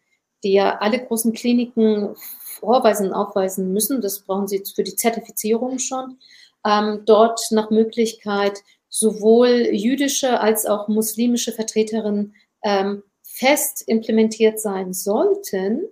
die 0.42 0.52
ja 0.52 0.78
alle 0.78 1.04
großen 1.04 1.32
Kliniken 1.32 2.14
vorweisen 2.16 3.08
und 3.08 3.14
aufweisen 3.14 3.72
müssen, 3.72 4.00
das 4.00 4.20
brauchen 4.20 4.48
sie 4.48 4.62
für 4.74 4.82
die 4.82 4.96
Zertifizierung 4.96 5.78
schon, 5.78 6.18
ähm, 6.66 7.02
dort 7.04 7.40
nach 7.50 7.70
Möglichkeit 7.70 8.62
sowohl 8.92 9.70
jüdische 9.72 10.38
als 10.40 10.66
auch 10.66 10.86
muslimische 10.86 11.52
Vertreterinnen 11.52 12.34
ähm, 12.62 13.02
fest 13.22 13.82
implementiert 13.86 14.60
sein 14.60 14.92
sollten, 14.92 15.88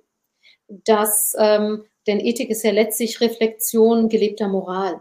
dass, 0.69 1.35
ähm, 1.39 1.87
denn 2.07 2.21
Ethik 2.21 2.51
ist 2.51 2.63
ja 2.63 2.73
letztlich 2.73 3.23
Reflexion 3.23 4.11
gelebter 4.11 4.49
Moral, 4.49 5.01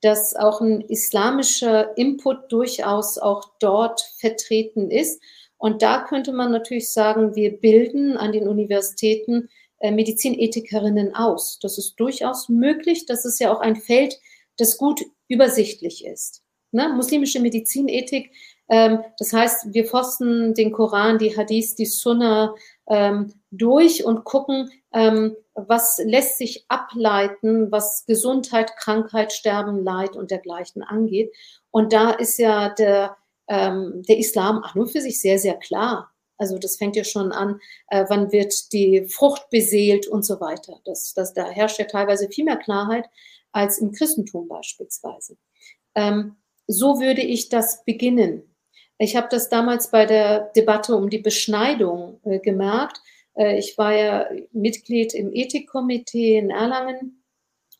dass 0.00 0.34
auch 0.34 0.62
ein 0.62 0.80
islamischer 0.80 1.94
Input 1.98 2.50
durchaus 2.50 3.18
auch 3.18 3.52
dort 3.60 4.00
vertreten 4.18 4.90
ist. 4.90 5.22
Und 5.58 5.82
da 5.82 6.06
könnte 6.08 6.32
man 6.32 6.50
natürlich 6.50 6.90
sagen, 6.90 7.36
wir 7.36 7.60
bilden 7.60 8.16
an 8.16 8.32
den 8.32 8.48
Universitäten 8.48 9.50
äh, 9.80 9.90
Medizinethikerinnen 9.90 11.14
aus. 11.14 11.58
Das 11.60 11.76
ist 11.76 11.96
durchaus 11.96 12.48
möglich. 12.48 13.04
Das 13.04 13.26
ist 13.26 13.40
ja 13.40 13.52
auch 13.52 13.60
ein 13.60 13.76
Feld, 13.76 14.18
das 14.56 14.78
gut 14.78 15.02
übersichtlich 15.28 16.06
ist 16.06 16.39
ne? 16.72 16.88
muslimische 16.90 17.40
Medizinethik. 17.40 18.32
Ähm, 18.68 19.00
das 19.18 19.32
heißt, 19.32 19.74
wir 19.74 19.84
forsten 19.84 20.54
den 20.54 20.72
Koran, 20.72 21.18
die 21.18 21.36
Hadith, 21.36 21.74
die 21.74 21.86
Sunna 21.86 22.54
ähm, 22.88 23.32
durch 23.50 24.04
und 24.04 24.24
gucken, 24.24 24.70
ähm, 24.92 25.36
was 25.54 26.00
lässt 26.04 26.38
sich 26.38 26.64
ableiten, 26.68 27.70
was 27.72 28.04
Gesundheit, 28.06 28.76
Krankheit, 28.76 29.32
Sterben, 29.32 29.82
Leid 29.84 30.16
und 30.16 30.30
dergleichen 30.30 30.82
angeht. 30.82 31.32
Und 31.70 31.92
da 31.92 32.10
ist 32.10 32.38
ja 32.38 32.68
der, 32.70 33.16
ähm, 33.48 34.02
der 34.08 34.18
Islam 34.18 34.62
auch 34.62 34.74
nur 34.74 34.86
für 34.86 35.00
sich 35.00 35.20
sehr, 35.20 35.38
sehr 35.38 35.54
klar. 35.54 36.12
Also 36.38 36.58
das 36.58 36.76
fängt 36.76 36.96
ja 36.96 37.04
schon 37.04 37.32
an, 37.32 37.60
äh, 37.88 38.06
wann 38.08 38.32
wird 38.32 38.72
die 38.72 39.04
Frucht 39.06 39.50
beseelt 39.50 40.06
und 40.06 40.24
so 40.24 40.40
weiter. 40.40 40.80
Das, 40.84 41.12
das, 41.12 41.34
da 41.34 41.50
herrscht 41.50 41.78
ja 41.78 41.84
teilweise 41.84 42.28
viel 42.28 42.44
mehr 42.44 42.56
Klarheit 42.56 43.10
als 43.52 43.78
im 43.78 43.92
Christentum 43.92 44.48
beispielsweise. 44.48 45.36
Ähm, 45.94 46.36
so 46.70 47.00
würde 47.00 47.22
ich 47.22 47.48
das 47.48 47.84
beginnen. 47.84 48.42
Ich 48.98 49.16
habe 49.16 49.28
das 49.30 49.48
damals 49.48 49.90
bei 49.90 50.06
der 50.06 50.50
Debatte 50.54 50.94
um 50.94 51.10
die 51.10 51.18
Beschneidung 51.18 52.20
äh, 52.24 52.38
gemerkt. 52.38 53.00
Äh, 53.34 53.58
ich 53.58 53.76
war 53.76 53.94
ja 53.94 54.26
Mitglied 54.52 55.14
im 55.14 55.32
Ethikkomitee 55.32 56.38
in 56.38 56.50
Erlangen 56.50 57.24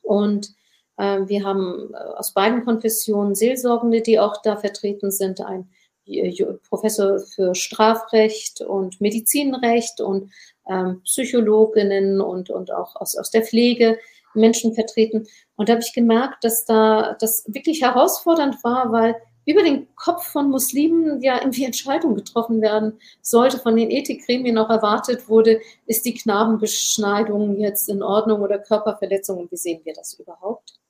und 0.02 0.48
äh, 0.96 1.20
wir 1.26 1.44
haben 1.44 1.92
äh, 1.92 1.96
aus 1.96 2.34
beiden 2.34 2.64
Konfessionen 2.64 3.34
Seelsorgende, 3.34 4.00
die 4.00 4.18
auch 4.18 4.42
da 4.42 4.56
vertreten 4.56 5.10
sind, 5.10 5.40
ein 5.40 5.70
äh, 6.06 6.32
Professor 6.68 7.20
für 7.20 7.54
Strafrecht 7.54 8.60
und 8.60 9.00
Medizinrecht 9.00 10.00
und 10.00 10.30
ähm, 10.68 11.02
Psychologinnen 11.04 12.20
und, 12.20 12.50
und 12.50 12.72
auch 12.72 12.96
aus, 12.96 13.16
aus 13.16 13.30
der 13.30 13.42
Pflege 13.42 13.98
Menschen 14.34 14.74
vertreten. 14.74 15.26
Und 15.60 15.68
da 15.68 15.74
habe 15.74 15.82
ich 15.86 15.92
gemerkt, 15.92 16.42
dass 16.42 16.64
da 16.64 17.18
das 17.20 17.44
wirklich 17.46 17.82
herausfordernd 17.82 18.64
war, 18.64 18.92
weil 18.92 19.14
über 19.44 19.62
den 19.62 19.94
Kopf 19.94 20.24
von 20.24 20.48
Muslimen 20.48 21.20
ja 21.20 21.38
irgendwie 21.38 21.66
Entscheidungen 21.66 22.14
getroffen 22.14 22.62
werden 22.62 22.98
sollte, 23.20 23.58
von 23.58 23.76
den 23.76 23.90
Ethikgremien 23.90 24.56
auch 24.56 24.70
erwartet 24.70 25.28
wurde, 25.28 25.60
ist 25.84 26.06
die 26.06 26.14
Knabenbeschneidung 26.14 27.58
jetzt 27.58 27.90
in 27.90 28.02
Ordnung 28.02 28.40
oder 28.40 28.58
Körperverletzung 28.58 29.36
und 29.36 29.52
wie 29.52 29.58
sehen 29.58 29.82
wir 29.84 29.92
das 29.92 30.14
überhaupt? 30.14 30.80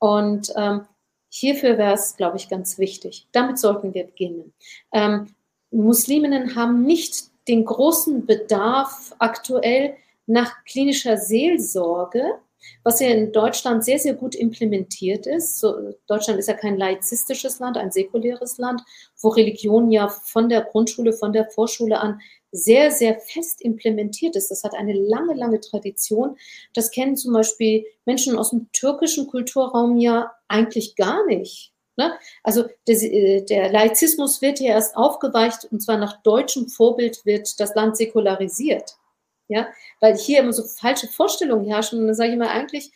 Und 0.00 0.52
ähm, 0.56 0.88
hierfür 1.28 1.78
wäre 1.78 1.94
es, 1.94 2.16
glaube 2.16 2.36
ich, 2.36 2.48
ganz 2.48 2.78
wichtig. 2.78 3.28
Damit 3.30 3.60
sollten 3.60 3.94
wir 3.94 4.06
beginnen. 4.06 4.52
Ähm, 4.90 5.28
Musliminnen 5.70 6.56
haben 6.56 6.82
nicht 6.82 7.26
den 7.46 7.64
großen 7.64 8.26
Bedarf 8.26 9.14
aktuell 9.20 9.94
nach 10.26 10.64
klinischer 10.64 11.16
Seelsorge, 11.16 12.40
was 12.82 13.00
ja 13.00 13.08
in 13.08 13.32
Deutschland 13.32 13.84
sehr, 13.84 13.98
sehr 13.98 14.14
gut 14.14 14.34
implementiert 14.34 15.26
ist. 15.26 15.58
So, 15.58 15.94
Deutschland 16.06 16.38
ist 16.38 16.48
ja 16.48 16.54
kein 16.54 16.76
laizistisches 16.76 17.58
Land, 17.58 17.76
ein 17.76 17.90
säkuläres 17.90 18.58
Land, 18.58 18.82
wo 19.20 19.28
Religion 19.28 19.90
ja 19.90 20.08
von 20.08 20.48
der 20.48 20.62
Grundschule, 20.62 21.12
von 21.12 21.32
der 21.32 21.50
Vorschule 21.50 22.00
an 22.00 22.20
sehr, 22.52 22.90
sehr 22.90 23.18
fest 23.20 23.60
implementiert 23.62 24.36
ist. 24.36 24.50
Das 24.50 24.64
hat 24.64 24.74
eine 24.74 24.92
lange, 24.92 25.34
lange 25.34 25.60
Tradition. 25.60 26.36
Das 26.74 26.90
kennen 26.90 27.16
zum 27.16 27.32
Beispiel 27.32 27.84
Menschen 28.04 28.36
aus 28.36 28.50
dem 28.50 28.68
türkischen 28.72 29.26
Kulturraum 29.28 29.98
ja 29.98 30.32
eigentlich 30.48 30.96
gar 30.96 31.24
nicht. 31.26 31.72
Ne? 31.96 32.12
Also 32.42 32.64
der, 32.88 32.96
äh, 33.02 33.44
der 33.44 33.70
Laizismus 33.70 34.40
wird 34.42 34.58
hier 34.58 34.70
erst 34.70 34.96
aufgeweicht 34.96 35.68
und 35.70 35.80
zwar 35.80 35.98
nach 35.98 36.22
deutschem 36.22 36.68
Vorbild 36.68 37.24
wird 37.24 37.60
das 37.60 37.74
Land 37.74 37.96
säkularisiert. 37.96 38.96
Ja, 39.50 39.66
weil 39.98 40.16
hier 40.16 40.38
immer 40.38 40.52
so 40.52 40.62
falsche 40.62 41.08
Vorstellungen 41.08 41.66
herrschen. 41.66 41.98
Und 41.98 42.06
dann 42.06 42.14
sage 42.14 42.28
ich 42.28 42.36
immer, 42.36 42.50
eigentlich 42.50 42.92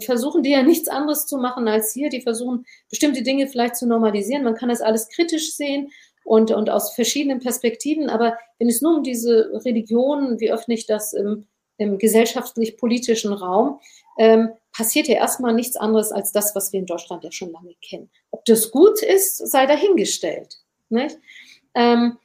versuchen 0.00 0.42
die 0.42 0.50
ja 0.50 0.64
nichts 0.64 0.88
anderes 0.88 1.26
zu 1.26 1.38
machen 1.38 1.68
als 1.68 1.92
hier. 1.92 2.08
Die 2.08 2.20
versuchen 2.20 2.66
bestimmte 2.90 3.22
Dinge 3.22 3.46
vielleicht 3.46 3.76
zu 3.76 3.86
normalisieren. 3.86 4.42
Man 4.42 4.56
kann 4.56 4.68
das 4.68 4.80
alles 4.80 5.08
kritisch 5.08 5.54
sehen 5.54 5.92
und, 6.24 6.50
und 6.50 6.70
aus 6.70 6.92
verschiedenen 6.94 7.38
Perspektiven. 7.38 8.10
Aber 8.10 8.36
wenn 8.58 8.68
es 8.68 8.82
nur 8.82 8.96
um 8.96 9.04
diese 9.04 9.48
Religion, 9.64 10.40
wie 10.40 10.50
öffne 10.50 10.74
ich 10.74 10.86
das 10.86 11.12
im, 11.12 11.46
im 11.78 11.98
gesellschaftlich-politischen 11.98 13.32
Raum, 13.32 13.78
ähm, 14.18 14.50
passiert 14.76 15.06
ja 15.06 15.14
erstmal 15.14 15.54
nichts 15.54 15.76
anderes 15.76 16.10
als 16.10 16.32
das, 16.32 16.52
was 16.56 16.72
wir 16.72 16.80
in 16.80 16.86
Deutschland 16.86 17.22
ja 17.22 17.30
schon 17.30 17.52
lange 17.52 17.74
kennen. 17.80 18.10
Ob 18.32 18.44
das 18.44 18.72
gut 18.72 19.02
ist, 19.02 19.36
sei 19.36 19.66
dahingestellt. 19.66 20.58
Nicht? 20.88 21.16
Ähm, 21.74 22.18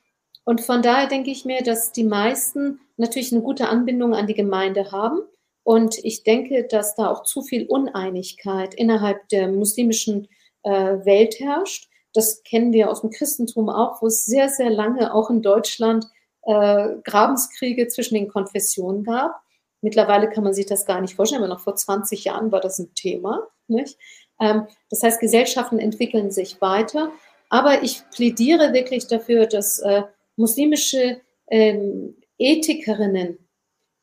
und 0.47 0.61
von 0.61 0.81
daher 0.81 1.07
denke 1.07 1.29
ich 1.29 1.43
mir, 1.43 1.61
dass 1.61 1.91
die 1.91 2.05
meisten 2.05 2.79
natürlich 2.95 3.33
eine 3.33 3.41
gute 3.41 3.67
Anbindung 3.67 4.15
an 4.15 4.27
die 4.27 4.33
Gemeinde 4.33 4.93
haben. 4.93 5.19
Und 5.63 5.97
ich 6.05 6.23
denke, 6.23 6.63
dass 6.63 6.95
da 6.95 7.11
auch 7.11 7.23
zu 7.23 7.41
viel 7.41 7.65
Uneinigkeit 7.65 8.73
innerhalb 8.73 9.27
der 9.27 9.49
muslimischen 9.49 10.29
äh, 10.63 10.71
Welt 10.71 11.41
herrscht. 11.41 11.89
Das 12.13 12.43
kennen 12.43 12.71
wir 12.71 12.89
aus 12.89 13.01
dem 13.01 13.09
Christentum 13.09 13.67
auch, 13.67 14.01
wo 14.01 14.07
es 14.07 14.25
sehr, 14.25 14.47
sehr 14.47 14.69
lange 14.69 15.13
auch 15.13 15.29
in 15.29 15.41
Deutschland 15.41 16.05
äh, 16.43 16.95
Grabenskriege 17.03 17.89
zwischen 17.89 18.15
den 18.15 18.29
Konfessionen 18.29 19.03
gab. 19.03 19.41
Mittlerweile 19.81 20.29
kann 20.29 20.45
man 20.45 20.53
sich 20.53 20.65
das 20.65 20.85
gar 20.85 21.01
nicht 21.01 21.15
vorstellen, 21.15 21.43
aber 21.43 21.53
noch 21.53 21.59
vor 21.59 21.75
20 21.75 22.23
Jahren 22.23 22.53
war 22.53 22.61
das 22.61 22.79
ein 22.79 22.93
Thema. 22.93 23.45
Nicht? 23.67 23.99
Ähm, 24.39 24.67
das 24.89 25.03
heißt, 25.03 25.19
Gesellschaften 25.19 25.77
entwickeln 25.77 26.31
sich 26.31 26.61
weiter. 26.61 27.11
Aber 27.49 27.83
ich 27.83 28.01
plädiere 28.11 28.71
wirklich 28.71 29.07
dafür, 29.07 29.45
dass 29.45 29.79
äh, 29.79 30.03
muslimische 30.37 31.21
ähm, 31.49 32.15
Ethikerinnen 32.37 33.37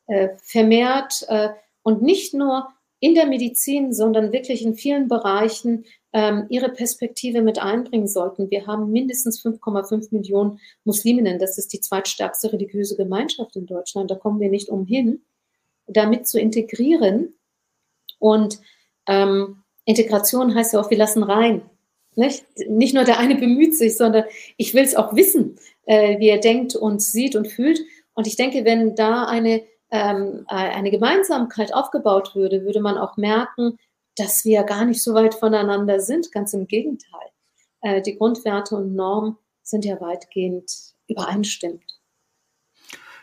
äh, 0.07 0.29
vermehrt 0.43 1.25
äh, 1.29 1.51
und 1.83 2.03
nicht 2.03 2.35
nur 2.35 2.69
in 3.01 3.15
der 3.15 3.27
Medizin, 3.27 3.93
sondern 3.93 4.33
wirklich 4.33 4.65
in 4.65 4.75
vielen 4.75 5.09
Bereichen 5.09 5.85
ähm, 6.13 6.47
ihre 6.49 6.71
Perspektive 6.71 7.43
mit 7.43 7.59
einbringen 7.59 8.07
sollten. 8.07 8.51
Wir 8.51 8.67
haben 8.67 8.91
mindestens 8.93 9.45
5,5 9.45 10.09
Millionen 10.11 10.61
Musliminnen. 10.85 11.39
Das 11.39 11.59
ist 11.59 11.73
die 11.73 11.81
zweitstärkste 11.81 12.53
religiöse 12.53 12.97
Gemeinschaft 12.97 13.57
in 13.57 13.67
Deutschland. 13.67 14.11
Da 14.11 14.15
kommen 14.15 14.41
wir 14.41 14.49
nicht 14.49 14.69
umhin 14.69 15.23
damit 15.87 16.27
zu 16.27 16.39
integrieren. 16.41 17.35
Und 18.19 18.61
ähm, 19.07 19.65
Integration 19.85 20.55
heißt 20.55 20.73
ja 20.73 20.81
auch, 20.81 20.91
wir 20.91 20.99
lassen 20.99 21.23
rein. 21.23 21.63
Nicht? 22.17 22.45
nicht 22.69 22.95
nur 22.95 23.03
der 23.03 23.19
eine 23.19 23.35
bemüht 23.35 23.77
sich, 23.77 23.97
sondern 23.97 24.25
ich 24.57 24.73
will 24.73 24.85
es 24.85 24.95
auch 24.95 25.17
wissen, 25.17 25.57
äh, 25.87 26.19
wie 26.19 26.29
er 26.29 26.39
denkt 26.39 26.75
und 26.75 27.03
sieht 27.03 27.37
und 27.37 27.49
fühlt. 27.49 27.81
Und 28.15 28.27
ich 28.27 28.37
denke, 28.37 28.65
wenn 28.65 28.95
da 28.95 29.27
eine, 29.27 29.63
ähm, 29.91 30.47
äh, 30.49 30.55
eine 30.55 30.91
Gemeinsamkeit 30.91 31.75
aufgebaut 31.75 32.35
würde, 32.35 32.65
würde 32.65 32.81
man 32.81 32.99
auch 32.99 33.17
merken, 33.17 33.77
dass 34.17 34.45
wir 34.45 34.63
gar 34.63 34.85
nicht 34.85 35.03
so 35.03 35.15
weit 35.15 35.35
voneinander 35.35 36.01
sind. 36.01 36.33
Ganz 36.33 36.55
im 36.55 36.67
Gegenteil. 36.67 37.29
Äh, 37.81 38.03
die 38.03 38.17
Grundwerte 38.17 38.77
und 38.77 38.95
Normen 38.95 39.37
sind 39.63 39.85
ja 39.85 40.01
weitgehend 40.01 40.71
übereinstimmt. 41.09 41.83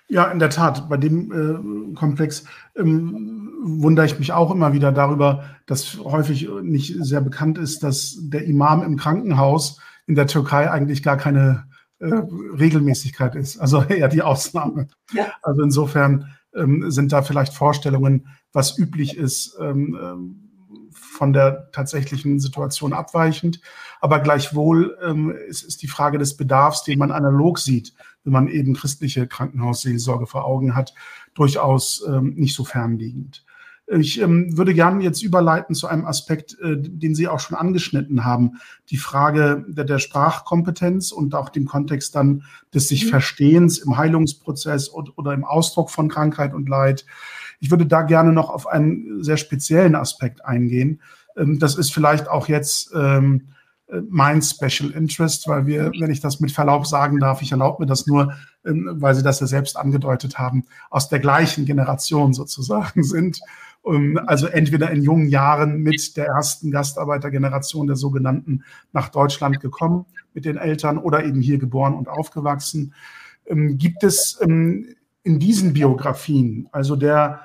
Ja, 0.08 0.30
in 0.30 0.40
der 0.40 0.50
Tat. 0.50 0.90
Bei 0.90 0.98
dem 0.98 1.32
äh, 1.32 1.96
Komplex 1.96 2.44
ähm, 2.76 3.54
wundere 3.64 4.06
ich 4.06 4.20
mich 4.20 4.34
auch 4.34 4.52
immer 4.52 4.74
wieder 4.74 4.92
darüber, 4.92 5.46
dass 5.68 6.00
häufig 6.04 6.50
nicht 6.62 6.94
sehr 7.00 7.22
bekannt 7.22 7.58
ist, 7.58 7.82
dass 7.82 8.18
der 8.20 8.44
Imam 8.44 8.84
im 8.84 8.98
Krankenhaus 8.98 9.80
in 10.08 10.16
der 10.16 10.28
Türkei 10.28 10.70
eigentlich 10.70 11.02
gar 11.02 11.16
keine 11.16 11.71
Regelmäßigkeit 12.06 13.36
ist, 13.36 13.60
also 13.60 13.84
eher 13.90 14.08
die 14.08 14.22
Ausnahme. 14.22 14.88
Ja. 15.12 15.34
Also 15.42 15.62
insofern 15.62 16.34
ähm, 16.56 16.92
sind 16.92 17.12
da 17.12 17.22
vielleicht 17.22 17.54
Vorstellungen, 17.54 18.28
was 18.54 18.78
üblich 18.78 19.18
ist, 19.18 19.58
ähm, 19.60 19.98
ähm 20.02 20.48
von 20.94 21.34
der 21.34 21.72
tatsächlichen 21.72 22.40
Situation 22.40 22.94
abweichend. 22.94 23.62
Aber 24.02 24.20
gleichwohl 24.20 24.98
ähm, 25.04 25.32
ist, 25.48 25.64
ist 25.64 25.82
die 25.82 25.88
Frage 25.88 26.18
des 26.18 26.36
Bedarfs, 26.36 26.84
den 26.84 27.00
man 27.00 27.12
analog 27.12 27.60
sieht, 27.60 27.94
wenn 28.24 28.34
man 28.34 28.48
eben 28.48 28.74
christliche 28.74 29.28
Krankenhausseelsorge 29.28 30.28
vor 30.28 30.46
Augen 30.46 30.76
hat, 30.76 30.94
durchaus 31.34 32.04
ähm, 32.08 32.34
nicht 32.36 32.56
so 32.56 32.64
fernliegend. 32.64 33.46
Ich 34.00 34.22
ähm, 34.22 34.58
würde 34.58 34.74
gerne 34.74 35.04
jetzt 35.04 35.22
überleiten 35.22 35.76
zu 35.76 35.88
einem 35.88 36.06
Aspekt, 36.06 36.58
äh, 36.62 36.78
den 36.78 37.14
Sie 37.14 37.28
auch 37.28 37.42
schon 37.42 37.58
angeschnitten 37.58 38.24
haben. 38.24 38.54
Die 38.90 38.98
Frage 38.98 39.66
der, 39.68 39.84
der 39.84 40.00
Sprachkompetenz 40.00 41.12
und 41.12 41.36
auch 41.36 41.50
dem 41.50 41.66
Kontext 41.66 42.16
dann 42.16 42.44
des 42.74 42.88
sich 42.88 43.06
mhm. 43.06 43.10
Verstehens 43.10 43.80
im 43.80 43.98
Heilungsprozess 43.98 44.88
und, 44.88 45.18
oder 45.18 45.34
im 45.34 45.44
Ausdruck 45.44 45.92
von 45.92 46.08
Krankheit 46.08 46.54
und 46.54 46.70
Leid. 46.70 47.06
Ich 47.60 47.70
würde 47.70 47.86
da 47.86 48.04
gerne 48.04 48.32
noch 48.32 48.50
auf 48.50 48.66
einen 48.66 49.24
sehr 49.24 49.38
speziellen 49.38 49.96
Aspekt 49.96 50.46
eingehen. 50.46 51.02
Ähm, 51.36 51.60
das 51.60 51.76
ist 51.76 51.94
vielleicht 51.94 52.30
auch 52.30 52.48
jetzt 52.48 52.92
ähm, 52.96 53.50
mein 54.10 54.42
Special 54.42 54.92
Interest, 54.92 55.48
weil 55.48 55.66
wir, 55.66 55.92
wenn 56.00 56.12
ich 56.12 56.22
das 56.22 56.40
mit 56.40 56.52
Verlaub 56.52 56.88
sagen 56.88 57.20
darf, 57.20 57.42
ich 57.42 57.52
erlaube 57.52 57.84
mir 57.84 57.88
das 57.88 58.08
nur, 58.08 58.34
ähm, 58.66 58.90
weil 58.96 59.16
Sie 59.16 59.24
das 59.24 59.40
ja 59.40 59.48
selbst 59.48 59.78
angedeutet 59.78 60.38
haben, 60.40 60.64
aus 60.90 61.10
der 61.10 61.20
gleichen 61.20 61.66
Generation 61.66 62.34
sozusagen 62.34 63.04
sind. 63.04 63.42
Also 63.84 64.48
entweder 64.48 64.92
in 64.92 65.02
jungen 65.02 65.28
Jahren 65.28 65.82
mit 65.82 66.16
der 66.16 66.28
ersten 66.28 66.70
Gastarbeitergeneration 66.70 67.88
der 67.88 67.96
sogenannten 67.96 68.64
nach 68.94 69.10
Deutschland 69.10 69.60
gekommen 69.60 70.06
mit 70.34 70.46
den 70.46 70.58
Eltern 70.58 70.98
oder 71.00 71.26
eben 71.26 71.42
hier 71.42 71.58
geboren 71.58 71.96
und 71.96 72.08
aufgewachsen. 72.08 72.94
Gibt 73.50 74.04
es 74.04 74.40
in 74.40 74.96
diesen 75.26 75.74
Biografien, 75.74 76.70
also 76.72 76.96
der 76.96 77.42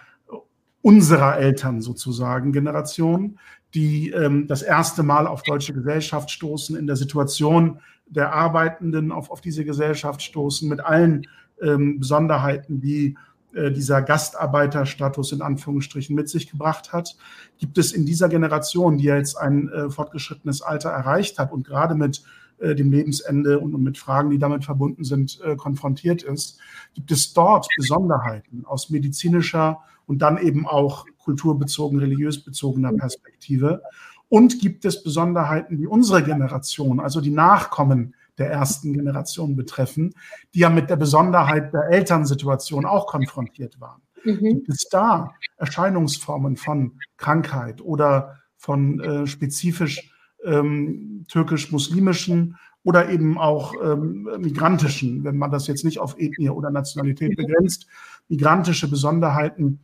unserer 0.86 1.38
Eltern 1.38 1.80
sozusagen 1.80 2.52
Generation, 2.52 3.40
die 3.74 4.10
ähm, 4.10 4.46
das 4.46 4.62
erste 4.62 5.02
Mal 5.02 5.26
auf 5.26 5.42
deutsche 5.42 5.74
Gesellschaft 5.74 6.30
stoßen, 6.30 6.76
in 6.76 6.86
der 6.86 6.94
Situation 6.94 7.80
der 8.06 8.32
Arbeitenden 8.32 9.10
auf, 9.10 9.30
auf 9.30 9.40
diese 9.40 9.64
Gesellschaft 9.64 10.22
stoßen, 10.22 10.68
mit 10.68 10.80
allen 10.80 11.26
ähm, 11.60 11.98
Besonderheiten, 11.98 12.80
die 12.80 13.16
äh, 13.56 13.72
dieser 13.72 14.02
Gastarbeiterstatus 14.02 15.32
in 15.32 15.40
Anführungsstrichen 15.40 16.14
mit 16.14 16.28
sich 16.28 16.50
gebracht 16.50 16.92
hat. 16.92 17.16
Gibt 17.58 17.78
es 17.78 17.92
in 17.92 18.04
dieser 18.04 18.28
Generation, 18.28 18.98
die 18.98 19.04
ja 19.04 19.16
jetzt 19.16 19.36
ein 19.36 19.70
äh, 19.70 19.88
fortgeschrittenes 19.88 20.60
Alter 20.60 20.90
erreicht 20.90 21.38
hat 21.38 21.52
und 21.52 21.66
gerade 21.66 21.94
mit 21.94 22.22
äh, 22.58 22.74
dem 22.74 22.92
Lebensende 22.92 23.58
und, 23.58 23.74
und, 23.74 23.82
mit 23.82 23.96
Fragen, 23.96 24.28
die 24.28 24.38
damit 24.38 24.64
verbunden 24.64 25.04
sind, 25.04 25.40
äh, 25.42 25.56
konfrontiert 25.56 26.22
ist, 26.22 26.58
gibt 26.94 27.10
es 27.10 27.32
dort 27.32 27.66
Besonderheiten 27.76 28.66
aus 28.66 28.90
medizinischer 28.90 29.80
und 30.06 30.20
dann 30.20 30.36
eben 30.36 30.66
auch 30.66 31.06
kulturbezogen, 31.18 31.98
religiös 31.98 32.44
bezogener 32.44 32.92
Perspektive. 32.92 33.80
Und 34.28 34.60
gibt 34.60 34.84
es 34.84 35.02
Besonderheiten, 35.02 35.78
die 35.78 35.86
unsere 35.86 36.22
Generation, 36.22 37.00
also 37.00 37.22
die 37.22 37.30
Nachkommen 37.30 38.14
der 38.38 38.50
ersten 38.50 38.92
Generation 38.92 39.56
betreffen, 39.56 40.14
die 40.54 40.60
ja 40.60 40.70
mit 40.70 40.90
der 40.90 40.96
Besonderheit 40.96 41.72
der 41.72 41.88
Elternsituation 41.90 42.84
auch 42.84 43.06
konfrontiert 43.06 43.80
waren. 43.80 44.02
Mhm. 44.24 44.40
Gibt 44.40 44.68
es 44.68 44.88
da 44.88 45.34
Erscheinungsformen 45.56 46.56
von 46.56 46.98
Krankheit 47.16 47.80
oder 47.80 48.38
von 48.56 49.00
äh, 49.00 49.26
spezifisch 49.26 50.12
ähm, 50.44 51.24
türkisch-muslimischen 51.28 52.56
oder 52.82 53.08
eben 53.10 53.38
auch 53.38 53.74
ähm, 53.82 54.28
migrantischen, 54.38 55.24
wenn 55.24 55.36
man 55.36 55.50
das 55.50 55.66
jetzt 55.66 55.84
nicht 55.84 55.98
auf 55.98 56.16
Ethnie 56.18 56.50
oder 56.50 56.70
Nationalität 56.70 57.36
begrenzt, 57.36 57.86
migrantische 58.28 58.88
Besonderheiten, 58.88 59.80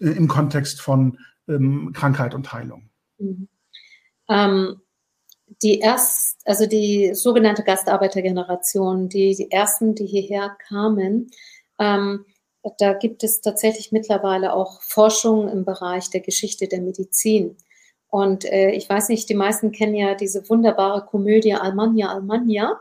äh, 0.00 0.10
im 0.10 0.28
Kontext 0.28 0.80
von 0.80 1.18
ähm, 1.48 1.92
Krankheit 1.92 2.34
und 2.34 2.52
Heilung? 2.52 2.88
Mhm. 3.18 3.48
Ähm, 4.28 4.76
die 5.62 5.78
erst, 5.78 6.40
also 6.44 6.66
die 6.66 7.14
sogenannte 7.14 7.62
Gastarbeitergeneration, 7.62 9.08
die, 9.08 9.34
die 9.34 9.50
ersten, 9.50 9.94
die 9.94 10.06
hierher 10.06 10.56
kamen, 10.68 11.30
ähm, 11.78 12.24
da 12.78 12.92
gibt 12.92 13.24
es 13.24 13.40
tatsächlich 13.40 13.90
mittlerweile 13.92 14.54
auch 14.54 14.82
Forschung 14.82 15.48
im 15.48 15.64
Bereich 15.64 16.10
der 16.10 16.20
Geschichte 16.20 16.68
der 16.68 16.80
Medizin. 16.80 17.56
Und 18.08 18.44
äh, 18.44 18.70
ich 18.70 18.88
weiß 18.88 19.08
nicht, 19.08 19.28
die 19.28 19.34
meisten 19.34 19.72
kennen 19.72 19.94
ja 19.94 20.14
diese 20.14 20.48
wunderbare 20.48 21.04
Komödie 21.06 21.54
Almania, 21.54 22.12
Almania. 22.12 22.78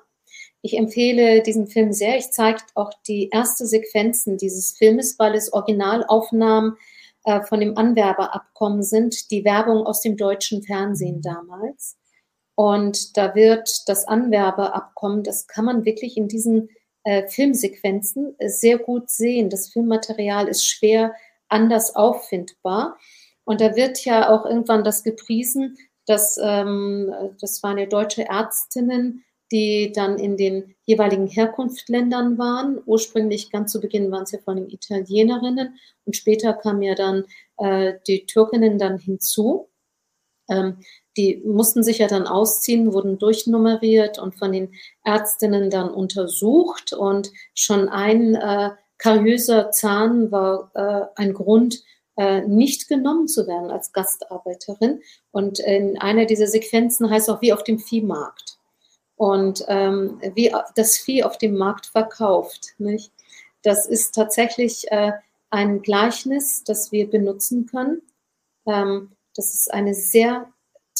Ich 0.61 0.77
empfehle 0.77 1.41
diesen 1.41 1.67
Film 1.67 1.93
sehr. 1.93 2.17
Ich 2.17 2.31
zeige 2.31 2.61
auch 2.75 2.91
die 3.07 3.29
erste 3.29 3.65
Sequenzen 3.65 4.37
dieses 4.37 4.77
Filmes, 4.77 5.17
weil 5.17 5.33
es 5.33 5.51
Originalaufnahmen 5.53 6.77
äh, 7.23 7.41
von 7.41 7.59
dem 7.59 7.77
Anwerberabkommen 7.77 8.83
sind, 8.83 9.31
die 9.31 9.43
Werbung 9.43 9.85
aus 9.85 10.01
dem 10.01 10.17
deutschen 10.17 10.61
Fernsehen 10.61 11.17
mhm. 11.17 11.21
damals. 11.21 11.97
Und 12.61 13.17
da 13.17 13.33
wird 13.33 13.89
das 13.89 14.07
Anwerberabkommen, 14.07 15.23
das 15.23 15.47
kann 15.47 15.65
man 15.65 15.83
wirklich 15.83 16.15
in 16.15 16.27
diesen 16.27 16.69
äh, 17.03 17.27
Filmsequenzen 17.27 18.35
sehr 18.39 18.77
gut 18.77 19.09
sehen. 19.09 19.49
Das 19.49 19.69
Filmmaterial 19.69 20.47
ist 20.47 20.67
schwer 20.67 21.15
anders 21.49 21.95
auffindbar. 21.95 22.99
Und 23.45 23.61
da 23.61 23.75
wird 23.75 24.05
ja 24.05 24.29
auch 24.29 24.45
irgendwann 24.45 24.83
das 24.83 25.01
gepriesen, 25.03 25.75
Das, 26.05 26.37
ähm, 26.39 27.11
das 27.39 27.63
waren 27.63 27.79
ja 27.79 27.87
deutsche 27.87 28.29
Ärztinnen, 28.29 29.23
die 29.51 29.91
dann 29.91 30.19
in 30.19 30.37
den 30.37 30.75
jeweiligen 30.83 31.25
Herkunftsländern 31.25 32.37
waren. 32.37 32.79
Ursprünglich 32.85 33.49
ganz 33.49 33.71
zu 33.71 33.81
Beginn 33.81 34.11
waren 34.11 34.23
es 34.25 34.33
ja 34.33 34.39
vor 34.39 34.53
allem 34.53 34.69
Italienerinnen 34.69 35.79
und 36.05 36.15
später 36.15 36.53
kamen 36.53 36.83
ja 36.83 36.93
dann 36.93 37.25
äh, 37.57 37.93
die 38.05 38.27
Türkinnen 38.27 38.77
dann 38.77 38.99
hinzu. 38.99 39.67
Ähm, 40.47 40.77
die 41.17 41.41
mussten 41.45 41.83
sich 41.83 41.99
ja 41.99 42.07
dann 42.07 42.27
ausziehen, 42.27 42.93
wurden 42.93 43.17
durchnummeriert 43.17 44.19
und 44.19 44.35
von 44.35 44.51
den 44.51 44.73
Ärztinnen 45.03 45.69
dann 45.69 45.89
untersucht 45.89 46.93
und 46.93 47.31
schon 47.53 47.89
ein 47.89 48.35
äh, 48.35 48.71
kariöser 48.97 49.71
Zahn 49.71 50.31
war 50.31 50.71
äh, 50.73 51.21
ein 51.21 51.33
Grund, 51.33 51.83
äh, 52.17 52.41
nicht 52.41 52.87
genommen 52.87 53.27
zu 53.27 53.47
werden 53.47 53.71
als 53.71 53.93
Gastarbeiterin. 53.93 55.01
Und 55.31 55.59
in 55.59 55.97
einer 55.97 56.25
dieser 56.25 56.47
Sequenzen 56.47 57.09
heißt 57.09 57.29
auch 57.29 57.41
wie 57.41 57.53
auf 57.53 57.63
dem 57.63 57.79
Viehmarkt 57.79 58.57
und 59.15 59.65
ähm, 59.67 60.19
wie 60.35 60.53
das 60.75 60.97
Vieh 60.97 61.23
auf 61.23 61.37
dem 61.37 61.57
Markt 61.57 61.87
verkauft. 61.87 62.75
Nicht? 62.77 63.11
Das 63.63 63.85
ist 63.85 64.13
tatsächlich 64.13 64.91
äh, 64.91 65.13
ein 65.49 65.81
Gleichnis, 65.81 66.63
das 66.63 66.91
wir 66.91 67.09
benutzen 67.09 67.65
können. 67.65 68.01
Ähm, 68.67 69.11
das 69.35 69.53
ist 69.53 69.73
eine 69.73 69.93
sehr 69.93 70.51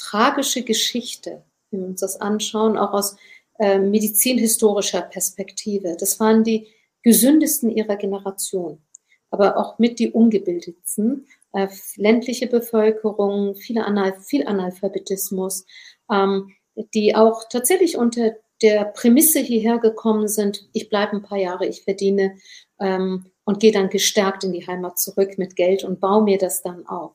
tragische 0.01 0.63
Geschichte, 0.63 1.43
wenn 1.69 1.81
wir 1.81 1.87
uns 1.87 2.01
das 2.01 2.19
anschauen, 2.19 2.77
auch 2.77 2.93
aus 2.93 3.15
äh, 3.59 3.79
medizinhistorischer 3.79 5.01
Perspektive. 5.01 5.95
Das 5.99 6.19
waren 6.19 6.43
die 6.43 6.67
gesündesten 7.03 7.69
ihrer 7.69 7.95
Generation, 7.95 8.81
aber 9.29 9.57
auch 9.57 9.79
mit 9.79 9.99
die 9.99 10.11
ungebildetsten. 10.11 11.27
Äh, 11.53 11.67
ländliche 11.97 12.47
Bevölkerung, 12.47 13.55
viele 13.55 13.85
Anal 13.85 14.19
viel 14.21 14.47
Analphabetismus. 14.47 15.65
Ähm, 16.11 16.51
die 16.93 17.15
auch 17.15 17.43
tatsächlich 17.49 17.97
unter 17.97 18.35
der 18.61 18.85
Prämisse 18.85 19.39
hierher 19.39 19.79
gekommen 19.79 20.27
sind, 20.27 20.69
ich 20.73 20.89
bleibe 20.89 21.13
ein 21.13 21.23
paar 21.23 21.37
Jahre, 21.37 21.65
ich 21.65 21.83
verdiene 21.83 22.37
ähm, 22.79 23.31
und 23.43 23.59
gehe 23.59 23.71
dann 23.71 23.89
gestärkt 23.89 24.43
in 24.43 24.53
die 24.53 24.65
Heimat 24.65 24.99
zurück 24.99 25.37
mit 25.37 25.55
Geld 25.55 25.83
und 25.83 25.99
baue 25.99 26.23
mir 26.23 26.37
das 26.37 26.61
dann 26.61 26.85
auf. 26.87 27.13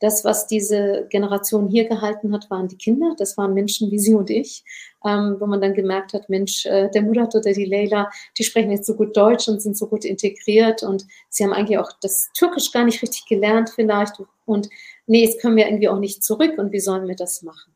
Das, 0.00 0.24
was 0.24 0.46
diese 0.46 1.06
Generation 1.10 1.68
hier 1.68 1.88
gehalten 1.88 2.32
hat, 2.32 2.50
waren 2.50 2.68
die 2.68 2.76
Kinder. 2.76 3.14
Das 3.18 3.36
waren 3.36 3.54
Menschen 3.54 3.90
wie 3.90 3.98
Sie 3.98 4.14
und 4.14 4.30
ich, 4.30 4.64
ähm, 5.04 5.36
wo 5.40 5.46
man 5.46 5.60
dann 5.60 5.74
gemerkt 5.74 6.12
hat, 6.12 6.28
Mensch, 6.28 6.66
äh, 6.66 6.88
der 6.90 7.02
Murat 7.02 7.34
oder 7.34 7.52
die 7.52 7.64
Leila, 7.64 8.10
die 8.36 8.44
sprechen 8.44 8.70
jetzt 8.70 8.86
so 8.86 8.94
gut 8.94 9.16
Deutsch 9.16 9.48
und 9.48 9.60
sind 9.60 9.76
so 9.76 9.86
gut 9.88 10.04
integriert 10.04 10.82
und 10.82 11.04
sie 11.28 11.44
haben 11.44 11.52
eigentlich 11.52 11.78
auch 11.78 11.92
das 12.00 12.30
Türkisch 12.36 12.70
gar 12.70 12.84
nicht 12.84 13.02
richtig 13.02 13.26
gelernt 13.26 13.70
vielleicht. 13.74 14.14
Und 14.44 14.68
nee, 15.06 15.24
jetzt 15.24 15.40
können 15.40 15.56
wir 15.56 15.66
irgendwie 15.66 15.88
auch 15.88 15.98
nicht 15.98 16.22
zurück 16.22 16.58
und 16.58 16.72
wie 16.72 16.80
sollen 16.80 17.08
wir 17.08 17.16
das 17.16 17.42
machen? 17.42 17.74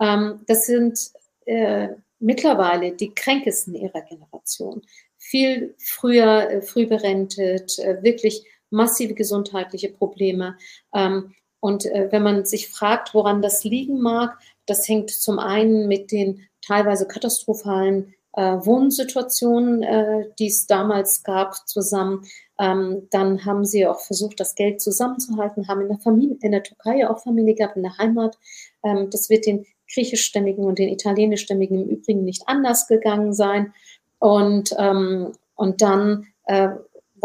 Ähm, 0.00 0.40
das 0.46 0.66
sind 0.66 0.98
äh, 1.46 1.88
mittlerweile 2.18 2.92
die 2.92 3.14
kränkesten 3.14 3.74
ihrer 3.74 4.02
Generation. 4.02 4.82
Viel 5.16 5.74
früher, 5.78 6.50
äh, 6.50 6.62
früh 6.62 6.86
berentet, 6.86 7.78
äh, 7.78 8.02
wirklich 8.02 8.44
massive 8.70 9.14
gesundheitliche 9.14 9.88
Probleme. 9.88 10.56
Ähm, 10.94 11.34
und 11.60 11.86
äh, 11.86 12.08
wenn 12.10 12.22
man 12.22 12.44
sich 12.44 12.68
fragt, 12.68 13.14
woran 13.14 13.42
das 13.42 13.64
liegen 13.64 14.00
mag, 14.00 14.38
das 14.66 14.88
hängt 14.88 15.10
zum 15.10 15.38
einen 15.38 15.88
mit 15.88 16.12
den 16.12 16.46
teilweise 16.60 17.06
katastrophalen 17.06 18.14
äh, 18.36 18.42
Wohnsituationen, 18.42 19.82
äh, 19.82 20.26
die 20.38 20.48
es 20.48 20.66
damals 20.66 21.22
gab, 21.22 21.54
zusammen. 21.66 22.26
Ähm, 22.58 23.08
dann 23.10 23.44
haben 23.44 23.64
sie 23.64 23.86
auch 23.86 24.00
versucht, 24.00 24.40
das 24.40 24.54
Geld 24.54 24.80
zusammenzuhalten, 24.80 25.68
haben 25.68 25.80
in 25.82 25.88
der 25.88 25.98
Familie, 25.98 26.36
in 26.42 26.52
der 26.52 26.62
Türkei 26.62 27.08
auch 27.08 27.22
Familie 27.22 27.54
gehabt, 27.54 27.76
in 27.76 27.82
der 27.82 27.96
Heimat. 27.98 28.38
Ähm, 28.84 29.08
das 29.10 29.30
wird 29.30 29.46
den 29.46 29.66
griechischstämmigen 29.92 30.64
und 30.64 30.78
den 30.78 30.88
italienischstämmigen 30.88 31.82
im 31.82 31.88
Übrigen 31.88 32.24
nicht 32.24 32.42
anders 32.46 32.88
gegangen 32.88 33.32
sein. 33.32 33.72
Und, 34.18 34.74
ähm, 34.78 35.32
und 35.54 35.80
dann 35.82 36.26
äh, 36.44 36.70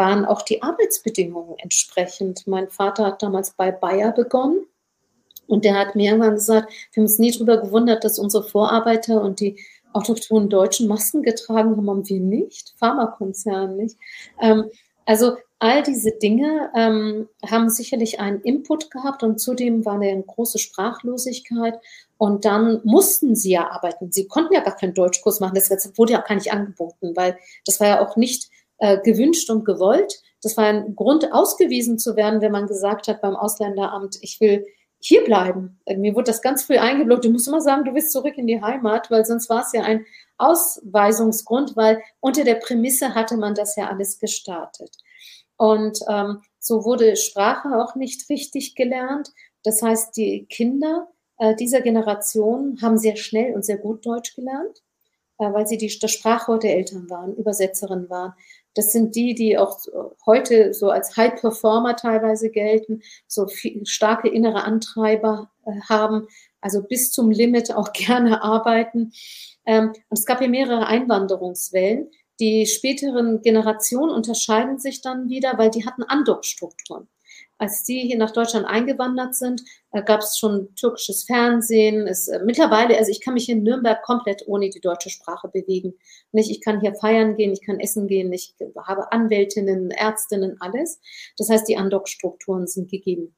waren 0.02 0.26
auch 0.26 0.42
die 0.42 0.64
Arbeitsbedingungen 0.64 1.60
entsprechend. 1.60 2.48
Mein 2.48 2.70
Vater 2.70 3.06
hat 3.06 3.22
damals 3.22 3.52
bei 3.52 3.72
Bayer 3.72 4.12
begonnen 4.12 4.66
und 5.46 5.64
der 5.64 5.78
hat 5.78 5.96
mir 5.96 6.10
irgendwann 6.10 6.34
gesagt, 6.34 6.74
wir 6.92 7.02
haben 7.02 7.08
uns 7.08 7.20
nie 7.20 7.32
darüber 7.32 7.58
gewundert, 7.58 8.04
dass 8.04 8.18
unsere 8.18 8.44
Vorarbeiter 8.44 9.22
und 9.22 9.40
die 9.40 9.60
autochthonen 9.94 10.50
Deutschen 10.50 10.88
Masken 10.88 11.22
getragen 11.22 11.78
haben, 11.78 11.88
haben 11.88 12.10
wir 12.10 12.20
nicht, 12.20 12.74
Pharmakonzern 12.78 13.78
nicht. 13.78 13.96
Ähm, 14.42 14.72
also 15.06 15.38
all 15.60 15.84
diese 15.84 16.14
Dinge 16.14 16.72
ähm, 16.76 17.30
haben 17.48 17.70
sicherlich 17.70 18.20
einen 18.20 18.42
Input 18.42 18.90
gehabt 18.90 19.22
und 19.22 19.40
zudem 19.40 19.86
war 19.86 20.02
eine 20.02 20.24
große 20.24 20.58
Sprachlosigkeit 20.58 21.80
und 22.18 22.46
dann 22.46 22.82
mussten 22.86 23.36
sie 23.36 23.52
ja 23.52 23.70
arbeiten. 23.70 24.12
Sie 24.12 24.28
konnten 24.28 24.56
ja 24.56 24.62
gar 24.62 24.76
keinen 24.76 24.96
Deutschkurs 24.96 25.40
machen. 25.40 25.54
Das 25.54 25.70
wurde 25.96 26.14
ja 26.14 26.22
gar 26.22 26.34
nicht 26.34 26.52
angeboten, 26.52 27.16
weil 27.16 27.38
das 27.66 27.80
war 27.80 27.88
ja 27.88 28.02
auch 28.02 28.16
nicht 28.16 28.50
äh, 28.82 28.98
gewünscht 29.02 29.50
und 29.50 29.64
gewollt. 29.64 30.22
Das 30.42 30.58
war 30.58 30.66
ein 30.66 30.96
Grund, 30.96 31.32
ausgewiesen 31.32 32.00
zu 32.00 32.16
werden, 32.16 32.42
wenn 32.42 32.52
man 32.52 32.68
gesagt 32.68 33.08
hat 33.08 33.22
beim 33.22 33.36
Ausländeramt, 33.36 34.18
ich 34.22 34.42
will 34.42 34.66
hier 35.00 35.24
bleiben. 35.24 35.80
Äh, 35.86 35.98
mir 35.98 36.16
wurde 36.16 36.32
das 36.32 36.42
ganz 36.42 36.64
früh 36.64 36.78
eingeblockt. 36.78 37.24
Du 37.24 37.30
musst 37.30 37.48
immer 37.48 37.62
sagen, 37.62 37.86
du 37.86 37.94
willst 37.94 38.12
zurück 38.12 38.38
in 38.38 38.48
die 38.48 38.62
Heimat, 38.62 39.10
weil 39.12 39.24
sonst 39.24 39.50
war 39.50 39.62
es 39.62 39.72
ja 39.72 39.84
ein 39.84 40.06
Ausweisungsgrund, 40.38 41.78
weil 41.78 42.02
unter 42.20 42.44
der 42.44 42.56
Prämisse 42.56 43.14
hatte 43.14 43.38
man 43.38 43.56
das 43.56 43.76
ja 43.76 43.88
alles 43.88 44.20
gestartet. 44.20 44.98
Und 45.58 46.00
ähm, 46.10 46.42
so 46.58 46.84
wurde 46.84 47.16
Sprache 47.16 47.70
auch 47.80 47.96
nicht 47.96 48.28
richtig 48.30 48.74
gelernt. 48.74 49.32
Das 49.64 49.84
heißt, 49.84 50.18
die 50.18 50.48
Kinder 50.48 51.08
äh, 51.38 51.56
dieser 51.56 51.82
Generation 51.82 52.80
haben 52.82 52.98
sehr 52.98 53.16
schnell 53.16 53.54
und 53.54 53.64
sehr 53.64 53.78
gut 53.78 54.04
Deutsch 54.06 54.36
gelernt, 54.36 54.82
äh, 55.38 55.54
weil 55.54 55.68
sie 55.68 55.78
die, 55.78 55.96
das 56.00 56.12
Sprachrohr 56.12 56.58
der 56.58 56.76
Eltern 56.76 57.10
waren, 57.12 57.36
Übersetzerinnen 57.36 58.10
waren. 58.10 58.34
Das 58.74 58.92
sind 58.92 59.16
die, 59.16 59.36
die 59.36 59.58
auch 59.58 59.80
heute 60.26 60.74
so 60.74 60.90
als 60.90 61.18
High 61.18 61.40
Performer 61.40 61.96
teilweise 61.96 62.50
gelten, 62.50 63.02
so 63.28 63.48
viel, 63.48 63.86
starke 63.86 64.30
innere 64.30 64.64
Antreiber 64.64 65.52
äh, 65.66 65.72
haben, 65.90 66.28
also 66.62 66.82
bis 66.84 67.12
zum 67.12 67.32
Limit 67.32 67.74
auch 67.74 67.92
gerne 67.94 68.44
arbeiten. 68.44 69.12
Ähm, 69.66 69.90
und 70.10 70.18
es 70.18 70.26
gab 70.26 70.40
hier 70.40 70.50
mehrere 70.50 70.88
Einwanderungswellen. 70.88 72.10
Die 72.40 72.66
späteren 72.66 73.42
Generationen 73.42 74.12
unterscheiden 74.12 74.80
sich 74.80 75.02
dann 75.02 75.30
wieder, 75.30 75.58
weil 75.58 75.70
die 75.70 75.86
hatten 75.86 76.04
Andockstrukturen 76.04 77.08
als 77.62 77.84
die 77.84 78.00
hier 78.00 78.18
nach 78.18 78.32
Deutschland 78.32 78.66
eingewandert 78.66 79.36
sind, 79.36 79.62
äh, 79.92 80.02
gab 80.02 80.22
es 80.22 80.40
schon 80.40 80.74
türkisches 80.74 81.26
Fernsehen. 81.26 82.08
Es, 82.08 82.28
äh, 82.28 82.40
mittlerweile, 82.44 82.98
also 82.98 83.12
ich 83.12 83.22
kann 83.22 83.36
mich 83.36 83.50
in 83.50 83.62
Nürnberg 83.62 84.02
komplett 84.02 84.42
ohne 84.48 84.72
die 84.72 84.82
deutsche 84.82 85.12
Sprache 85.12 85.48
bewegen. 85.48 85.94
Nicht, 86.32 86.50
ich 86.50 86.62
kann 86.62 86.82
hier 86.82 86.96
feiern 86.96 87.36
gehen, 87.36 87.54
ich 87.54 87.64
kann 87.64 87.80
essen 87.80 88.08
gehen, 88.08 88.34
ich 88.34 88.56
habe 88.76 89.12
Anwältinnen, 89.12 89.92
Ärztinnen, 89.92 90.58
alles. 90.60 91.00
Das 91.38 91.52
heißt, 91.52 91.68
die 91.68 91.78
Andockstrukturen 91.78 92.66
sind 92.66 92.90
gegeben. 92.90 93.36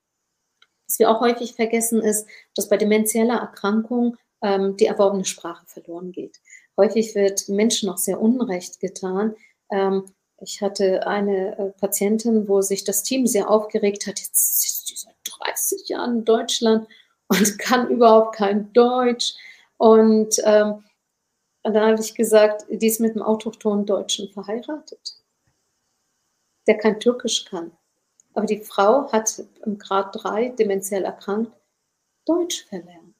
Was 0.87 0.99
wir 0.99 1.09
auch 1.09 1.19
häufig 1.19 1.55
vergessen 1.55 2.01
ist, 2.01 2.25
dass 2.55 2.69
bei 2.69 2.77
demenzieller 2.77 3.39
Erkrankung 3.39 4.15
ähm, 4.41 4.77
die 4.77 4.85
erworbene 4.85 5.25
Sprache 5.25 5.65
verloren 5.67 6.13
geht. 6.13 6.39
Häufig 6.77 7.13
wird 7.13 7.49
Menschen 7.49 7.89
auch 7.89 7.97
sehr 7.97 8.21
unrecht 8.21 8.79
getan, 8.79 9.35
ähm, 9.69 10.05
ich 10.43 10.61
hatte 10.61 11.07
eine 11.07 11.57
äh, 11.57 11.69
Patientin, 11.79 12.47
wo 12.47 12.61
sich 12.61 12.83
das 12.83 13.03
Team 13.03 13.25
sehr 13.25 13.49
aufgeregt 13.49 14.07
hat. 14.07 14.19
Jetzt 14.19 14.65
ist 14.65 14.87
sie 14.87 14.95
seit 14.95 15.15
30 15.23 15.87
Jahren 15.89 16.19
in 16.19 16.25
Deutschland 16.25 16.87
und 17.27 17.57
kann 17.59 17.89
überhaupt 17.89 18.35
kein 18.35 18.71
Deutsch. 18.73 19.33
Und, 19.77 20.35
ähm, 20.43 20.83
dann 21.63 21.91
habe 21.91 22.01
ich 22.01 22.13
gesagt, 22.13 22.65
die 22.69 22.87
ist 22.87 22.99
mit 22.99 23.11
einem 23.11 23.23
autochthonen 23.23 23.85
Deutschen 23.85 24.29
verheiratet, 24.29 25.17
der 26.67 26.77
kein 26.77 26.99
Türkisch 26.99 27.45
kann. 27.45 27.71
Aber 28.33 28.45
die 28.45 28.59
Frau 28.59 29.11
hat 29.11 29.41
im 29.65 29.77
Grad 29.77 30.13
3 30.21 30.49
dementiell 30.49 31.05
erkrankt 31.05 31.53
Deutsch 32.25 32.65
verlernt. 32.65 33.15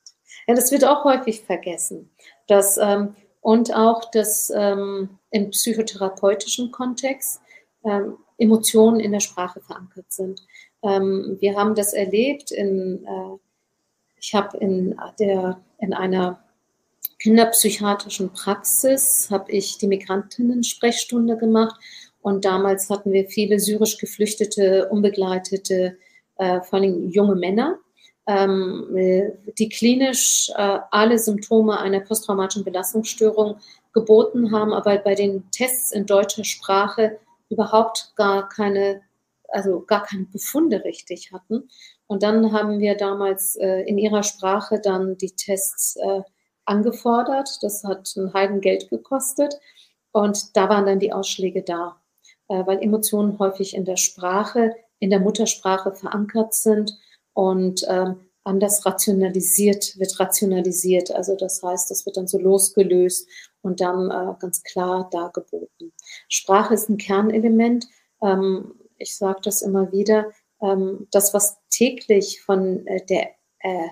Ja, 0.47 0.55
das 0.55 0.71
wird 0.71 0.83
auch 0.83 1.03
häufig 1.05 1.41
vergessen, 1.41 2.13
dass 2.47 2.77
ähm, 2.77 3.15
und 3.39 3.73
auch, 3.73 4.09
dass 4.11 4.51
ähm, 4.55 5.19
im 5.33 5.49
psychotherapeutischen 5.49 6.71
Kontext 6.71 7.41
ähm, 7.83 8.17
Emotionen 8.37 8.99
in 8.99 9.11
der 9.11 9.19
Sprache 9.19 9.59
verankert 9.61 10.11
sind. 10.11 10.41
Ähm, 10.83 11.37
wir 11.39 11.55
haben 11.55 11.75
das 11.75 11.93
erlebt 11.93 12.51
in, 12.51 13.03
äh, 13.05 13.37
ich 14.17 14.33
habe 14.33 14.57
in 14.57 14.95
in 15.79 15.93
einer 15.93 16.43
kinderpsychiatrischen 17.19 18.31
Praxis, 18.31 19.29
habe 19.31 19.51
ich 19.51 19.77
die 19.79 19.87
Migrantinnen-Sprechstunde 19.87 21.37
gemacht 21.37 21.79
und 22.21 22.45
damals 22.45 22.89
hatten 22.89 23.11
wir 23.11 23.27
viele 23.27 23.59
syrisch 23.59 23.97
geflüchtete, 23.97 24.87
unbegleitete, 24.89 25.97
äh, 26.37 26.61
vor 26.61 26.79
allem 26.79 27.09
junge 27.09 27.35
Männer 27.35 27.79
ähm, 28.27 28.87
die 29.57 29.69
klinisch 29.69 30.49
äh, 30.55 30.79
alle 30.91 31.19
Symptome 31.19 31.79
einer 31.79 31.99
posttraumatischen 31.99 32.63
Belastungsstörung 32.63 33.57
geboten 33.93 34.51
haben, 34.51 34.73
aber 34.73 34.97
bei 34.97 35.15
den 35.15 35.49
Tests 35.51 35.91
in 35.91 36.05
deutscher 36.05 36.43
Sprache 36.43 37.19
überhaupt 37.49 38.13
gar 38.15 38.49
keine, 38.49 39.01
also 39.49 39.81
gar 39.81 40.03
keine 40.03 40.25
Befunde 40.25 40.83
richtig 40.83 41.31
hatten. 41.31 41.69
Und 42.07 42.23
dann 42.23 42.51
haben 42.51 42.79
wir 42.79 42.95
damals 42.95 43.55
äh, 43.55 43.81
in 43.81 43.97
ihrer 43.97 44.23
Sprache 44.23 44.79
dann 44.81 45.17
die 45.17 45.35
Tests 45.35 45.95
äh, 45.97 46.21
angefordert. 46.65 47.59
Das 47.61 47.83
hat 47.83 48.13
ein 48.15 48.33
Heidengeld 48.33 48.89
gekostet. 48.89 49.55
Und 50.11 50.55
da 50.55 50.69
waren 50.69 50.85
dann 50.85 50.99
die 50.99 51.13
Ausschläge 51.13 51.63
da, 51.63 52.01
äh, 52.47 52.65
weil 52.65 52.81
Emotionen 52.81 53.39
häufig 53.39 53.75
in 53.75 53.85
der 53.85 53.97
Sprache, 53.97 54.75
in 54.99 55.09
der 55.09 55.19
Muttersprache 55.19 55.91
verankert 55.91 56.53
sind 56.53 56.97
und 57.33 57.83
ähm, 57.89 58.19
anders 58.43 58.85
rationalisiert, 58.85 59.97
wird 59.97 60.19
rationalisiert. 60.19 61.11
Also 61.11 61.35
das 61.35 61.61
heißt, 61.63 61.89
das 61.89 62.05
wird 62.05 62.17
dann 62.17 62.27
so 62.27 62.39
losgelöst 62.39 63.27
und 63.61 63.79
dann 63.81 64.11
äh, 64.11 64.33
ganz 64.39 64.63
klar 64.63 65.09
dargeboten. 65.11 65.93
Sprache 66.27 66.73
ist 66.73 66.89
ein 66.89 66.97
Kernelement. 66.97 67.87
Ähm, 68.21 68.75
ich 68.97 69.15
sage 69.15 69.39
das 69.43 69.61
immer 69.61 69.91
wieder. 69.91 70.31
Ähm, 70.61 71.07
das, 71.11 71.33
was 71.33 71.57
täglich 71.69 72.41
von 72.41 72.85
äh, 72.87 73.05
der, 73.05 73.29
äh, 73.59 73.87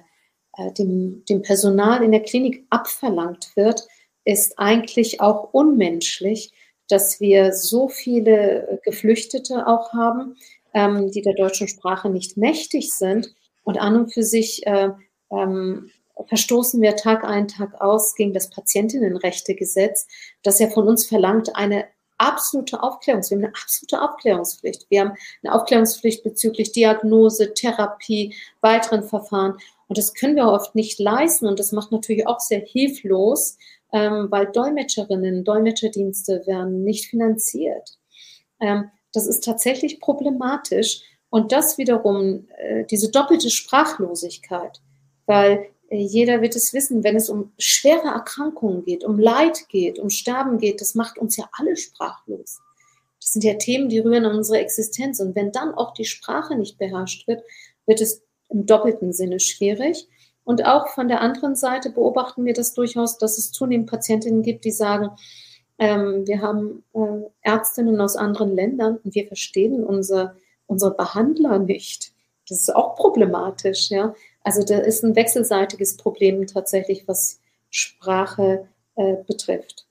äh 0.57 0.73
dem, 0.73 1.23
dem 1.25 1.41
Personal 1.41 2.03
in 2.03 2.11
der 2.11 2.23
Klinik 2.23 2.65
abverlangt 2.69 3.55
wird, 3.55 3.87
ist 4.25 4.59
eigentlich 4.59 5.21
auch 5.21 5.53
unmenschlich, 5.53 6.51
dass 6.89 7.21
wir 7.21 7.53
so 7.53 7.87
viele 7.87 8.81
Geflüchtete 8.83 9.65
auch 9.65 9.93
haben, 9.93 10.35
ähm, 10.73 11.09
die 11.09 11.21
der 11.21 11.33
deutschen 11.33 11.69
Sprache 11.69 12.09
nicht 12.09 12.35
mächtig 12.35 12.93
sind 12.93 13.33
und 13.63 13.79
an 13.79 13.95
und 13.95 14.13
für 14.13 14.23
sich 14.23 14.65
äh, 14.65 14.89
ähm, 15.31 15.89
verstoßen 16.27 16.81
wir 16.81 16.95
Tag 16.95 17.23
ein, 17.23 17.47
Tag 17.47 17.79
aus 17.81 18.15
gegen 18.15 18.33
das 18.33 18.49
Patientinnenrechtegesetz, 18.49 20.07
das 20.43 20.59
ja 20.59 20.69
von 20.69 20.87
uns 20.87 21.05
verlangt, 21.05 21.55
eine 21.55 21.85
absolute 22.17 22.83
Aufklärungspflicht. 22.83 23.41
Wir 23.41 23.47
haben 23.47 23.53
eine 23.53 23.63
absolute 23.63 24.01
Aufklärungspflicht. 24.01 24.85
Wir 24.89 25.01
haben 25.01 25.13
eine 25.43 25.55
Aufklärungspflicht 25.55 26.23
bezüglich 26.23 26.71
Diagnose, 26.71 27.53
Therapie, 27.53 28.35
weiteren 28.61 29.03
Verfahren. 29.03 29.57
Und 29.87 29.97
das 29.97 30.13
können 30.13 30.35
wir 30.35 30.45
oft 30.45 30.75
nicht 30.75 30.99
leisten. 30.99 31.47
Und 31.47 31.59
das 31.59 31.71
macht 31.71 31.91
natürlich 31.91 32.27
auch 32.27 32.39
sehr 32.39 32.59
hilflos, 32.59 33.57
ähm, 33.91 34.27
weil 34.29 34.51
Dolmetscherinnen, 34.51 35.43
Dolmetscherdienste 35.43 36.43
werden 36.45 36.83
nicht 36.83 37.09
finanziert. 37.09 37.97
Ähm, 38.59 38.91
das 39.13 39.27
ist 39.27 39.43
tatsächlich 39.43 39.99
problematisch. 39.99 41.01
Und 41.31 41.51
das 41.51 41.79
wiederum, 41.79 42.47
äh, 42.57 42.83
diese 42.85 43.09
doppelte 43.09 43.49
Sprachlosigkeit, 43.49 44.81
weil 45.25 45.65
äh, 45.89 45.97
jeder 45.97 46.41
wird 46.41 46.55
es 46.55 46.73
wissen, 46.73 47.03
wenn 47.03 47.15
es 47.15 47.29
um 47.29 47.53
schwere 47.57 48.09
Erkrankungen 48.09 48.83
geht, 48.83 49.03
um 49.03 49.17
Leid 49.17 49.67
geht, 49.69 49.97
um 49.97 50.09
Sterben 50.09 50.59
geht, 50.59 50.81
das 50.81 50.93
macht 50.93 51.17
uns 51.17 51.37
ja 51.37 51.49
alle 51.53 51.77
sprachlos. 51.77 52.59
Das 53.19 53.31
sind 53.31 53.43
ja 53.43 53.53
Themen, 53.53 53.87
die 53.87 53.99
rühren 53.99 54.25
an 54.25 54.35
unsere 54.35 54.59
Existenz. 54.59 55.19
Und 55.19 55.35
wenn 55.35 55.51
dann 55.51 55.73
auch 55.73 55.93
die 55.93 56.05
Sprache 56.05 56.55
nicht 56.55 56.77
beherrscht 56.77 57.27
wird, 57.27 57.43
wird 57.85 58.01
es 58.01 58.23
im 58.49 58.65
doppelten 58.65 59.13
Sinne 59.13 59.39
schwierig. 59.39 60.07
Und 60.43 60.65
auch 60.65 60.89
von 60.89 61.07
der 61.07 61.21
anderen 61.21 61.55
Seite 61.55 61.91
beobachten 61.91 62.43
wir 62.43 62.53
das 62.53 62.73
durchaus, 62.73 63.17
dass 63.17 63.37
es 63.37 63.51
zunehmend 63.51 63.89
Patientinnen 63.89 64.41
gibt, 64.41 64.65
die 64.65 64.71
sagen, 64.71 65.11
ähm, 65.77 66.27
wir 66.27 66.41
haben 66.41 66.83
äh, 66.93 67.29
Ärztinnen 67.41 68.01
aus 68.01 68.17
anderen 68.17 68.53
Ländern 68.53 68.99
und 69.03 69.15
wir 69.15 69.27
verstehen 69.27 69.83
unser, 69.83 70.35
unsere 70.71 70.95
Behandler 70.95 71.59
nicht. 71.59 72.13
Das 72.47 72.59
ist 72.61 72.75
auch 72.75 72.95
problematisch, 72.95 73.91
ja. 73.91 74.15
Also 74.43 74.63
da 74.63 74.79
ist 74.79 75.03
ein 75.03 75.15
wechselseitiges 75.15 75.97
Problem 75.97 76.47
tatsächlich, 76.47 77.07
was 77.07 77.39
Sprache 77.69 78.67
äh, 78.95 79.17
betrifft. 79.27 79.85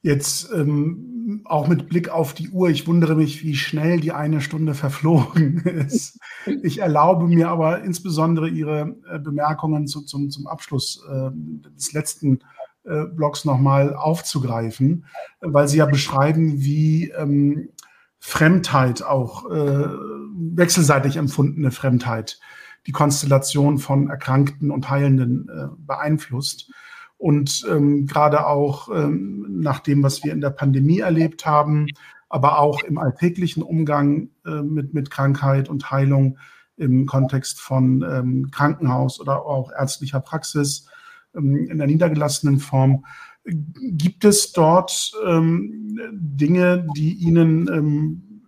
Jetzt 0.00 0.50
ähm, 0.52 1.42
auch 1.44 1.66
mit 1.66 1.88
Blick 1.88 2.08
auf 2.08 2.32
die 2.32 2.50
Uhr, 2.50 2.70
ich 2.70 2.86
wundere 2.86 3.16
mich, 3.16 3.42
wie 3.42 3.56
schnell 3.56 4.00
die 4.00 4.12
eine 4.12 4.40
Stunde 4.40 4.74
verflogen 4.74 5.58
ist. 5.86 6.18
Ich 6.62 6.78
erlaube 6.78 7.26
mir 7.26 7.48
aber 7.48 7.82
insbesondere 7.82 8.48
Ihre 8.48 8.96
äh, 9.10 9.18
Bemerkungen 9.18 9.88
zu, 9.88 10.02
zum, 10.02 10.30
zum 10.30 10.46
Abschluss 10.46 11.04
äh, 11.10 11.30
des 11.76 11.92
letzten 11.92 12.38
äh, 12.84 13.04
Blogs 13.04 13.44
nochmal 13.44 13.94
aufzugreifen, 13.96 15.04
weil 15.40 15.66
Sie 15.66 15.78
ja 15.78 15.86
beschreiben, 15.86 16.62
wie 16.62 17.10
ähm, 17.10 17.70
Fremdheit 18.18 19.02
auch 19.02 19.50
äh, 19.50 19.88
wechselseitig 20.34 21.16
empfundene 21.16 21.70
Fremdheit 21.70 22.40
die 22.86 22.92
Konstellation 22.92 23.78
von 23.78 24.08
Erkrankten 24.08 24.70
und 24.70 24.88
Heilenden 24.88 25.48
äh, 25.48 25.68
beeinflusst. 25.78 26.70
Und 27.18 27.66
ähm, 27.68 28.06
gerade 28.06 28.46
auch 28.46 28.88
ähm, 28.88 29.60
nach 29.60 29.80
dem, 29.80 30.02
was 30.02 30.24
wir 30.24 30.32
in 30.32 30.40
der 30.40 30.50
Pandemie 30.50 31.00
erlebt 31.00 31.44
haben, 31.44 31.88
aber 32.28 32.58
auch 32.58 32.82
im 32.82 32.98
alltäglichen 32.98 33.62
Umgang 33.62 34.30
äh, 34.46 34.62
mit, 34.62 34.94
mit 34.94 35.10
Krankheit 35.10 35.68
und 35.68 35.90
Heilung 35.90 36.38
im 36.76 37.06
Kontext 37.06 37.60
von 37.60 38.02
ähm, 38.08 38.50
Krankenhaus 38.52 39.20
oder 39.20 39.44
auch 39.44 39.72
ärztlicher 39.72 40.20
Praxis 40.20 40.86
ähm, 41.34 41.68
in 41.68 41.78
der 41.78 41.88
niedergelassenen 41.88 42.58
Form. 42.58 43.04
Gibt 43.50 44.24
es 44.24 44.52
dort 44.52 45.12
ähm, 45.26 45.98
Dinge, 46.12 46.86
die 46.96 47.14
Ihnen 47.14 47.68
ähm, 47.68 48.42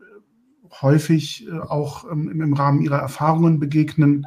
häufig 0.82 1.46
äh, 1.48 1.58
auch 1.58 2.10
ähm, 2.10 2.40
im 2.40 2.52
Rahmen 2.52 2.82
Ihrer 2.82 2.98
Erfahrungen 2.98 3.58
begegnen, 3.58 4.26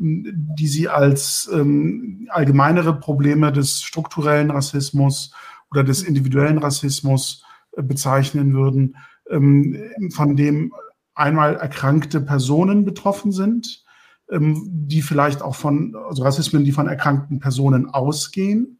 die 0.00 0.66
Sie 0.66 0.88
als 0.88 1.50
ähm, 1.52 2.28
allgemeinere 2.30 2.98
Probleme 2.98 3.52
des 3.52 3.82
strukturellen 3.82 4.50
Rassismus 4.50 5.32
oder 5.70 5.84
des 5.84 6.02
individuellen 6.02 6.58
Rassismus 6.58 7.44
äh, 7.72 7.82
bezeichnen 7.82 8.54
würden, 8.54 8.96
ähm, 9.30 9.76
von 10.12 10.36
dem 10.36 10.72
einmal 11.14 11.56
erkrankte 11.56 12.20
Personen 12.20 12.84
betroffen 12.84 13.32
sind, 13.32 13.84
ähm, 14.30 14.62
die 14.68 15.02
vielleicht 15.02 15.42
auch 15.42 15.54
von, 15.54 15.96
also 16.08 16.22
Rassismen, 16.22 16.64
die 16.64 16.72
von 16.72 16.86
erkrankten 16.86 17.40
Personen 17.40 17.90
ausgehen, 17.90 18.66
ähm, 18.66 18.78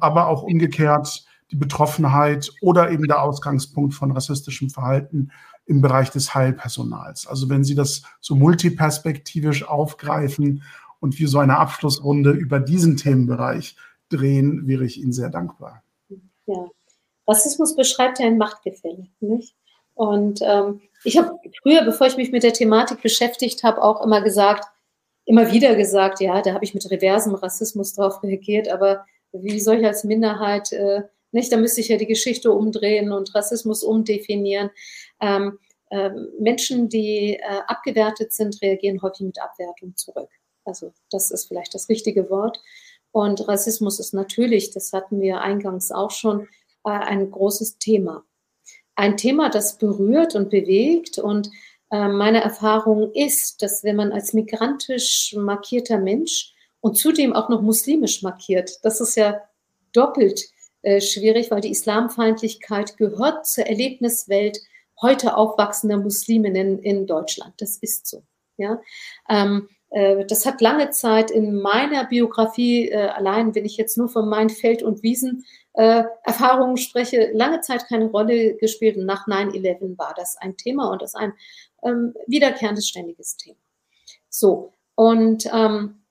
aber 0.00 0.28
auch 0.28 0.42
umgekehrt 0.42 1.24
die 1.50 1.56
Betroffenheit 1.56 2.50
oder 2.60 2.90
eben 2.90 3.06
der 3.06 3.22
Ausgangspunkt 3.22 3.94
von 3.94 4.12
rassistischem 4.12 4.70
Verhalten 4.70 5.30
im 5.66 5.80
Bereich 5.80 6.10
des 6.10 6.34
Heilpersonals. 6.34 7.26
Also 7.26 7.48
wenn 7.48 7.64
Sie 7.64 7.74
das 7.74 8.02
so 8.20 8.34
multiperspektivisch 8.34 9.64
aufgreifen 9.64 10.62
und 11.00 11.18
wir 11.18 11.28
so 11.28 11.38
eine 11.38 11.58
Abschlussrunde 11.58 12.30
über 12.32 12.60
diesen 12.60 12.96
Themenbereich 12.96 13.76
drehen, 14.08 14.66
wäre 14.66 14.84
ich 14.84 15.00
Ihnen 15.00 15.12
sehr 15.12 15.30
dankbar. 15.30 15.82
Ja, 16.46 16.66
Rassismus 17.26 17.76
beschreibt 17.76 18.18
ja 18.18 18.26
ein 18.26 18.38
Machtgefälle, 18.38 19.06
nicht? 19.20 19.54
Und 19.94 20.40
ähm, 20.42 20.80
ich 21.04 21.18
habe 21.18 21.38
früher, 21.62 21.84
bevor 21.84 22.06
ich 22.06 22.16
mich 22.16 22.32
mit 22.32 22.42
der 22.42 22.52
Thematik 22.52 23.02
beschäftigt 23.02 23.64
habe, 23.64 23.82
auch 23.82 24.02
immer 24.04 24.22
gesagt, 24.22 24.64
immer 25.24 25.52
wieder 25.52 25.74
gesagt, 25.74 26.20
ja, 26.20 26.40
da 26.40 26.54
habe 26.54 26.64
ich 26.64 26.72
mit 26.72 26.90
reversem 26.90 27.34
Rassismus 27.34 27.94
drauf 27.94 28.22
reagiert, 28.22 28.68
aber 28.68 29.04
wie 29.32 29.60
soll 29.60 29.80
ich 29.80 29.86
als 29.86 30.04
Minderheit 30.04 30.72
äh, 30.72 31.02
nicht? 31.32 31.52
Da 31.52 31.56
müsste 31.56 31.80
ich 31.80 31.88
ja 31.88 31.96
die 31.96 32.06
Geschichte 32.06 32.52
umdrehen 32.52 33.12
und 33.12 33.34
Rassismus 33.34 33.82
umdefinieren. 33.82 34.70
Ähm, 35.20 35.58
äh, 35.90 36.10
Menschen, 36.38 36.88
die 36.88 37.34
äh, 37.34 37.60
abgewertet 37.66 38.32
sind, 38.32 38.60
reagieren 38.62 39.02
häufig 39.02 39.20
mit 39.20 39.40
Abwertung 39.40 39.96
zurück. 39.96 40.30
Also 40.64 40.92
das 41.10 41.30
ist 41.30 41.46
vielleicht 41.46 41.74
das 41.74 41.88
richtige 41.88 42.28
Wort. 42.30 42.60
Und 43.10 43.48
Rassismus 43.48 43.98
ist 44.00 44.12
natürlich, 44.12 44.70
das 44.70 44.92
hatten 44.92 45.20
wir 45.20 45.40
eingangs 45.40 45.90
auch 45.90 46.10
schon, 46.10 46.48
äh, 46.84 46.90
ein 46.90 47.30
großes 47.30 47.78
Thema. 47.78 48.24
Ein 48.94 49.16
Thema, 49.16 49.48
das 49.48 49.78
berührt 49.78 50.34
und 50.34 50.50
bewegt. 50.50 51.18
Und 51.18 51.50
äh, 51.90 52.08
meine 52.08 52.42
Erfahrung 52.42 53.12
ist, 53.12 53.62
dass 53.62 53.82
wenn 53.82 53.96
man 53.96 54.12
als 54.12 54.34
migrantisch 54.34 55.34
markierter 55.38 55.98
Mensch 55.98 56.52
und 56.80 56.96
zudem 56.96 57.32
auch 57.32 57.48
noch 57.48 57.62
muslimisch 57.62 58.22
markiert, 58.22 58.78
das 58.82 59.00
ist 59.00 59.16
ja 59.16 59.40
doppelt 59.92 60.42
äh, 60.82 61.00
schwierig, 61.00 61.50
weil 61.50 61.60
die 61.60 61.70
Islamfeindlichkeit 61.70 62.96
gehört 62.96 63.46
zur 63.46 63.66
Erlebniswelt 63.66 64.58
heute 65.00 65.36
aufwachsender 65.36 65.96
Musliminnen 65.96 66.78
in 66.78 67.06
Deutschland. 67.06 67.54
Das 67.58 67.76
ist 67.76 68.06
so. 68.06 68.22
Ja. 68.56 68.80
Ähm, 69.28 69.68
äh, 69.90 70.24
das 70.26 70.44
hat 70.46 70.60
lange 70.60 70.90
Zeit 70.90 71.30
in 71.30 71.60
meiner 71.60 72.04
Biografie, 72.04 72.88
äh, 72.88 73.08
allein 73.08 73.54
wenn 73.54 73.64
ich 73.64 73.76
jetzt 73.76 73.96
nur 73.96 74.08
von 74.08 74.28
meinen 74.28 74.50
Feld- 74.50 74.82
und 74.82 75.02
Wiesen-Erfahrungen 75.02 76.76
äh, 76.76 76.80
spreche, 76.80 77.30
lange 77.32 77.60
Zeit 77.60 77.86
keine 77.88 78.06
Rolle 78.06 78.54
gespielt. 78.56 78.96
Und 78.96 79.06
nach 79.06 79.26
9-11 79.26 79.98
war 79.98 80.14
das 80.16 80.36
ein 80.36 80.56
Thema 80.56 80.90
und 80.90 81.02
das 81.02 81.14
ein 81.14 81.32
ähm, 81.82 82.14
wiederkehrendes, 82.26 82.88
ständiges 82.88 83.36
Thema. 83.36 83.58
So, 84.28 84.72
und 84.94 85.48
ähm, 85.52 86.02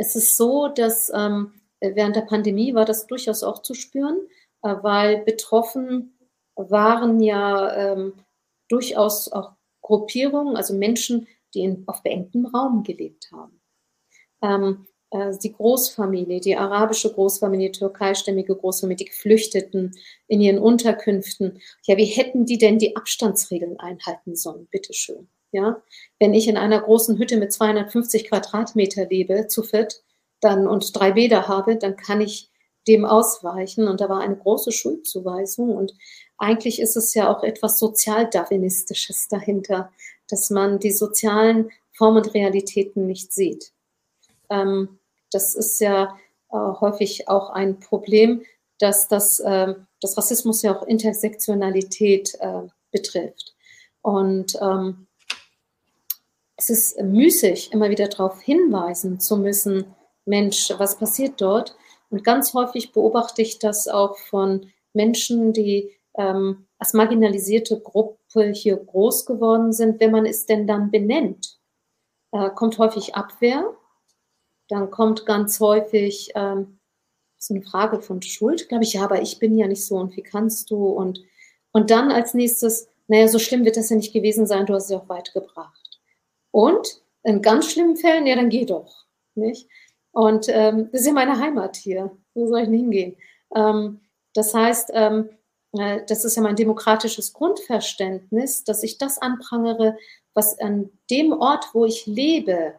es 0.00 0.16
ist 0.16 0.36
so, 0.36 0.68
dass 0.68 1.12
ähm, 1.14 1.52
während 1.80 2.16
der 2.16 2.22
Pandemie 2.22 2.74
war 2.74 2.86
das 2.86 3.06
durchaus 3.06 3.42
auch 3.42 3.60
zu 3.60 3.74
spüren, 3.74 4.18
äh, 4.62 4.74
weil 4.80 5.24
betroffen 5.24 6.16
waren 6.56 7.20
ja 7.20 7.92
ähm, 7.92 8.14
durchaus 8.68 9.30
auch 9.30 9.52
Gruppierungen, 9.82 10.56
also 10.56 10.74
Menschen, 10.74 11.28
die 11.54 11.60
in, 11.60 11.84
auf 11.86 12.02
beengtem 12.02 12.46
Raum 12.46 12.82
gelebt 12.82 13.30
haben. 13.30 13.60
Ähm, 14.42 14.86
äh, 15.10 15.36
die 15.42 15.52
Großfamilie, 15.52 16.40
die 16.40 16.56
arabische 16.56 17.12
Großfamilie, 17.12 17.70
die 17.70 17.78
türkeistämmige 17.78 18.56
Großfamilie, 18.56 19.04
die 19.04 19.10
Geflüchteten 19.10 19.92
in 20.28 20.40
ihren 20.40 20.58
Unterkünften. 20.58 21.60
Ja, 21.84 21.98
wie 21.98 22.06
hätten 22.06 22.46
die 22.46 22.56
denn 22.56 22.78
die 22.78 22.96
Abstandsregeln 22.96 23.78
einhalten 23.78 24.34
sollen? 24.34 24.66
Bitteschön. 24.70 25.28
Ja, 25.52 25.82
wenn 26.20 26.32
ich 26.32 26.46
in 26.46 26.56
einer 26.56 26.80
großen 26.80 27.18
Hütte 27.18 27.36
mit 27.36 27.52
250 27.52 28.28
Quadratmeter 28.28 29.06
lebe, 29.06 29.48
zu 29.48 29.62
viert, 29.62 30.02
dann 30.40 30.66
und 30.66 30.98
drei 30.98 31.12
Bäder 31.12 31.48
habe, 31.48 31.76
dann 31.76 31.96
kann 31.96 32.20
ich 32.20 32.50
dem 32.86 33.04
ausweichen. 33.04 33.88
Und 33.88 34.00
da 34.00 34.08
war 34.08 34.20
eine 34.20 34.36
große 34.36 34.72
Schuldzuweisung. 34.72 35.74
Und 35.74 35.92
eigentlich 36.38 36.80
ist 36.80 36.96
es 36.96 37.14
ja 37.14 37.34
auch 37.34 37.42
etwas 37.42 37.78
Sozialdarwinistisches 37.78 39.28
dahinter, 39.28 39.92
dass 40.28 40.50
man 40.50 40.78
die 40.78 40.92
sozialen 40.92 41.70
Formen 41.92 42.18
und 42.18 42.34
Realitäten 42.34 43.06
nicht 43.06 43.32
sieht. 43.32 43.72
Ähm, 44.48 44.98
das 45.30 45.54
ist 45.54 45.80
ja 45.80 46.16
äh, 46.50 46.56
häufig 46.56 47.28
auch 47.28 47.50
ein 47.50 47.78
Problem, 47.78 48.42
dass 48.78 49.08
das, 49.08 49.40
äh, 49.40 49.74
das 50.00 50.16
Rassismus 50.16 50.62
ja 50.62 50.76
auch 50.76 50.86
Intersektionalität 50.86 52.34
äh, 52.40 52.62
betrifft. 52.90 53.54
Und 54.02 54.56
ähm, 54.60 55.06
es 56.60 56.68
ist 56.68 57.00
müßig, 57.00 57.72
immer 57.72 57.88
wieder 57.88 58.08
darauf 58.08 58.40
hinweisen 58.42 59.18
zu 59.18 59.38
müssen, 59.38 59.94
Mensch, 60.26 60.70
was 60.76 60.98
passiert 60.98 61.40
dort? 61.40 61.74
Und 62.10 62.22
ganz 62.22 62.52
häufig 62.52 62.92
beobachte 62.92 63.40
ich 63.40 63.58
das 63.58 63.88
auch 63.88 64.18
von 64.18 64.70
Menschen, 64.92 65.54
die 65.54 65.90
ähm, 66.18 66.66
als 66.78 66.92
marginalisierte 66.92 67.80
Gruppe 67.80 68.50
hier 68.52 68.76
groß 68.76 69.24
geworden 69.24 69.72
sind. 69.72 70.00
Wenn 70.00 70.10
man 70.10 70.26
es 70.26 70.44
denn 70.44 70.66
dann 70.66 70.90
benennt, 70.90 71.58
äh, 72.32 72.50
kommt 72.50 72.78
häufig 72.78 73.14
Abwehr. 73.14 73.74
Dann 74.68 74.90
kommt 74.90 75.24
ganz 75.24 75.60
häufig 75.60 76.30
ähm, 76.34 76.78
so 77.38 77.54
eine 77.54 77.62
Frage 77.62 78.02
von 78.02 78.20
Schuld, 78.20 78.68
glaube 78.68 78.84
ich, 78.84 78.92
ja, 78.92 79.04
aber 79.04 79.22
ich 79.22 79.38
bin 79.38 79.56
ja 79.56 79.66
nicht 79.66 79.86
so 79.86 79.96
und 79.96 80.14
wie 80.14 80.22
kannst 80.22 80.70
du? 80.70 80.88
Und, 80.88 81.20
und 81.72 81.90
dann 81.90 82.10
als 82.12 82.34
nächstes, 82.34 82.86
naja, 83.08 83.28
so 83.28 83.38
schlimm 83.38 83.64
wird 83.64 83.78
das 83.78 83.88
ja 83.88 83.96
nicht 83.96 84.12
gewesen 84.12 84.46
sein, 84.46 84.66
du 84.66 84.74
hast 84.74 84.88
sie 84.88 84.94
auch 84.94 85.08
weit 85.08 85.32
gebracht. 85.32 85.79
Und 86.50 87.02
in 87.22 87.42
ganz 87.42 87.70
schlimmen 87.70 87.96
Fällen, 87.96 88.26
ja, 88.26 88.36
dann 88.36 88.50
geh 88.50 88.64
doch. 88.64 89.04
Nicht? 89.34 89.68
Und 90.12 90.46
ähm, 90.48 90.88
das 90.92 91.02
ist 91.02 91.06
ja 91.06 91.12
meine 91.12 91.38
Heimat 91.38 91.76
hier. 91.76 92.16
Wo 92.34 92.46
soll 92.46 92.60
ich 92.60 92.64
denn 92.66 92.78
hingehen? 92.78 93.16
Ähm, 93.54 94.00
das 94.34 94.54
heißt, 94.54 94.90
ähm, 94.94 95.30
äh, 95.72 96.00
das 96.06 96.24
ist 96.24 96.36
ja 96.36 96.42
mein 96.42 96.56
demokratisches 96.56 97.32
Grundverständnis, 97.32 98.64
dass 98.64 98.82
ich 98.82 98.98
das 98.98 99.18
anprangere, 99.18 99.96
was 100.34 100.58
an 100.58 100.90
dem 101.10 101.32
Ort, 101.32 101.66
wo 101.72 101.84
ich 101.84 102.06
lebe, 102.06 102.74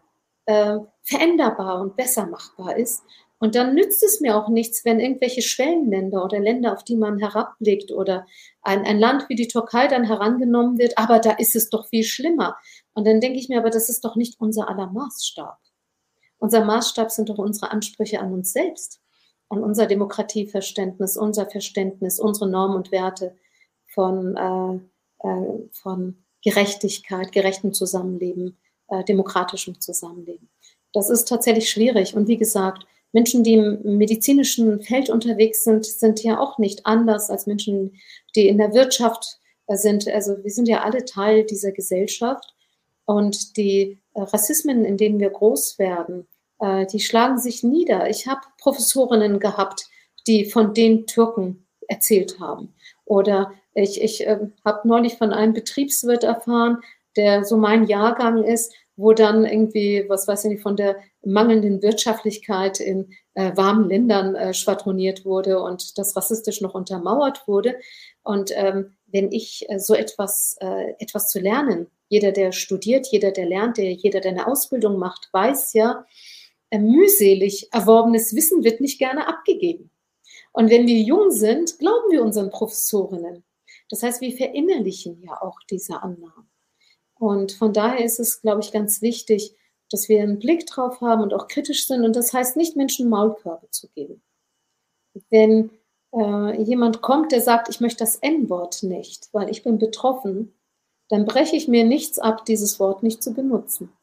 äh, 0.45 0.79
veränderbar 1.03 1.81
und 1.81 1.95
besser 1.95 2.25
machbar 2.25 2.75
ist. 2.77 3.03
Und 3.41 3.55
dann 3.55 3.73
nützt 3.73 4.03
es 4.03 4.21
mir 4.21 4.37
auch 4.37 4.49
nichts, 4.49 4.85
wenn 4.85 4.99
irgendwelche 4.99 5.41
Schwellenländer 5.41 6.23
oder 6.23 6.39
Länder, 6.39 6.73
auf 6.73 6.83
die 6.83 6.95
man 6.95 7.17
herabblickt 7.17 7.91
oder 7.91 8.27
ein, 8.61 8.85
ein 8.85 8.99
Land 8.99 9.29
wie 9.29 9.35
die 9.35 9.47
Türkei 9.47 9.87
dann 9.87 10.03
herangenommen 10.03 10.77
wird, 10.77 10.95
aber 10.99 11.17
da 11.17 11.31
ist 11.31 11.55
es 11.55 11.71
doch 11.71 11.87
viel 11.87 12.03
schlimmer. 12.03 12.55
Und 12.93 13.07
dann 13.07 13.19
denke 13.19 13.39
ich 13.39 13.49
mir, 13.49 13.57
aber 13.57 13.71
das 13.71 13.89
ist 13.89 14.05
doch 14.05 14.15
nicht 14.15 14.39
unser 14.39 14.69
aller 14.69 14.91
Maßstab. 14.91 15.57
Unser 16.37 16.63
Maßstab 16.63 17.09
sind 17.09 17.29
doch 17.29 17.39
unsere 17.39 17.71
Ansprüche 17.71 18.19
an 18.19 18.31
uns 18.31 18.53
selbst, 18.53 19.01
an 19.49 19.63
unser 19.63 19.87
Demokratieverständnis, 19.87 21.17
unser 21.17 21.49
Verständnis, 21.49 22.19
unsere 22.19 22.47
Normen 22.47 22.75
und 22.75 22.91
Werte 22.91 23.35
von, 23.87 24.37
äh, 24.37 25.27
äh, 25.27 25.69
von 25.71 26.23
Gerechtigkeit, 26.43 27.31
gerechtem 27.31 27.73
Zusammenleben, 27.73 28.59
äh, 28.89 29.03
demokratischem 29.03 29.81
Zusammenleben. 29.81 30.47
Das 30.93 31.09
ist 31.09 31.27
tatsächlich 31.27 31.71
schwierig. 31.71 32.15
Und 32.15 32.27
wie 32.27 32.37
gesagt, 32.37 32.85
Menschen, 33.13 33.43
die 33.43 33.55
im 33.55 33.97
medizinischen 33.97 34.81
Feld 34.81 35.09
unterwegs 35.09 35.63
sind, 35.63 35.85
sind 35.85 36.23
ja 36.23 36.39
auch 36.39 36.57
nicht 36.57 36.85
anders 36.85 37.29
als 37.29 37.45
Menschen, 37.45 37.95
die 38.35 38.47
in 38.47 38.57
der 38.57 38.73
Wirtschaft 38.73 39.39
äh, 39.67 39.75
sind. 39.75 40.07
Also 40.07 40.43
wir 40.43 40.51
sind 40.51 40.67
ja 40.67 40.81
alle 40.83 41.05
Teil 41.05 41.45
dieser 41.45 41.71
Gesellschaft. 41.71 42.53
Und 43.05 43.57
die 43.57 43.99
äh, 44.13 44.21
Rassismen, 44.21 44.85
in 44.85 44.97
denen 44.97 45.19
wir 45.19 45.29
groß 45.29 45.79
werden, 45.79 46.27
äh, 46.59 46.85
die 46.85 46.99
schlagen 46.99 47.37
sich 47.37 47.63
nieder. 47.63 48.09
Ich 48.09 48.27
habe 48.27 48.41
Professorinnen 48.59 49.39
gehabt, 49.39 49.87
die 50.27 50.45
von 50.45 50.73
den 50.73 51.07
Türken 51.07 51.65
erzählt 51.87 52.39
haben. 52.39 52.73
Oder 53.05 53.51
ich, 53.73 54.01
ich 54.01 54.25
äh, 54.25 54.39
habe 54.63 54.87
neulich 54.87 55.17
von 55.17 55.33
einem 55.33 55.53
Betriebswirt 55.53 56.23
erfahren, 56.23 56.77
der 57.17 57.43
so 57.43 57.57
mein 57.57 57.85
Jahrgang 57.85 58.43
ist, 58.43 58.73
wo 58.95 59.13
dann 59.13 59.45
irgendwie, 59.45 60.05
was 60.07 60.27
weiß 60.27 60.45
ich 60.45 60.51
nicht, 60.51 60.61
von 60.61 60.75
der 60.75 60.97
mangelnden 61.23 61.81
Wirtschaftlichkeit 61.81 62.79
in 62.79 63.13
äh, 63.33 63.55
warmen 63.55 63.89
Ländern 63.89 64.35
äh, 64.35 64.53
schwadroniert 64.53 65.25
wurde 65.25 65.61
und 65.61 65.97
das 65.97 66.15
rassistisch 66.15 66.61
noch 66.61 66.73
untermauert 66.73 67.47
wurde. 67.47 67.75
Und 68.23 68.51
ähm, 68.53 68.93
wenn 69.07 69.31
ich 69.31 69.65
äh, 69.69 69.79
so 69.79 69.93
etwas, 69.93 70.57
äh, 70.59 70.93
etwas 70.99 71.29
zu 71.29 71.39
lernen, 71.39 71.87
jeder, 72.09 72.31
der 72.31 72.51
studiert, 72.51 73.07
jeder, 73.07 73.31
der 73.31 73.45
lernt, 73.45 73.77
der, 73.77 73.91
jeder, 73.91 74.19
der 74.19 74.31
eine 74.31 74.47
Ausbildung 74.47 74.97
macht, 74.97 75.29
weiß 75.31 75.73
ja, 75.73 76.05
äh, 76.69 76.79
mühselig 76.79 77.69
erworbenes 77.71 78.35
Wissen 78.35 78.63
wird 78.63 78.81
nicht 78.81 78.99
gerne 78.99 79.27
abgegeben. 79.27 79.91
Und 80.53 80.69
wenn 80.69 80.87
wir 80.87 80.99
jung 80.99 81.31
sind, 81.31 81.79
glauben 81.79 82.11
wir 82.11 82.21
unseren 82.21 82.49
Professorinnen. 82.49 83.43
Das 83.89 84.03
heißt, 84.03 84.21
wir 84.21 84.35
verinnerlichen 84.35 85.21
ja 85.21 85.41
auch 85.41 85.57
diese 85.69 86.01
Annahmen. 86.01 86.49
Und 87.21 87.51
von 87.51 87.71
daher 87.71 88.03
ist 88.03 88.19
es, 88.19 88.41
glaube 88.41 88.61
ich, 88.61 88.71
ganz 88.71 89.03
wichtig, 89.03 89.55
dass 89.91 90.09
wir 90.09 90.23
einen 90.23 90.39
Blick 90.39 90.65
drauf 90.65 91.01
haben 91.01 91.21
und 91.21 91.35
auch 91.35 91.47
kritisch 91.47 91.85
sind. 91.85 92.03
Und 92.03 92.15
das 92.15 92.33
heißt 92.33 92.57
nicht, 92.57 92.75
Menschen 92.75 93.09
Maulkörbe 93.09 93.69
zu 93.69 93.87
geben. 93.89 94.23
Wenn 95.29 95.69
äh, 96.13 96.59
jemand 96.59 97.03
kommt, 97.03 97.31
der 97.31 97.41
sagt, 97.41 97.69
ich 97.69 97.79
möchte 97.79 97.99
das 97.99 98.15
N-Wort 98.15 98.81
nicht, 98.81 99.29
weil 99.33 99.51
ich 99.51 99.61
bin 99.61 99.77
betroffen, 99.77 100.55
dann 101.09 101.27
breche 101.27 101.55
ich 101.55 101.67
mir 101.67 101.83
nichts 101.83 102.17
ab, 102.17 102.43
dieses 102.45 102.79
Wort 102.79 103.03
nicht 103.03 103.21
zu 103.21 103.35
benutzen. 103.35 103.93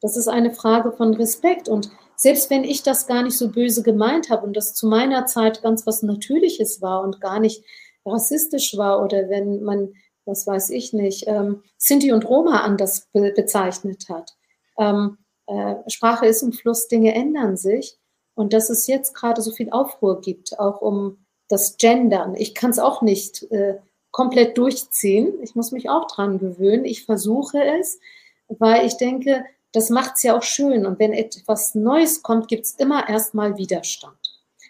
Das 0.00 0.16
ist 0.16 0.28
eine 0.28 0.52
Frage 0.52 0.92
von 0.92 1.14
Respekt. 1.14 1.68
Und 1.68 1.90
selbst 2.14 2.48
wenn 2.48 2.62
ich 2.62 2.84
das 2.84 3.08
gar 3.08 3.24
nicht 3.24 3.36
so 3.36 3.48
böse 3.48 3.82
gemeint 3.82 4.30
habe 4.30 4.46
und 4.46 4.56
das 4.56 4.72
zu 4.72 4.86
meiner 4.86 5.26
Zeit 5.26 5.62
ganz 5.62 5.84
was 5.84 6.04
Natürliches 6.04 6.80
war 6.80 7.02
und 7.02 7.20
gar 7.20 7.40
nicht 7.40 7.64
rassistisch 8.06 8.76
war 8.76 9.02
oder 9.02 9.28
wenn 9.28 9.64
man, 9.64 9.94
was 10.24 10.46
weiß 10.46 10.70
ich 10.70 10.92
nicht, 10.92 11.26
ähm, 11.26 11.62
Sinti 11.76 12.12
und 12.12 12.28
Roma 12.28 12.60
anders 12.60 13.08
be 13.12 13.32
bezeichnet 13.34 14.08
hat. 14.08 14.34
Ähm, 14.78 15.18
äh, 15.46 15.74
Sprache 15.88 16.26
ist 16.26 16.42
im 16.42 16.52
Fluss, 16.52 16.88
Dinge 16.88 17.14
ändern 17.14 17.56
sich. 17.56 17.98
Und 18.34 18.52
dass 18.52 18.70
es 18.70 18.86
jetzt 18.86 19.14
gerade 19.14 19.42
so 19.42 19.52
viel 19.52 19.70
Aufruhr 19.70 20.20
gibt, 20.20 20.58
auch 20.58 20.80
um 20.80 21.18
das 21.48 21.76
Gendern. 21.76 22.34
Ich 22.34 22.54
kann 22.54 22.70
es 22.70 22.78
auch 22.78 23.02
nicht 23.02 23.42
äh, 23.50 23.78
komplett 24.10 24.56
durchziehen. 24.56 25.34
Ich 25.42 25.54
muss 25.54 25.70
mich 25.70 25.90
auch 25.90 26.06
dran 26.06 26.38
gewöhnen. 26.38 26.84
Ich 26.84 27.04
versuche 27.04 27.62
es, 27.62 28.00
weil 28.48 28.86
ich 28.86 28.96
denke, 28.96 29.44
das 29.72 29.90
macht 29.90 30.14
es 30.16 30.22
ja 30.22 30.36
auch 30.36 30.42
schön. 30.42 30.86
Und 30.86 30.98
wenn 30.98 31.12
etwas 31.12 31.74
Neues 31.74 32.22
kommt, 32.22 32.48
gibt 32.48 32.64
es 32.64 32.74
immer 32.74 33.08
erstmal 33.08 33.58
Widerstand. 33.58 34.16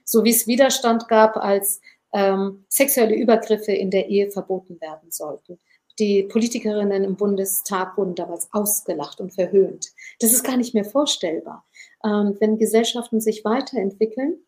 So 0.05 0.25
wie 0.25 0.31
es 0.31 0.47
Widerstand 0.47 1.09
gab, 1.09 1.37
als 1.37 1.81
ähm, 2.13 2.65
sexuelle 2.69 3.15
Übergriffe 3.15 3.73
in 3.73 3.91
der 3.91 4.09
Ehe 4.09 4.31
verboten 4.31 4.81
werden 4.81 5.11
sollten. 5.11 5.59
Die 5.99 6.23
Politikerinnen 6.23 7.05
im 7.05 7.17
Bundestag 7.17 7.97
wurden 7.99 8.15
damals 8.15 8.49
ausgelacht 8.53 9.21
und 9.21 9.35
verhöhnt. 9.35 9.89
Das 10.21 10.33
ist 10.33 10.43
gar 10.43 10.57
nicht 10.57 10.75
mehr 10.75 10.85
vorstellbar. 10.85 11.67
Ähm, 12.05 12.37
wenn 12.41 12.59
Gesellschaften 12.59 13.21
sich 13.21 13.45
weiterentwickeln 13.45 14.39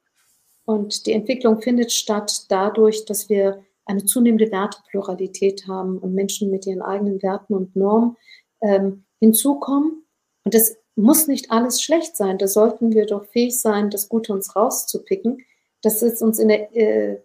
und 0.65 1.07
die 1.07 1.13
Entwicklung 1.13 1.61
findet 1.61 1.93
statt 1.93 2.47
dadurch, 2.49 3.05
dass 3.05 3.29
wir 3.29 3.63
eine 3.87 4.05
zunehmende 4.05 4.51
Wertepluralität 4.51 5.67
haben 5.69 5.99
und 5.99 6.15
Menschen 6.15 6.51
mit 6.51 6.67
ihren 6.67 6.81
eigenen 6.81 7.23
Werten 7.23 7.55
und 7.55 7.77
Normen 7.77 8.17
ähm, 8.63 9.05
hinzukommen. 9.21 10.07
Und 10.45 10.55
das 10.55 10.77
muss 10.97 11.27
nicht 11.27 11.51
alles 11.51 11.83
schlecht 11.83 12.17
sein. 12.17 12.39
Da 12.39 12.49
sollten 12.49 12.95
wir 12.95 13.05
doch 13.05 13.27
fähig 13.27 13.61
sein, 13.61 13.91
das 13.91 14.09
Gute 14.09 14.33
uns 14.33 14.57
rauszupicken. 14.57 15.45
Das 15.85 16.03
ist 16.03 16.23
uns 16.23 16.39
in 16.39 16.49
der, 16.49 16.75
äh, 16.77 17.19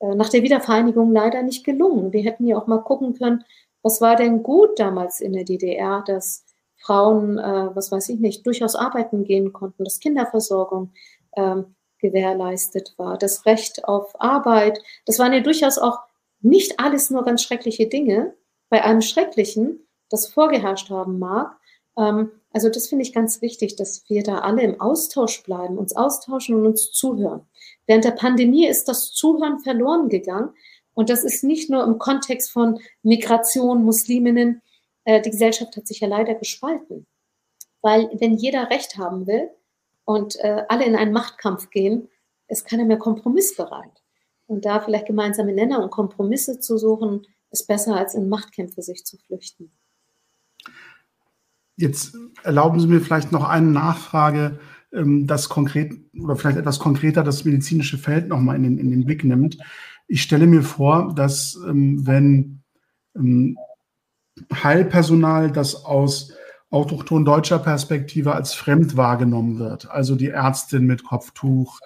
äh, 0.00 0.14
nach 0.14 0.28
der 0.28 0.42
Wiedervereinigung 0.42 1.12
leider 1.12 1.42
nicht 1.42 1.64
gelungen. 1.64 2.12
Wir 2.12 2.22
hätten 2.22 2.46
ja 2.46 2.58
auch 2.58 2.66
mal 2.66 2.82
gucken 2.82 3.14
können, 3.14 3.44
was 3.82 4.00
war 4.00 4.16
denn 4.16 4.42
gut 4.42 4.78
damals 4.78 5.20
in 5.20 5.32
der 5.32 5.44
DDR, 5.44 6.02
dass 6.06 6.44
Frauen, 6.76 7.38
äh, 7.38 7.70
was 7.74 7.92
weiß 7.92 8.08
ich 8.10 8.20
nicht, 8.20 8.46
durchaus 8.46 8.74
arbeiten 8.74 9.24
gehen 9.24 9.52
konnten, 9.52 9.84
dass 9.84 10.00
Kinderversorgung 10.00 10.92
ähm, 11.36 11.76
gewährleistet 11.98 12.94
war, 12.98 13.16
das 13.16 13.46
Recht 13.46 13.84
auf 13.84 14.20
Arbeit. 14.20 14.80
Das 15.06 15.18
waren 15.18 15.32
ja 15.32 15.40
durchaus 15.40 15.78
auch 15.78 16.00
nicht 16.40 16.78
alles 16.78 17.10
nur 17.10 17.24
ganz 17.24 17.42
schreckliche 17.42 17.86
Dinge. 17.86 18.34
Bei 18.68 18.82
allem 18.82 19.00
Schrecklichen, 19.00 19.86
das 20.10 20.26
vorgeherrscht 20.26 20.90
haben 20.90 21.18
mag, 21.18 21.56
ähm, 21.96 22.30
also 22.56 22.70
das 22.70 22.88
finde 22.88 23.02
ich 23.02 23.12
ganz 23.12 23.42
wichtig, 23.42 23.76
dass 23.76 24.08
wir 24.08 24.22
da 24.22 24.38
alle 24.38 24.62
im 24.62 24.80
Austausch 24.80 25.42
bleiben, 25.42 25.76
uns 25.76 25.94
austauschen 25.94 26.54
und 26.54 26.64
uns 26.64 26.90
zuhören. 26.90 27.46
Während 27.86 28.06
der 28.06 28.12
Pandemie 28.12 28.66
ist 28.66 28.88
das 28.88 29.12
Zuhören 29.12 29.58
verloren 29.58 30.08
gegangen. 30.08 30.54
Und 30.94 31.10
das 31.10 31.22
ist 31.22 31.44
nicht 31.44 31.68
nur 31.68 31.84
im 31.84 31.98
Kontext 31.98 32.50
von 32.50 32.80
Migration, 33.02 33.84
Musliminnen. 33.84 34.62
Äh, 35.04 35.20
die 35.20 35.32
Gesellschaft 35.32 35.76
hat 35.76 35.86
sich 35.86 36.00
ja 36.00 36.08
leider 36.08 36.34
gespalten. 36.34 37.06
Weil 37.82 38.08
wenn 38.14 38.38
jeder 38.38 38.70
Recht 38.70 38.96
haben 38.96 39.26
will 39.26 39.50
und 40.06 40.36
äh, 40.36 40.64
alle 40.70 40.86
in 40.86 40.96
einen 40.96 41.12
Machtkampf 41.12 41.68
gehen, 41.68 42.08
ist 42.48 42.64
keiner 42.64 42.86
mehr 42.86 42.96
kompromissbereit. 42.96 44.02
Und 44.46 44.64
da 44.64 44.80
vielleicht 44.80 45.04
gemeinsame 45.04 45.52
Nenner 45.52 45.82
und 45.82 45.90
Kompromisse 45.90 46.58
zu 46.58 46.78
suchen, 46.78 47.26
ist 47.50 47.66
besser, 47.66 47.96
als 47.96 48.14
in 48.14 48.30
Machtkämpfe 48.30 48.80
sich 48.80 49.04
zu 49.04 49.18
flüchten. 49.18 49.70
Jetzt 51.76 52.16
erlauben 52.42 52.80
Sie 52.80 52.86
mir 52.86 53.00
vielleicht 53.00 53.32
noch 53.32 53.48
eine 53.48 53.70
Nachfrage, 53.70 54.58
ähm, 54.92 55.26
das 55.26 55.48
konkret 55.48 55.92
oder 56.18 56.36
vielleicht 56.36 56.56
etwas 56.56 56.78
konkreter 56.78 57.22
das 57.22 57.44
medizinische 57.44 57.98
Feld 57.98 58.28
nochmal 58.28 58.56
in 58.56 58.62
den, 58.62 58.78
in 58.78 58.90
den 58.90 59.04
Blick 59.04 59.24
nimmt. 59.24 59.58
Ich 60.08 60.22
stelle 60.22 60.46
mir 60.46 60.62
vor, 60.62 61.14
dass 61.14 61.58
ähm, 61.66 62.06
wenn 62.06 62.62
ähm, 63.14 63.58
Heilpersonal, 64.52 65.50
das 65.50 65.84
aus 65.84 66.32
autochton 66.70 67.24
deutscher 67.24 67.58
Perspektive 67.58 68.34
als 68.34 68.54
fremd 68.54 68.96
wahrgenommen 68.96 69.58
wird, 69.58 69.90
also 69.90 70.14
die 70.14 70.28
Ärztin 70.28 70.84
mit 70.86 71.04
Kopftuch, 71.04 71.80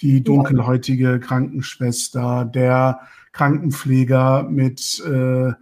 die 0.00 0.22
dunkelhäutige 0.22 1.20
Krankenschwester, 1.20 2.44
der 2.44 3.00
Krankenpfleger 3.32 4.44
mit 4.44 5.02
äh. 5.04 5.52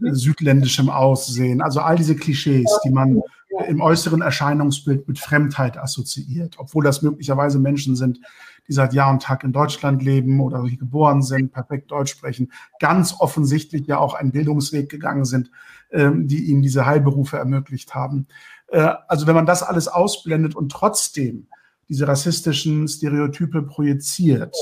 Südländischem 0.00 0.90
Aussehen. 0.90 1.62
Also 1.62 1.80
all 1.80 1.96
diese 1.96 2.16
Klischees, 2.16 2.80
die 2.84 2.90
man 2.90 3.20
im 3.68 3.80
äußeren 3.80 4.20
Erscheinungsbild 4.20 5.06
mit 5.06 5.18
Fremdheit 5.18 5.78
assoziiert, 5.78 6.56
obwohl 6.58 6.84
das 6.84 7.02
möglicherweise 7.02 7.58
Menschen 7.58 7.96
sind, 7.96 8.20
die 8.66 8.72
seit 8.72 8.94
Jahr 8.94 9.10
und 9.10 9.22
Tag 9.22 9.44
in 9.44 9.52
Deutschland 9.52 10.02
leben 10.02 10.40
oder 10.40 10.62
hier 10.64 10.78
geboren 10.78 11.22
sind, 11.22 11.52
perfekt 11.52 11.90
Deutsch 11.90 12.12
sprechen, 12.12 12.50
ganz 12.80 13.14
offensichtlich 13.18 13.86
ja 13.86 13.98
auch 13.98 14.14
einen 14.14 14.32
Bildungsweg 14.32 14.88
gegangen 14.88 15.24
sind, 15.24 15.50
ähm, 15.90 16.26
die 16.26 16.44
ihnen 16.44 16.62
diese 16.62 16.86
Heilberufe 16.86 17.36
ermöglicht 17.36 17.94
haben. 17.94 18.26
Äh, 18.68 18.94
also 19.08 19.26
wenn 19.26 19.34
man 19.34 19.46
das 19.46 19.62
alles 19.62 19.88
ausblendet 19.88 20.54
und 20.54 20.72
trotzdem 20.72 21.46
diese 21.88 22.08
rassistischen 22.08 22.88
Stereotype 22.88 23.62
projiziert, 23.62 24.56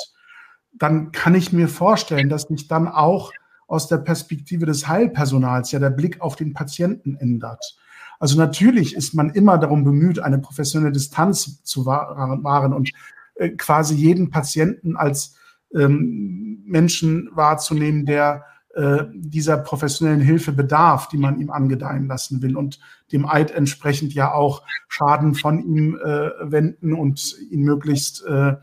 dann 0.73 1.13
kann 1.13 1.35
ich 1.35 1.53
mir 1.53 1.69
vorstellen, 1.69 2.29
dass 2.29 2.43
sich 2.43 2.67
dann 2.67 2.89
auch 2.89 3.31
aus 3.73 3.89
der 3.89 3.97
Perspektive 3.97 4.67
des 4.67 4.87
Heilpersonals 4.87 5.73
ja 5.73 5.79
der 5.79 5.89
Blick 5.89 6.21
auf 6.21 6.37
den 6.37 6.53
Patienten 6.53 7.17
ändert. 7.17 7.79
Also 8.21 8.37
natürlich 8.37 8.95
ist 8.95 9.15
man 9.15 9.31
immer 9.31 9.57
darum 9.57 9.83
bemüht, 9.83 10.19
eine 10.19 10.39
professionelle 10.39 10.93
Distanz 10.93 11.63
zu 11.65 11.87
wahren 11.87 12.75
und 12.75 12.91
äh, 13.37 13.49
quasi 13.49 13.95
jeden 13.95 14.29
Patienten 14.29 14.95
als 14.95 15.37
ähm, 15.75 16.63
Menschen 16.67 17.31
wahrzunehmen, 17.33 18.05
der 18.05 18.45
äh, 18.75 19.05
dieser 19.15 19.57
professionellen 19.57 20.21
Hilfe 20.21 20.53
bedarf, 20.53 21.09
die 21.09 21.17
man 21.17 21.41
ihm 21.41 21.51
angedeihen 21.51 22.07
lassen 22.09 22.43
will 22.43 22.59
und 22.59 22.79
dem 23.11 23.27
Eid 23.27 23.53
entsprechend 23.53 24.13
ja 24.13 24.35
auch 24.35 24.65
Schaden 24.89 25.35
von 25.35 25.65
ihm 25.65 25.97
äh, 25.97 26.31
wenden 26.43 26.93
und 26.93 27.39
ihn 27.51 27.63
möglichst 27.63 28.23
äh, 28.27 28.57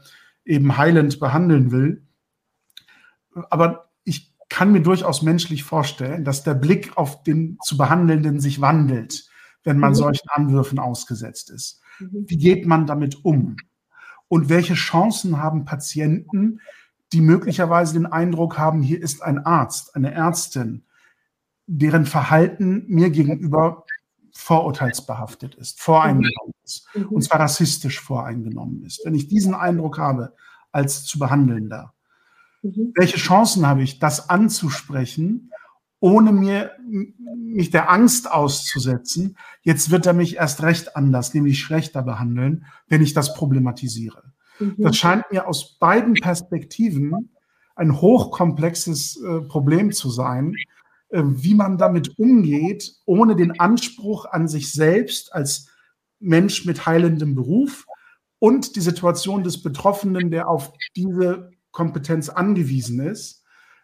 eben 0.46 0.78
heilend 0.78 1.20
behandeln 1.20 1.72
will. 1.72 2.04
Aber 3.50 3.89
kann 4.50 4.72
mir 4.72 4.82
durchaus 4.82 5.22
menschlich 5.22 5.64
vorstellen, 5.64 6.26
dass 6.26 6.44
der 6.44 6.56
Blick 6.56 6.98
auf 6.98 7.24
den 7.24 7.58
zu 7.64 7.78
Behandelnden 7.78 8.40
sich 8.40 8.62
wandelt, 8.62 9.30
wenn 9.64 9.78
man 9.78 9.92
mhm. 9.92 9.96
solchen 9.96 10.30
Anwürfen 10.30 10.80
ausgesetzt 10.80 11.52
ist. 11.52 11.82
Mhm. 12.00 12.26
Wie 12.28 12.38
geht 12.38 12.66
man 12.66 12.88
damit 12.88 13.24
um? 13.24 13.58
Und 14.28 14.50
welche 14.50 14.74
Chancen 14.74 15.38
haben 15.42 15.66
Patienten, 15.66 16.62
die 17.14 17.22
möglicherweise 17.22 17.94
den 17.94 18.06
Eindruck 18.06 18.58
haben, 18.58 18.82
hier 18.82 19.02
ist 19.02 19.24
ein 19.24 19.40
Arzt, 19.40 19.96
eine 19.96 20.14
Ärztin, 20.14 20.86
deren 21.66 22.06
Verhalten 22.06 22.86
mir 22.88 23.10
gegenüber 23.10 23.86
vorurteilsbehaftet 24.34 25.56
ist, 25.56 25.82
voreingenommen 25.82 26.54
ist, 26.64 26.88
mhm. 26.96 27.08
und 27.08 27.22
zwar 27.24 27.40
rassistisch 27.40 28.00
voreingenommen 28.00 28.84
ist. 28.84 29.02
Wenn 29.04 29.16
ich 29.16 29.28
diesen 29.28 29.54
Eindruck 29.54 29.98
habe 29.98 30.34
als 30.72 31.06
zu 31.06 31.20
behandelnder, 31.20 31.94
mhm. 32.62 32.94
welche 32.96 33.18
Chancen 33.18 33.66
habe 33.66 33.84
ich, 33.84 34.00
das 34.00 34.30
anzusprechen, 34.30 35.52
ohne 36.00 36.32
mir, 36.32 36.72
mich 37.36 37.72
der 37.72 37.90
Angst 37.92 38.32
auszusetzen, 38.32 39.38
jetzt 39.62 39.92
wird 39.92 40.06
er 40.06 40.14
mich 40.14 40.38
erst 40.38 40.64
recht 40.64 40.96
anders, 40.96 41.34
nämlich 41.34 41.60
schlechter 41.60 42.04
behandeln, 42.04 42.66
wenn 42.88 43.02
ich 43.02 43.14
das 43.14 43.34
problematisiere. 43.34 44.34
Mhm. 44.60 44.76
Das 44.78 44.96
scheint 44.96 45.30
mir 45.32 45.48
aus 45.48 45.78
beiden 45.78 46.14
Perspektiven 46.14 47.32
ein 47.76 48.02
hochkomplexes 48.02 49.22
äh, 49.22 49.42
Problem 49.42 49.92
zu 49.92 50.10
sein, 50.10 50.56
äh, 51.10 51.24
wie 51.26 51.56
man 51.56 51.78
damit 51.78 52.18
umgeht, 52.20 52.94
ohne 53.06 53.36
den 53.36 53.60
Anspruch 53.60 54.26
an 54.26 54.48
sich 54.48 54.72
selbst 54.72 55.34
als 55.34 55.70
Mensch 56.20 56.66
mit 56.66 56.86
heilendem 56.86 57.36
Beruf 57.36 57.86
und 58.40 58.76
die 58.76 58.82
Situation 58.82 59.44
des 59.44 59.62
Betroffenen, 59.62 60.32
der 60.32 60.50
auf 60.50 60.74
diese 60.96 61.52
Kompetenz 61.72 62.30
angewiesen 62.30 63.00
ist, 63.00 63.44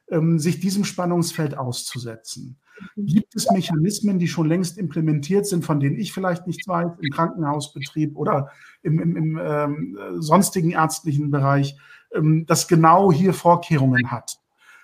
ähm, 0.10 0.40
sich 0.40 0.60
diesem 0.60 0.84
Spannungsfeld 0.84 1.58
auszusetzen. 1.58 2.60
Mhm. 2.96 3.06
Gibt 3.06 3.36
es 3.36 3.50
Mechanismen, 3.52 4.20
die 4.20 4.28
schon 4.28 4.48
längst 4.48 4.78
implementiert 4.78 5.46
sind, 5.46 5.66
von 5.66 5.80
denen 5.80 5.98
ich 5.98 6.14
vielleicht 6.14 6.48
nichts 6.48 6.68
weiß, 6.68 6.92
im 7.00 7.10
Krankenhausbetrieb 7.10 8.16
oder 8.16 8.52
im, 8.84 9.00
im, 9.00 9.16
im 9.16 9.40
ähm, 9.42 9.98
sonstigen 10.16 10.72
ärztlichen 10.72 11.32
Bereich, 11.32 11.78
ähm, 12.14 12.46
das 12.46 12.68
genau 12.68 13.12
hier 13.12 13.34
Vorkehrungen 13.34 14.12
hat 14.12 14.40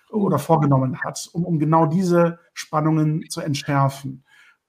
oder 0.10 0.40
vorgenommen 0.40 1.02
hat, 1.04 1.30
um, 1.34 1.46
um 1.46 1.60
genau 1.60 1.86
diese 1.86 2.40
Spannungen 2.54 3.30
zu 3.30 3.42
entschärfen? 3.42 4.24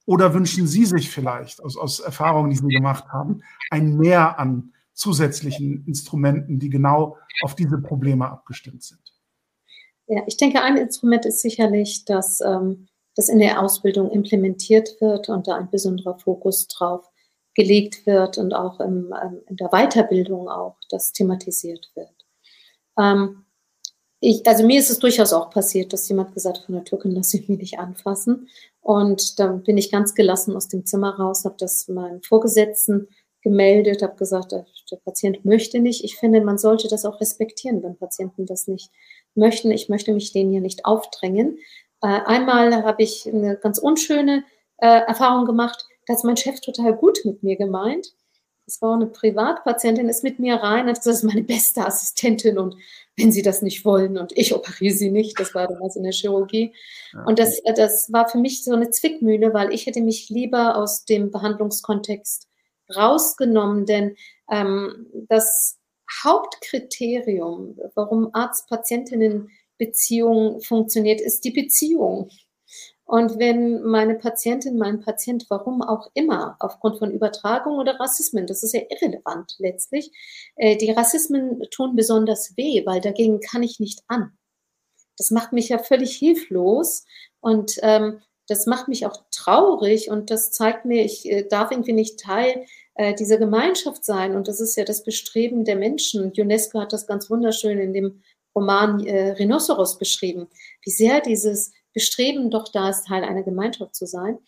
Oder 0.05 0.35
wünschen 0.35 0.67
Sie 0.67 0.85
sich 0.85 1.11
vielleicht 1.11 1.63
aus, 1.63 1.77
aus 1.77 2.01
Erfahrungen, 2.01 2.51
die 2.51 2.57
Sie 2.57 2.69
gemacht 2.69 3.09
haben, 3.13 3.43
ein 3.71 3.97
Mehr 3.97 4.39
an 4.39 4.73
zusätzlichen 4.95 5.85
Instrumenten, 5.87 6.59
die 6.59 6.71
genau 6.71 7.17
auf 7.43 7.55
diese 7.55 7.79
Probleme 7.79 8.31
abgestimmt 8.31 8.83
sind? 8.83 9.01
Ja, 10.07 10.23
ich 10.27 10.37
denke, 10.37 10.63
ein 10.63 10.77
Instrument 10.77 11.25
ist 11.25 11.41
sicherlich, 11.41 12.05
dass 12.05 12.41
ähm, 12.41 12.89
das 13.15 13.29
in 13.29 13.39
der 13.39 13.63
Ausbildung 13.63 14.11
implementiert 14.11 15.01
wird 15.01 15.29
und 15.29 15.47
da 15.47 15.57
ein 15.57 15.71
besonderer 15.71 16.19
Fokus 16.19 16.67
drauf 16.69 17.09
gelegt 17.55 18.07
wird 18.07 18.39
und 18.39 18.55
auch 18.55 18.81
im, 18.81 19.15
ähm, 19.23 19.41
in 19.47 19.57
der 19.57 19.69
Weiterbildung 19.69 20.49
auch 20.49 20.77
das 20.91 21.13
thematisiert 21.13 21.91
wird. 21.95 22.27
Ähm, 22.99 23.45
ich, 24.21 24.47
also 24.47 24.65
mir 24.65 24.79
ist 24.79 24.91
es 24.91 25.01
durchaus 25.01 25.33
auch 25.33 25.51
passiert, 25.51 25.93
dass 25.93 26.09
jemand 26.09 26.33
gesagt 26.33 26.59
hat, 26.59 26.65
von 26.67 26.77
der 26.77 26.85
Türkin 26.85 27.11
lasse 27.11 27.39
ich 27.39 27.49
mich 27.49 27.59
nicht 27.59 27.79
anfassen. 27.79 28.49
Und 28.81 29.39
dann 29.41 29.65
bin 29.65 29.77
ich 29.77 29.91
ganz 29.91 30.15
gelassen 30.15 30.55
aus 30.55 30.69
dem 30.69 30.87
Zimmer 30.87 31.17
raus, 31.17 31.45
habe 31.45 31.57
das 31.59 31.89
meinem 31.89 32.23
Vorgesetzten 32.23 33.09
gemeldet, 33.43 34.03
habe 34.03 34.17
gesagt, 34.17 34.55
der, 34.93 34.99
Patient 34.99 35.45
möchte 35.45 35.81
nicht. 35.81 36.05
Ich 36.05 36.17
finde, 36.17 36.41
man 36.41 36.59
sollte 36.59 36.89
das 36.89 37.05
auch 37.05 37.21
respektieren, 37.21 37.83
wenn 37.83 37.97
Patienten 37.97 38.47
das 38.47 38.69
nicht 38.69 38.91
möchten. 39.35 39.71
Ich 39.71 39.89
möchte 39.89 40.13
mich 40.13 40.33
denen 40.33 40.51
hier 40.51 40.61
nicht 40.61 40.85
aufdrängen. 40.85 41.59
Äh, 42.03 42.21
einmal 42.27 42.85
habe 42.85 43.03
ich 43.03 43.27
eine 43.27 43.57
ganz 43.57 43.79
unschöne 43.79 44.45
äh, 44.79 45.01
Erfahrung 45.07 45.47
gemacht. 45.47 45.87
Da 46.07 46.15
hat 46.15 46.25
mein 46.25 46.37
Chef 46.37 46.61
total 46.61 46.95
gut 46.95 47.21
mit 47.25 47.43
mir 47.43 47.57
gemeint. 47.57 48.15
Das 48.67 48.81
war 48.81 48.95
eine 48.95 49.07
Privatpatientin, 49.07 50.09
ist 50.09 50.23
mit 50.23 50.39
mir 50.39 50.55
rein, 50.55 50.87
hat 50.87 50.97
gesagt, 50.97 51.07
das 51.07 51.17
ist 51.17 51.25
meine 51.25 51.43
beste 51.43 51.85
Assistentin 51.85 52.59
und 52.59 52.77
wenn 53.17 53.33
Sie 53.33 53.43
das 53.43 53.61
nicht 53.61 53.85
wollen 53.85 54.17
und 54.17 54.33
ich 54.37 54.55
operiere 54.55 54.95
Sie 54.95 55.11
nicht, 55.11 55.39
das 55.39 55.55
war 55.55 55.67
damals 55.67 55.97
in 55.97 56.05
der 56.05 56.13
Chirurgie. 56.13 56.73
Ja. 57.13 57.25
Und 57.25 57.39
das, 57.39 57.59
äh, 57.61 57.75
das 57.75 58.13
war 58.13 58.29
für 58.29 58.39
mich 58.39 58.65
so 58.65 58.73
eine 58.73 58.91
Zwickmühle, 58.91 59.53
weil 59.53 59.73
ich 59.73 59.87
hätte 59.87 60.01
mich 60.01 60.29
lieber 60.31 60.77
aus 60.77 61.05
dem 61.05 61.31
Behandlungskontext 61.31 62.49
rausgenommen, 62.97 63.87
denn 63.87 64.17
ähm, 64.51 65.07
das 65.29 65.79
Hauptkriterium, 66.23 67.79
warum 67.95 68.31
Arzt-Patientinnen-Beziehung 68.33 70.61
funktioniert, 70.61 71.21
ist 71.21 71.45
die 71.45 71.53
Beziehung. 71.53 72.31
Und 73.05 73.39
wenn 73.39 73.83
meine 73.83 74.15
Patientin, 74.15 74.79
mein 74.79 75.01
Patient, 75.01 75.47
warum 75.51 75.83
auch 75.83 76.11
immer, 76.15 76.57
aufgrund 76.61 76.99
von 76.99 77.11
Übertragung 77.11 77.79
oder 77.79 78.01
Rassismen, 78.01 78.47
das 78.47 78.63
ist 78.63 78.73
ja 78.73 78.81
irrelevant 78.89 79.55
letztlich, 79.59 80.11
äh, 80.57 80.77
die 80.77 80.93
Rassismen 80.93 81.63
tun 81.71 81.95
besonders 81.95 82.57
weh, 82.57 82.87
weil 82.87 83.01
dagegen 83.01 83.41
kann 83.41 83.63
ich 83.63 83.81
nicht 83.81 84.03
an. 84.07 84.33
Das 85.19 85.31
macht 85.31 85.53
mich 85.53 85.69
ja 85.69 85.79
völlig 85.79 86.17
hilflos 86.17 87.05
und 87.41 87.79
ähm, 87.83 88.23
das 88.49 88.67
macht 88.67 88.89
mich 88.89 89.07
auch 89.07 89.25
traurig 89.31 90.11
und 90.11 90.31
das 90.31 90.51
zeigt 90.51 90.85
mir, 90.85 91.05
ich 91.05 91.31
äh, 91.31 91.47
darf 91.47 91.71
irgendwie 91.71 91.93
nicht 91.93 92.19
Teil 92.19 92.67
äh, 92.95 93.15
dieser 93.15 93.39
Gemeinschaft 93.39 94.05
sein. 94.05 94.37
Und 94.37 94.49
das 94.49 94.61
ist 94.61 94.77
ja 94.77 94.85
das 94.85 95.03
Bestreben 95.03 95.65
der 95.65 95.77
Menschen. 95.77 96.33
UNESCO 96.37 96.81
hat 96.81 96.93
das 96.93 97.07
ganz 97.07 97.31
wunderschön 97.31 97.79
in 97.79 97.93
dem 97.93 98.23
Roman 98.55 99.05
äh, 99.07 99.31
Rhinoceros 99.33 99.99
beschrieben, 99.99 100.49
wie 100.85 100.91
sehr 100.91 101.21
dieses 101.21 101.73
Bestreben 101.95 102.51
doch 102.51 102.69
da 102.69 102.91
ist, 102.91 103.07
Teil 103.07 103.25
einer 103.25 103.43
Gemeinschaft 103.43 103.95
zu 103.95 104.07
sein. 104.07 104.39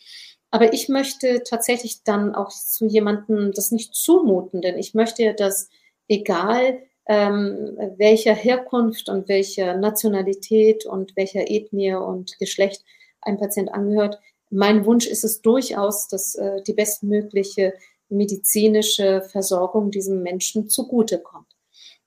Aber 0.50 0.72
ich 0.72 0.88
möchte 0.88 1.42
tatsächlich 1.42 2.04
dann 2.04 2.34
auch 2.34 2.50
zu 2.50 2.86
jemandem 2.86 3.52
das 3.52 3.72
nicht 3.72 3.94
zumuten, 3.94 4.62
denn 4.62 4.78
ich 4.78 4.94
möchte 4.94 5.24
ja, 5.24 5.32
dass 5.32 5.68
egal 6.08 6.78
ähm, 7.06 7.76
welcher 7.96 8.34
Herkunft 8.34 9.08
und 9.08 9.28
welcher 9.28 9.76
Nationalität 9.76 10.86
und 10.86 11.16
welcher 11.16 11.50
Ethnie 11.50 11.94
und 11.94 12.38
Geschlecht 12.38 12.84
ein 13.20 13.38
Patient 13.38 13.72
angehört, 13.72 14.18
mein 14.50 14.84
Wunsch 14.86 15.06
ist 15.06 15.24
es 15.24 15.42
durchaus, 15.42 16.08
dass 16.08 16.34
äh, 16.36 16.62
die 16.62 16.74
bestmögliche 16.74 17.74
medizinische 18.08 19.22
Versorgung 19.22 19.90
diesem 19.90 20.22
Menschen 20.22 20.68
zugutekommt. 20.68 21.48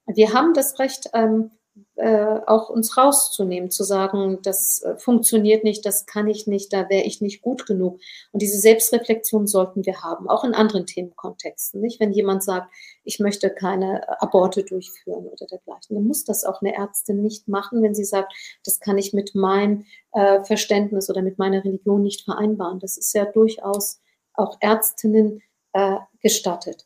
Wir 0.06 0.34
haben 0.34 0.54
das 0.54 0.80
Recht, 0.80 1.10
ähm, 1.14 1.52
äh, 1.96 2.40
auch 2.48 2.70
uns 2.70 2.98
rauszunehmen, 2.98 3.72
zu 3.72 3.84
sagen, 3.84 4.40
das 4.44 4.82
äh, 4.82 4.98
funktioniert 4.98 5.64
nicht, 5.64 5.86
das 5.86 6.06
kann 6.06 6.28
ich 6.28 6.48
nicht, 6.48 6.74
da 6.74 6.90
wäre 6.90 7.04
ich 7.04 7.22
nicht 7.22 7.42
gut 7.42 7.66
genug. 7.66 8.00
Und 8.32 8.42
diese 8.42 8.58
Selbstreflexion 8.58 9.48
sollten 9.48 9.86
wir 9.86 10.02
haben, 10.02 10.30
auch 10.30 10.44
in 10.44 10.54
anderen 10.54 10.86
Themenkontexten. 10.86 11.82
Nicht, 11.82 12.00
wenn 12.00 12.14
jemand 12.14 12.44
sagt, 12.44 12.72
ich 13.04 13.20
möchte 13.20 13.50
keine 13.50 14.22
Aborte 14.22 14.64
durchführen 14.64 15.28
oder 15.28 15.46
dergleichen, 15.46 15.96
dann 15.96 16.08
muss 16.08 16.24
das 16.24 16.46
auch 16.46 16.62
eine 16.62 16.76
Ärztin 16.76 17.22
nicht 17.22 17.48
machen, 17.48 17.82
wenn 17.84 17.96
sie 17.96 18.06
sagt, 18.06 18.34
das 18.64 18.80
kann 18.80 18.98
ich 18.98 19.14
mit 19.14 19.36
meinem 19.36 19.86
äh, 20.14 20.44
Verständnis 20.44 21.10
oder 21.10 21.22
mit 21.22 21.38
meiner 21.38 21.64
Religion 21.64 22.02
nicht 22.02 22.24
vereinbaren. 22.24 22.80
Das 22.80 22.98
ist 22.98 23.14
ja 23.14 23.26
durchaus 23.26 24.00
auch 24.34 24.58
Ärztinnen 24.62 25.42
äh, 25.74 25.98
gestattet. 26.22 26.86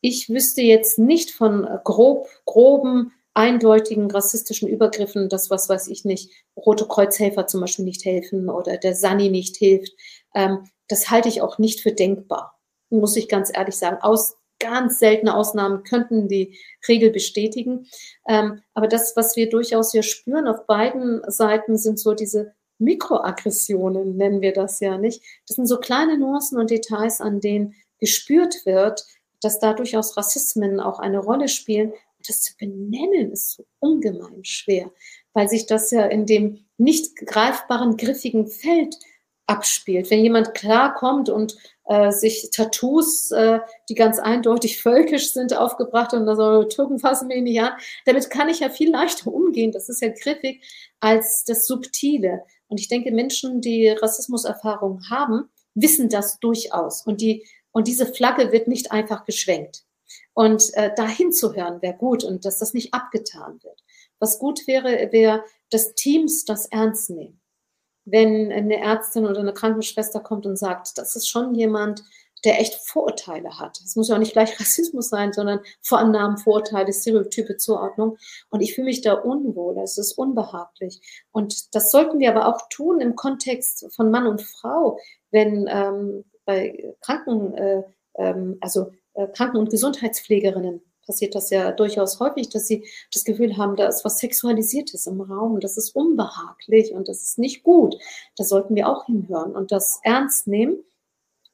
Ich 0.00 0.28
wüsste 0.28 0.62
jetzt 0.62 0.98
nicht 0.98 1.30
von 1.30 1.66
grob, 1.84 2.28
groben 2.44 3.12
eindeutigen 3.34 4.10
rassistischen 4.10 4.68
Übergriffen, 4.68 5.28
das 5.28 5.50
was 5.50 5.68
weiß 5.68 5.88
ich 5.88 6.04
nicht, 6.04 6.30
Rote 6.56 6.86
Kreuzhelfer 6.86 7.46
zum 7.46 7.60
Beispiel 7.60 7.84
nicht 7.84 8.04
helfen 8.04 8.48
oder 8.48 8.78
der 8.78 8.94
Sani 8.94 9.28
nicht 9.28 9.56
hilft, 9.56 9.92
ähm, 10.34 10.68
das 10.88 11.10
halte 11.10 11.28
ich 11.28 11.42
auch 11.42 11.58
nicht 11.58 11.80
für 11.80 11.92
denkbar, 11.92 12.58
muss 12.90 13.16
ich 13.16 13.28
ganz 13.28 13.50
ehrlich 13.54 13.76
sagen. 13.76 13.98
Aus 14.00 14.36
ganz 14.58 14.98
seltene 14.98 15.34
Ausnahmen 15.36 15.82
könnten 15.82 16.28
die 16.28 16.58
Regel 16.88 17.10
bestätigen. 17.10 17.86
Ähm, 18.26 18.62
aber 18.74 18.88
das, 18.88 19.14
was 19.16 19.36
wir 19.36 19.50
durchaus 19.50 19.92
hier 19.92 20.02
spüren 20.02 20.48
auf 20.48 20.66
beiden 20.66 21.20
Seiten, 21.30 21.76
sind 21.76 21.98
so 21.98 22.14
diese 22.14 22.54
Mikroaggressionen, 22.78 24.16
nennen 24.16 24.40
wir 24.40 24.52
das 24.52 24.80
ja 24.80 24.98
nicht. 24.98 25.22
Das 25.46 25.56
sind 25.56 25.66
so 25.66 25.78
kleine 25.78 26.18
Nuancen 26.18 26.58
und 26.58 26.70
Details, 26.70 27.20
an 27.20 27.40
denen 27.40 27.74
gespürt 27.98 28.66
wird, 28.66 29.04
dass 29.40 29.58
da 29.58 29.74
durchaus 29.74 30.16
Rassismen 30.16 30.80
auch 30.80 30.98
eine 30.98 31.18
Rolle 31.18 31.48
spielen, 31.48 31.92
das 32.26 32.42
zu 32.42 32.56
benennen 32.56 33.32
ist 33.32 33.52
so 33.52 33.64
ungemein 33.78 34.44
schwer, 34.44 34.90
weil 35.32 35.48
sich 35.48 35.66
das 35.66 35.90
ja 35.90 36.06
in 36.06 36.26
dem 36.26 36.64
nicht 36.78 37.16
greifbaren, 37.16 37.96
griffigen 37.96 38.46
Feld 38.48 38.96
abspielt. 39.46 40.10
Wenn 40.10 40.24
jemand 40.24 40.54
klarkommt 40.54 41.28
und 41.28 41.56
äh, 41.84 42.10
sich 42.10 42.50
Tattoos, 42.50 43.30
äh, 43.30 43.60
die 43.88 43.94
ganz 43.94 44.18
eindeutig 44.18 44.82
völkisch 44.82 45.32
sind, 45.32 45.56
aufgebracht 45.56 46.12
und 46.14 46.28
also 46.28 46.64
Türken 46.64 46.98
fassen 46.98 47.28
mir 47.28 47.40
nicht 47.40 47.60
an, 47.60 47.72
damit 48.06 48.28
kann 48.30 48.48
ich 48.48 48.60
ja 48.60 48.70
viel 48.70 48.90
leichter 48.90 49.32
umgehen. 49.32 49.70
Das 49.70 49.88
ist 49.88 50.02
ja 50.02 50.08
griffig 50.08 50.62
als 51.00 51.44
das 51.44 51.66
Subtile. 51.66 52.42
Und 52.68 52.80
ich 52.80 52.88
denke, 52.88 53.12
Menschen, 53.12 53.60
die 53.60 53.88
Rassismuserfahrung 53.88 55.02
haben, 55.08 55.48
wissen 55.74 56.08
das 56.08 56.40
durchaus. 56.40 57.06
Und 57.06 57.20
die, 57.20 57.46
und 57.76 57.88
diese 57.88 58.06
Flagge 58.06 58.52
wird 58.52 58.68
nicht 58.68 58.90
einfach 58.90 59.26
geschwenkt. 59.26 59.84
Und 60.32 60.72
äh, 60.72 60.92
da 60.96 61.06
hinzuhören 61.06 61.82
wäre 61.82 61.92
gut 61.92 62.24
und 62.24 62.46
dass 62.46 62.58
das 62.58 62.72
nicht 62.72 62.94
abgetan 62.94 63.62
wird. 63.62 63.84
Was 64.18 64.38
gut 64.38 64.66
wäre, 64.66 65.12
wäre, 65.12 65.44
dass 65.68 65.94
Teams 65.94 66.46
das 66.46 66.64
ernst 66.64 67.10
nehmen. 67.10 67.38
Wenn 68.06 68.50
eine 68.50 68.80
Ärztin 68.80 69.26
oder 69.26 69.40
eine 69.40 69.52
Krankenschwester 69.52 70.20
kommt 70.20 70.46
und 70.46 70.56
sagt, 70.56 70.96
das 70.96 71.16
ist 71.16 71.28
schon 71.28 71.54
jemand, 71.54 72.02
der 72.46 72.60
echt 72.60 72.76
Vorurteile 72.76 73.58
hat. 73.58 73.78
Es 73.84 73.94
muss 73.94 74.08
ja 74.08 74.14
auch 74.14 74.20
nicht 74.20 74.32
gleich 74.32 74.58
Rassismus 74.60 75.10
sein, 75.10 75.34
sondern 75.34 75.60
Vorannahmen, 75.82 76.38
Vorurteile, 76.38 76.94
Stereotype, 76.94 77.58
Zuordnung. 77.58 78.16
Und 78.48 78.62
ich 78.62 78.74
fühle 78.74 78.86
mich 78.86 79.02
da 79.02 79.12
unwohl, 79.12 79.76
es 79.82 79.98
ist 79.98 80.14
unbehaglich. 80.14 81.26
Und 81.30 81.74
das 81.74 81.90
sollten 81.90 82.20
wir 82.20 82.34
aber 82.34 82.48
auch 82.48 82.70
tun 82.70 83.02
im 83.02 83.16
Kontext 83.16 83.86
von 83.94 84.10
Mann 84.10 84.26
und 84.26 84.40
Frau, 84.40 84.98
wenn 85.30 85.66
ähm, 85.68 86.24
bei 86.46 86.94
Kranken, 87.02 87.54
äh, 87.54 87.82
ähm, 88.14 88.56
also 88.60 88.92
äh, 89.14 89.26
Kranken- 89.28 89.58
und 89.58 89.70
Gesundheitspflegerinnen 89.70 90.80
passiert 91.06 91.34
das 91.34 91.50
ja 91.50 91.70
durchaus 91.72 92.18
häufig, 92.18 92.48
dass 92.48 92.66
sie 92.66 92.88
das 93.12 93.24
Gefühl 93.24 93.56
haben, 93.56 93.76
da 93.76 93.86
ist 93.86 94.04
was 94.04 94.18
Sexualisiertes 94.18 95.06
im 95.06 95.20
Raum, 95.20 95.60
das 95.60 95.76
ist 95.76 95.94
unbehaglich 95.94 96.92
und 96.92 97.08
das 97.08 97.22
ist 97.22 97.38
nicht 97.38 97.62
gut. 97.62 97.94
Da 98.36 98.44
sollten 98.44 98.74
wir 98.74 98.88
auch 98.88 99.06
hinhören 99.06 99.54
und 99.54 99.70
das 99.70 100.00
ernst 100.02 100.48
nehmen. 100.48 100.82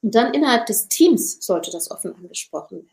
Und 0.01 0.15
dann 0.15 0.33
innerhalb 0.33 0.65
des 0.65 0.89
Teams 0.89 1.45
sollte 1.45 1.71
das 1.71 1.91
offen 1.91 2.15
angesprochen 2.15 2.79
werden. 2.79 2.89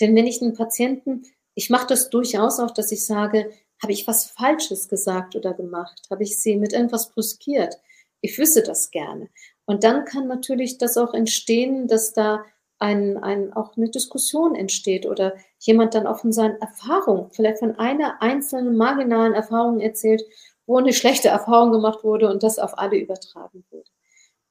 Denn 0.00 0.14
wenn 0.14 0.26
ich 0.26 0.40
einen 0.40 0.54
Patienten, 0.54 1.24
ich 1.54 1.70
mache 1.70 1.86
das 1.88 2.08
durchaus 2.08 2.60
auch, 2.60 2.70
dass 2.70 2.92
ich 2.92 3.04
sage, 3.04 3.50
habe 3.82 3.92
ich 3.92 4.06
was 4.06 4.26
Falsches 4.26 4.88
gesagt 4.88 5.36
oder 5.36 5.52
gemacht? 5.52 6.00
Habe 6.10 6.22
ich 6.22 6.40
sie 6.40 6.56
mit 6.56 6.72
irgendwas 6.72 7.10
brüskiert? 7.10 7.76
Ich 8.22 8.38
wüsste 8.38 8.62
das 8.62 8.90
gerne. 8.90 9.28
Und 9.66 9.84
dann 9.84 10.04
kann 10.04 10.28
natürlich 10.28 10.78
das 10.78 10.96
auch 10.96 11.12
entstehen, 11.12 11.88
dass 11.88 12.12
da 12.12 12.44
ein, 12.78 13.16
ein, 13.18 13.52
auch 13.52 13.76
eine 13.76 13.90
Diskussion 13.90 14.54
entsteht 14.54 15.06
oder 15.06 15.34
jemand 15.58 15.94
dann 15.94 16.06
auch 16.06 16.20
von 16.20 16.32
seinen 16.32 16.60
Erfahrungen, 16.60 17.30
vielleicht 17.32 17.58
von 17.58 17.78
einer 17.78 18.22
einzelnen 18.22 18.76
marginalen 18.76 19.34
Erfahrung 19.34 19.80
erzählt, 19.80 20.22
wo 20.66 20.78
eine 20.78 20.92
schlechte 20.92 21.28
Erfahrung 21.28 21.72
gemacht 21.72 22.04
wurde 22.04 22.30
und 22.30 22.42
das 22.42 22.58
auf 22.58 22.78
alle 22.78 22.96
übertragen 22.96 23.64
wurde. 23.70 23.90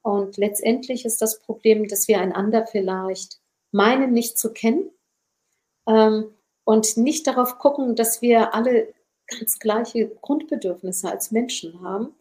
Und 0.02 0.38
letztendlich 0.38 1.06
ist 1.06 1.22
das 1.22 1.40
Problem, 1.40 1.88
dass 1.88 2.08
wir 2.08 2.20
einander 2.20 2.66
vielleicht 2.68 3.40
meinen, 3.72 4.14
nicht 4.14 4.38
zu 4.38 4.54
kennen 4.54 4.90
ähm, 5.88 6.34
und 6.64 6.98
nicht 6.98 7.28
darauf 7.28 7.58
gucken, 7.58 7.96
dass 7.96 8.22
wir 8.22 8.54
alle 8.54 8.94
ganz 9.28 9.60
gleiche 9.60 10.08
Grundbedürfnisse 10.22 11.10
als 11.10 11.32
Menschen 11.32 11.82
haben 11.82 12.16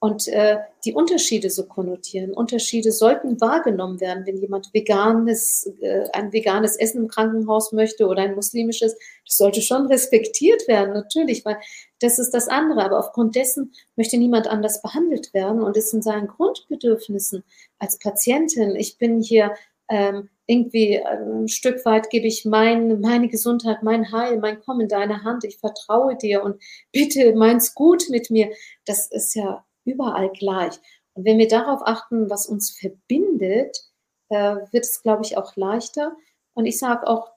und 0.00 0.28
äh, 0.28 0.58
die 0.84 0.92
Unterschiede 0.92 1.50
so 1.50 1.66
konnotieren. 1.66 2.32
Unterschiede 2.32 2.92
sollten 2.92 3.40
wahrgenommen 3.40 4.00
werden, 4.00 4.26
wenn 4.26 4.36
jemand 4.36 4.72
veganes, 4.72 5.72
äh, 5.80 6.08
ein 6.12 6.32
veganes 6.32 6.76
Essen 6.76 7.02
im 7.02 7.08
Krankenhaus 7.08 7.72
möchte 7.72 8.06
oder 8.06 8.22
ein 8.22 8.36
muslimisches. 8.36 8.96
Das 9.26 9.36
sollte 9.36 9.60
schon 9.60 9.86
respektiert 9.86 10.68
werden, 10.68 10.94
natürlich, 10.94 11.44
weil 11.44 11.56
das 12.00 12.20
ist 12.20 12.30
das 12.30 12.46
andere. 12.46 12.84
Aber 12.84 13.00
aufgrund 13.00 13.34
dessen 13.34 13.72
möchte 13.96 14.18
niemand 14.18 14.46
anders 14.46 14.82
behandelt 14.82 15.34
werden 15.34 15.62
und 15.62 15.76
ist 15.76 15.92
in 15.92 16.02
seinen 16.02 16.28
Grundbedürfnissen 16.28 17.42
als 17.80 17.98
Patientin. 17.98 18.76
Ich 18.76 18.98
bin 18.98 19.20
hier 19.20 19.52
ähm, 19.88 20.28
irgendwie 20.46 20.94
äh, 20.94 21.04
ein 21.04 21.48
Stück 21.48 21.84
weit 21.84 22.10
gebe 22.10 22.26
ich 22.26 22.44
mein, 22.44 23.00
meine 23.00 23.28
Gesundheit, 23.28 23.82
mein 23.82 24.12
Heil, 24.12 24.38
mein 24.38 24.60
Kommen 24.60 24.82
in 24.82 24.88
deine 24.88 25.24
Hand. 25.24 25.42
Ich 25.42 25.58
vertraue 25.58 26.16
dir 26.16 26.44
und 26.44 26.62
bitte 26.92 27.34
meins 27.34 27.74
gut 27.74 28.04
mit 28.10 28.30
mir. 28.30 28.50
Das 28.84 29.10
ist 29.10 29.34
ja 29.34 29.64
überall 29.88 30.30
gleich. 30.30 30.74
Und 31.14 31.24
wenn 31.24 31.38
wir 31.38 31.48
darauf 31.48 31.80
achten, 31.84 32.30
was 32.30 32.46
uns 32.46 32.70
verbindet, 32.70 33.76
äh, 34.28 34.56
wird 34.70 34.84
es, 34.84 35.02
glaube 35.02 35.24
ich, 35.24 35.36
auch 35.36 35.56
leichter. 35.56 36.16
Und 36.54 36.66
ich 36.66 36.78
sage 36.78 37.06
auch, 37.06 37.30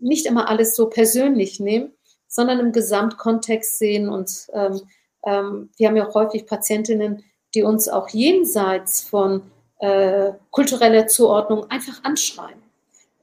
nicht 0.00 0.26
immer 0.26 0.48
alles 0.48 0.74
so 0.74 0.88
persönlich 0.88 1.60
nehmen, 1.60 1.92
sondern 2.26 2.60
im 2.60 2.72
Gesamtkontext 2.72 3.78
sehen. 3.78 4.08
Und 4.08 4.46
ähm, 4.52 4.80
ähm, 5.24 5.70
wir 5.76 5.88
haben 5.88 5.96
ja 5.96 6.08
auch 6.08 6.14
häufig 6.14 6.46
Patientinnen, 6.46 7.24
die 7.54 7.62
uns 7.62 7.88
auch 7.88 8.08
jenseits 8.10 9.02
von 9.02 9.42
äh, 9.80 10.32
kultureller 10.50 11.06
Zuordnung 11.06 11.70
einfach 11.70 12.02
anschreien. 12.04 12.62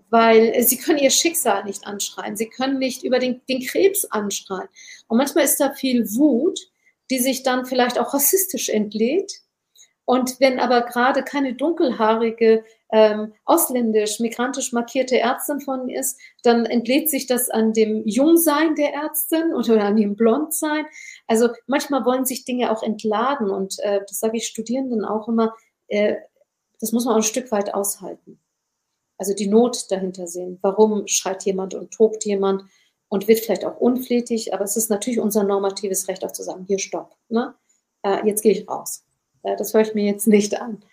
Weil 0.10 0.62
sie 0.64 0.78
können 0.78 0.99
ihr 0.99 1.10
Schicksal 1.10 1.66
nicht 1.66 1.86
anschreien, 1.88 2.38
sie 2.38 2.48
können 2.48 2.80
nicht 2.80 3.03
über 3.03 3.20
den, 3.20 3.41
den 3.49 3.62
Krebs 3.66 4.06
anschreien. 4.06 4.70
Und 5.07 5.18
manchmal 5.18 5.44
ist 5.44 5.60
da 5.60 5.74
viel 5.74 6.10
Wut, 6.16 6.60
die 7.10 7.19
sich 7.19 7.44
dann 7.44 7.65
vielleicht 7.65 7.99
auch 7.99 8.14
rassistisch 8.14 8.69
entlädt. 8.69 9.32
Und 10.06 10.40
wenn 10.40 10.60
aber 10.60 10.82
gerade 10.82 11.23
keine 11.23 11.56
dunkelhaarige, 11.56 12.64
ähm, 12.91 13.34
ausländisch, 13.44 14.19
migrantisch 14.19 14.72
markierte 14.72 15.19
Ärztin 15.19 15.60
von 15.60 15.90
ist, 15.90 16.19
dann 16.44 16.65
entlädt 16.65 17.10
sich 17.10 17.26
das 17.26 17.49
an 17.49 17.73
dem 17.73 18.03
Jungsein 18.06 18.76
der 18.76 18.94
Ärztin 18.94 19.53
oder 19.53 19.84
an 19.84 19.95
dem 19.95 20.15
Blondsein. 20.15 20.86
Also 21.27 21.49
manchmal 21.65 22.06
wollen 22.06 22.26
sich 22.26 22.45
Dinge 22.45 22.72
auch 22.72 22.84
entladen 22.84 23.49
und 23.49 23.80
äh, 23.80 24.02
das 24.07 24.19
sage 24.19 24.38
ich 24.38 24.48
Studierenden 24.48 25.03
auch 25.03 25.27
immer, 25.27 25.56
äh, 25.88 26.18
das 26.80 26.91
muss 26.91 27.06
man 27.06 27.14
auch 27.14 27.19
ein 27.19 27.23
Stück 27.23 27.52
weit 27.52 27.73
aushalten. 27.73 28.40
Also 29.18 29.34
die 29.34 29.48
Not 29.48 29.91
dahinter 29.91 30.27
sehen. 30.27 30.60
Warum 30.61 31.07
schreit 31.07 31.44
jemand 31.45 31.73
und 31.73 31.91
tobt 31.91 32.26
jemand? 32.26 32.64
Und 33.10 33.27
wird 33.27 33.40
vielleicht 33.40 33.65
auch 33.65 33.77
unflätig, 33.77 34.53
aber 34.53 34.64
es 34.64 34.77
ist 34.77 34.90
natürlich 34.90 35.19
unser 35.19 35.44
normatives 35.44 36.07
Recht 36.07 36.23
auch 36.23 36.32
zu 36.32 36.44
sagen, 36.44 36.65
hier 36.68 36.80
stopp, 36.80 37.15
ne? 37.30 37.56
Äh, 38.02 38.26
jetzt 38.26 38.41
gehe 38.41 38.52
ich 38.52 38.68
raus. 38.68 39.03
Äh, 39.44 39.56
das 39.57 39.73
höre 39.73 39.82
ich 39.82 39.94
mir 39.94 40.06
jetzt 40.06 40.27
nicht 40.27 40.60
an. 40.60 40.84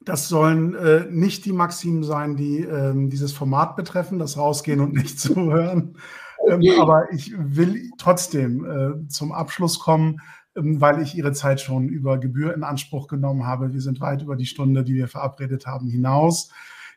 Das 0.00 0.28
sollen 0.28 0.74
äh, 0.74 1.06
nicht 1.10 1.44
die 1.44 1.52
Maximen 1.52 2.02
sein, 2.02 2.36
die 2.36 2.60
ähm, 2.60 3.10
dieses 3.10 3.32
Format 3.32 3.76
betreffen, 3.76 4.18
das 4.18 4.36
Rausgehen 4.36 4.80
und 4.80 4.94
nicht 4.94 5.20
zuhören. 5.20 5.98
Ähm, 6.46 6.62
aber 6.80 7.12
ich 7.12 7.32
will 7.36 7.90
trotzdem 7.98 8.64
äh, 8.64 9.08
zum 9.08 9.32
Abschluss 9.32 9.78
kommen, 9.78 10.20
ähm, 10.56 10.80
weil 10.80 11.02
ich 11.02 11.14
Ihre 11.14 11.32
Zeit 11.32 11.60
schon 11.60 11.88
über 11.88 12.18
Gebühr 12.18 12.54
in 12.54 12.62
Anspruch 12.62 13.08
genommen 13.08 13.46
habe. 13.46 13.72
Wir 13.72 13.80
sind 13.80 14.00
weit 14.00 14.22
über 14.22 14.36
die 14.36 14.46
Stunde, 14.46 14.84
die 14.84 14.94
wir 14.94 15.08
verabredet 15.08 15.66
haben, 15.66 15.88
hinaus. 15.88 16.50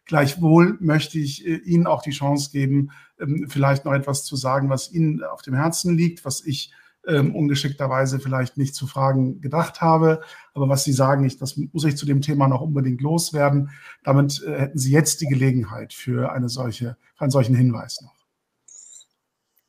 Gleichwohl 0.05 0.77
möchte 0.79 1.19
ich 1.19 1.45
äh, 1.45 1.55
Ihnen 1.57 1.87
auch 1.87 2.01
die 2.01 2.11
Chance 2.11 2.51
geben, 2.51 2.91
ähm, 3.19 3.47
vielleicht 3.49 3.85
noch 3.85 3.93
etwas 3.93 4.23
zu 4.25 4.35
sagen, 4.35 4.69
was 4.69 4.91
Ihnen 4.91 5.23
auf 5.23 5.41
dem 5.41 5.53
Herzen 5.53 5.95
liegt, 5.95 6.25
was 6.25 6.45
ich 6.45 6.71
ähm, 7.07 7.35
ungeschickterweise 7.35 8.19
vielleicht 8.19 8.57
nicht 8.57 8.75
zu 8.75 8.87
fragen 8.87 9.41
gedacht 9.41 9.81
habe. 9.81 10.21
Aber 10.53 10.69
was 10.69 10.83
Sie 10.83 10.93
sagen, 10.93 11.23
ich, 11.23 11.37
das 11.37 11.57
muss 11.57 11.85
ich 11.85 11.97
zu 11.97 12.05
dem 12.05 12.21
Thema 12.21 12.47
noch 12.47 12.61
unbedingt 12.61 13.01
loswerden. 13.01 13.71
Damit 14.03 14.43
äh, 14.45 14.59
hätten 14.59 14.77
Sie 14.77 14.91
jetzt 14.91 15.21
die 15.21 15.27
Gelegenheit 15.27 15.93
für 15.93 16.31
eine 16.31 16.49
solche, 16.49 16.97
für 17.15 17.21
einen 17.21 17.31
solchen 17.31 17.55
Hinweis 17.55 18.01
noch. 18.01 18.13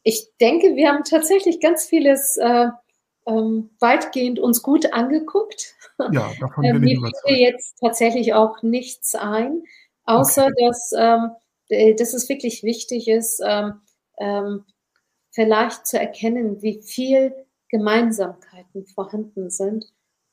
ich 0.02 0.28
denke, 0.40 0.76
wir 0.76 0.88
haben 0.88 1.04
tatsächlich 1.04 1.60
ganz 1.60 1.84
vieles 1.84 2.36
äh, 2.36 2.68
ähm, 3.26 3.70
weitgehend 3.78 4.38
uns 4.38 4.62
gut 4.62 4.92
angeguckt. 4.92 5.74
Ja, 6.10 6.32
davon 6.40 6.64
bin 6.64 6.86
ich 6.86 6.98
überzeugt. 6.98 7.30
Mir 7.30 7.38
jetzt 7.38 7.78
tatsächlich 7.80 8.34
auch 8.34 8.62
nichts 8.62 9.14
ein, 9.14 9.62
außer 10.04 10.46
okay. 10.46 10.66
dass, 10.66 10.92
ähm, 10.96 11.96
dass 11.96 12.14
es 12.14 12.28
wirklich 12.28 12.62
wichtig 12.62 13.08
ist, 13.08 13.42
ähm, 13.44 13.80
ähm, 14.18 14.64
vielleicht 15.30 15.86
zu 15.86 15.98
erkennen, 15.98 16.62
wie 16.62 16.82
viel 16.82 17.34
Gemeinsamkeiten 17.68 18.86
vorhanden 18.86 19.50
sind 19.50 19.86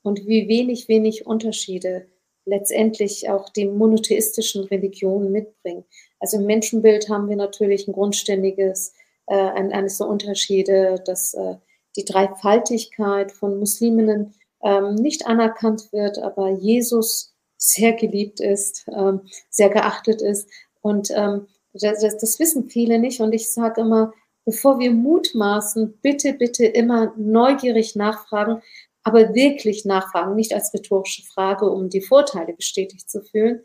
und 0.04 0.28
wie 0.28 0.48
wenig, 0.48 0.88
wenig 0.88 1.26
Unterschiede 1.26 2.08
letztendlich 2.46 3.30
auch 3.30 3.50
die 3.50 3.66
monotheistischen 3.66 4.66
Religionen 4.66 5.32
mitbringen. 5.32 5.86
Also 6.20 6.38
im 6.38 6.46
Menschenbild 6.46 7.10
haben 7.10 7.30
wir 7.30 7.36
natürlich 7.36 7.88
ein 7.88 7.94
grundständiges, 7.94 8.94
äh, 9.28 9.36
eines 9.36 10.00
der 10.00 10.08
Unterschiede, 10.08 11.02
dass 11.06 11.34
äh, 11.34 11.56
die 11.96 12.06
Dreifaltigkeit 12.06 13.32
von 13.32 13.60
Musliminnen 13.60 14.34
ähm, 14.64 14.96
nicht 14.96 15.28
anerkannt 15.28 15.92
wird, 15.94 16.20
aber 16.20 16.50
Jesus 16.50 17.36
sehr 17.60 17.94
geliebt 17.94 18.40
ist, 18.40 18.88
ähm, 18.92 19.22
sehr 19.50 19.70
geachtet 19.70 20.22
ist. 20.22 20.50
Und 20.82 21.12
ähm, 21.12 21.48
das, 21.74 22.00
das, 22.00 22.40
wissen 22.40 22.70
viele 22.70 22.98
nicht. 22.98 23.20
Und 23.20 23.34
ich 23.34 23.52
sage 23.52 23.82
immer, 23.82 24.14
bevor 24.46 24.80
wir 24.80 24.92
mutmaßen, 24.92 26.00
bitte, 26.02 26.34
bitte 26.34 26.66
immer 26.66 27.14
neugierig 27.18 27.96
nachfragen, 27.96 28.62
aber 29.04 29.36
wirklich 29.36 29.86
nachfragen, 29.86 30.36
nicht 30.36 30.54
als 30.54 30.74
rhetorische 30.74 31.24
Frage, 31.24 31.70
um 31.70 31.90
die 31.90 32.02
Vorteile 32.02 32.54
bestätigt 32.54 33.10
zu 33.10 33.22
fühlen. 33.22 33.62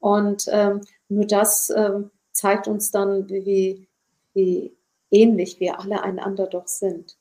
Und 0.00 0.46
ähm, 0.50 0.80
nur 1.08 1.26
das 1.26 1.70
ähm, 1.70 2.10
zeigt 2.32 2.66
uns 2.66 2.90
dann, 2.90 3.28
wie, 3.28 3.86
wie 4.32 4.76
ähnlich 5.10 5.60
wir 5.60 5.80
alle 5.80 6.02
einander 6.02 6.46
doch 6.46 6.66
sind. 6.66 7.16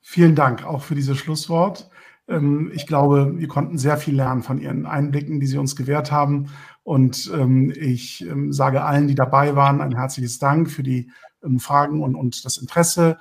Vielen 0.00 0.34
Dank 0.34 0.64
auch 0.64 0.82
für 0.82 0.94
dieses 0.94 1.18
Schlusswort. 1.18 1.89
Ähm, 2.30 2.70
ich 2.72 2.86
glaube, 2.86 3.34
wir 3.36 3.48
konnten 3.48 3.76
sehr 3.76 3.98
viel 3.98 4.14
lernen 4.14 4.42
von 4.42 4.58
Ihren 4.58 4.86
Einblicken, 4.86 5.40
die 5.40 5.46
Sie 5.46 5.58
uns 5.58 5.76
gewährt 5.76 6.10
haben. 6.10 6.48
Und 6.84 7.30
ähm, 7.34 7.72
ich 7.76 8.26
ähm, 8.26 8.52
sage 8.52 8.84
allen, 8.84 9.08
die 9.08 9.14
dabei 9.14 9.56
waren, 9.56 9.80
ein 9.80 9.96
herzliches 9.96 10.38
Dank 10.38 10.70
für 10.70 10.82
die 10.82 11.10
Fragen 11.56 12.02
und, 12.02 12.14
und 12.16 12.44
das 12.44 12.58
Interesse. 12.58 13.16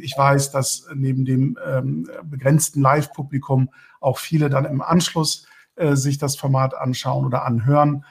Ich 0.00 0.18
weiß, 0.18 0.50
dass 0.50 0.88
neben 0.96 1.24
dem 1.24 1.56
begrenzten 2.24 2.80
Live-Publikum 2.80 3.70
auch 4.00 4.18
viele 4.18 4.50
dann 4.50 4.64
im 4.64 4.82
Anschluss 4.82 5.46
äh, 5.76 5.94
sich 5.94 6.18
das 6.18 6.34
Format 6.34 6.74
anschauen 6.74 7.24
oder 7.24 7.44
anhören, 7.44 8.04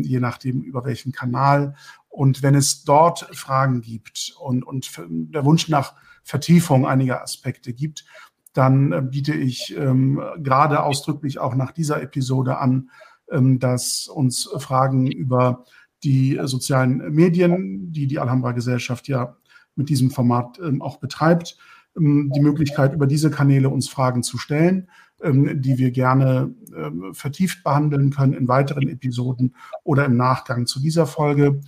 je 0.00 0.20
nachdem 0.20 0.62
über 0.62 0.86
welchen 0.86 1.12
Kanal. 1.12 1.74
Und 2.08 2.42
wenn 2.42 2.54
es 2.54 2.84
dort 2.84 3.28
Fragen 3.36 3.82
gibt 3.82 4.34
und, 4.40 4.62
und 4.62 4.90
der 5.06 5.44
Wunsch 5.44 5.68
nach 5.68 5.92
Vertiefung 6.22 6.86
einiger 6.86 7.22
Aspekte 7.22 7.74
gibt, 7.74 8.06
dann 8.54 8.92
äh, 8.92 9.02
biete 9.02 9.34
ich 9.34 9.76
ähm, 9.76 10.22
gerade 10.38 10.82
ausdrücklich 10.82 11.38
auch 11.38 11.54
nach 11.54 11.72
dieser 11.72 12.00
Episode 12.00 12.58
an, 12.58 12.90
ähm, 13.30 13.58
dass 13.58 14.08
uns 14.08 14.48
Fragen 14.58 15.06
über 15.06 15.64
die 16.02 16.38
sozialen 16.44 17.14
Medien, 17.14 17.92
die 17.92 18.06
die 18.06 18.18
Alhambra 18.18 18.52
Gesellschaft 18.52 19.08
ja 19.08 19.36
mit 19.76 19.88
diesem 19.88 20.10
Format 20.10 20.58
ähm, 20.62 20.80
auch 20.82 20.98
betreibt, 20.98 21.58
ähm, 21.96 22.30
die 22.34 22.40
Möglichkeit, 22.40 22.94
über 22.94 23.06
diese 23.06 23.30
Kanäle 23.30 23.68
uns 23.68 23.88
Fragen 23.88 24.22
zu 24.22 24.38
stellen, 24.38 24.88
ähm, 25.22 25.60
die 25.60 25.78
wir 25.78 25.90
gerne 25.90 26.54
ähm, 26.76 27.14
vertieft 27.14 27.64
behandeln 27.64 28.10
können 28.10 28.34
in 28.34 28.48
weiteren 28.48 28.88
Episoden 28.88 29.54
oder 29.82 30.04
im 30.04 30.16
Nachgang 30.16 30.66
zu 30.66 30.80
dieser 30.80 31.06
Folge. 31.06 31.60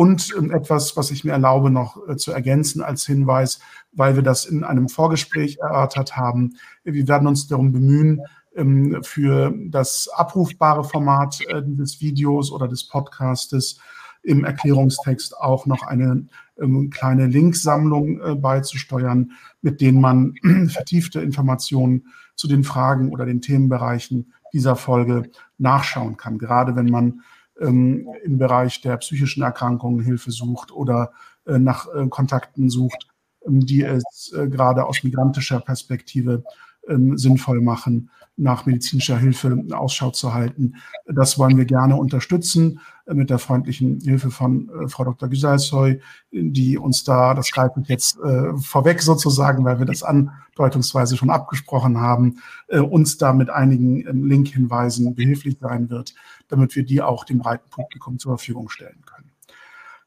Und 0.00 0.34
ähm, 0.34 0.50
etwas, 0.50 0.96
was 0.96 1.10
ich 1.10 1.24
mir 1.24 1.32
erlaube, 1.32 1.70
noch 1.70 2.08
äh, 2.08 2.16
zu 2.16 2.32
ergänzen 2.32 2.80
als 2.80 3.04
Hinweis, 3.04 3.60
weil 3.92 4.16
wir 4.16 4.22
das 4.22 4.46
in 4.46 4.64
einem 4.64 4.88
Vorgespräch 4.88 5.58
erörtert 5.58 6.16
haben. 6.16 6.56
Wir 6.84 7.06
werden 7.06 7.28
uns 7.28 7.48
darum 7.48 7.70
bemühen, 7.70 8.22
ähm, 8.56 9.00
für 9.02 9.52
das 9.66 10.08
abrufbare 10.08 10.84
Format 10.84 11.40
äh, 11.48 11.62
dieses 11.62 12.00
Videos 12.00 12.50
oder 12.50 12.66
des 12.66 12.88
Podcastes 12.88 13.78
im 14.22 14.42
Erklärungstext 14.42 15.36
auch 15.36 15.66
noch 15.66 15.82
eine 15.82 16.24
ähm, 16.58 16.88
kleine 16.88 17.26
Linksammlung 17.26 18.22
äh, 18.22 18.34
beizusteuern, 18.36 19.32
mit 19.60 19.82
denen 19.82 20.00
man 20.00 20.32
vertiefte 20.68 21.20
Informationen 21.20 22.06
zu 22.36 22.48
den 22.48 22.64
Fragen 22.64 23.10
oder 23.10 23.26
den 23.26 23.42
Themenbereichen 23.42 24.32
dieser 24.54 24.76
Folge 24.76 25.30
nachschauen 25.58 26.16
kann. 26.16 26.38
Gerade 26.38 26.74
wenn 26.74 26.86
man 26.86 27.20
ähm, 27.60 28.08
im 28.24 28.38
Bereich 28.38 28.80
der 28.80 28.96
psychischen 28.96 29.42
Erkrankungen 29.42 30.00
Hilfe 30.00 30.30
sucht 30.30 30.72
oder 30.72 31.12
äh, 31.46 31.58
nach 31.58 31.86
äh, 31.94 32.08
Kontakten 32.08 32.70
sucht, 32.70 33.08
ähm, 33.46 33.60
die 33.60 33.82
es 33.82 34.32
äh, 34.36 34.48
gerade 34.48 34.86
aus 34.86 35.02
migrantischer 35.02 35.60
Perspektive 35.60 36.42
ähm, 36.88 37.16
sinnvoll 37.18 37.60
machen, 37.60 38.10
nach 38.36 38.64
medizinischer 38.64 39.18
Hilfe 39.18 39.64
Ausschau 39.72 40.10
zu 40.10 40.32
halten. 40.32 40.76
Das 41.06 41.38
wollen 41.38 41.58
wir 41.58 41.66
gerne 41.66 41.96
unterstützen 41.96 42.80
äh, 43.06 43.14
mit 43.14 43.28
der 43.28 43.38
freundlichen 43.38 44.00
Hilfe 44.00 44.30
von 44.30 44.70
äh, 44.70 44.88
Frau 44.88 45.04
Dr. 45.04 45.28
Güsalsoy, 45.28 46.00
die 46.32 46.78
uns 46.78 47.04
da, 47.04 47.34
das 47.34 47.50
greife 47.50 47.80
ich 47.82 47.88
jetzt 47.88 48.18
äh, 48.20 48.56
vorweg 48.56 49.02
sozusagen, 49.02 49.64
weil 49.64 49.78
wir 49.78 49.86
das 49.86 50.02
andeutungsweise 50.02 51.16
schon 51.16 51.30
abgesprochen 51.30 52.00
haben, 52.00 52.36
uns 52.68 53.18
da 53.18 53.32
mit 53.32 53.50
einigen 53.50 54.06
ähm, 54.06 54.24
Link-Hinweisen 54.24 55.14
behilflich 55.14 55.58
sein 55.60 55.90
wird, 55.90 56.14
damit 56.50 56.76
wir 56.76 56.84
die 56.84 57.02
auch 57.02 57.24
dem 57.24 57.38
breiten 57.38 57.68
Publikum 57.70 58.18
zur 58.18 58.36
Verfügung 58.36 58.68
stellen 58.68 59.02
können. 59.06 59.32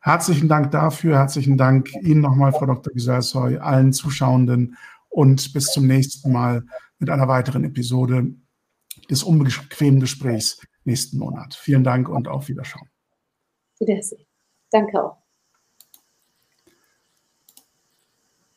Herzlichen 0.01 0.49
Dank 0.49 0.71
dafür, 0.71 1.17
herzlichen 1.17 1.57
Dank 1.57 1.93
Ihnen 2.01 2.21
nochmal, 2.21 2.51
Frau 2.51 2.65
Dr. 2.65 2.91
Güsalsoy, 2.93 3.57
allen 3.57 3.93
Zuschauenden 3.93 4.75
und 5.09 5.53
bis 5.53 5.67
zum 5.67 5.87
nächsten 5.87 6.31
Mal 6.31 6.63
mit 6.99 7.09
einer 7.09 7.27
weiteren 7.27 7.63
Episode 7.63 8.33
des 9.09 9.23
unbequemen 9.23 9.99
Gesprächs 9.99 10.59
nächsten 10.83 11.19
Monat. 11.19 11.53
Vielen 11.53 11.83
Dank 11.83 12.09
und 12.09 12.27
auf 12.27 12.49
Wiederschauen. 12.49 12.89
Wiedersehen. 13.79 14.25
Danke 14.71 15.01
auch. 15.01 15.22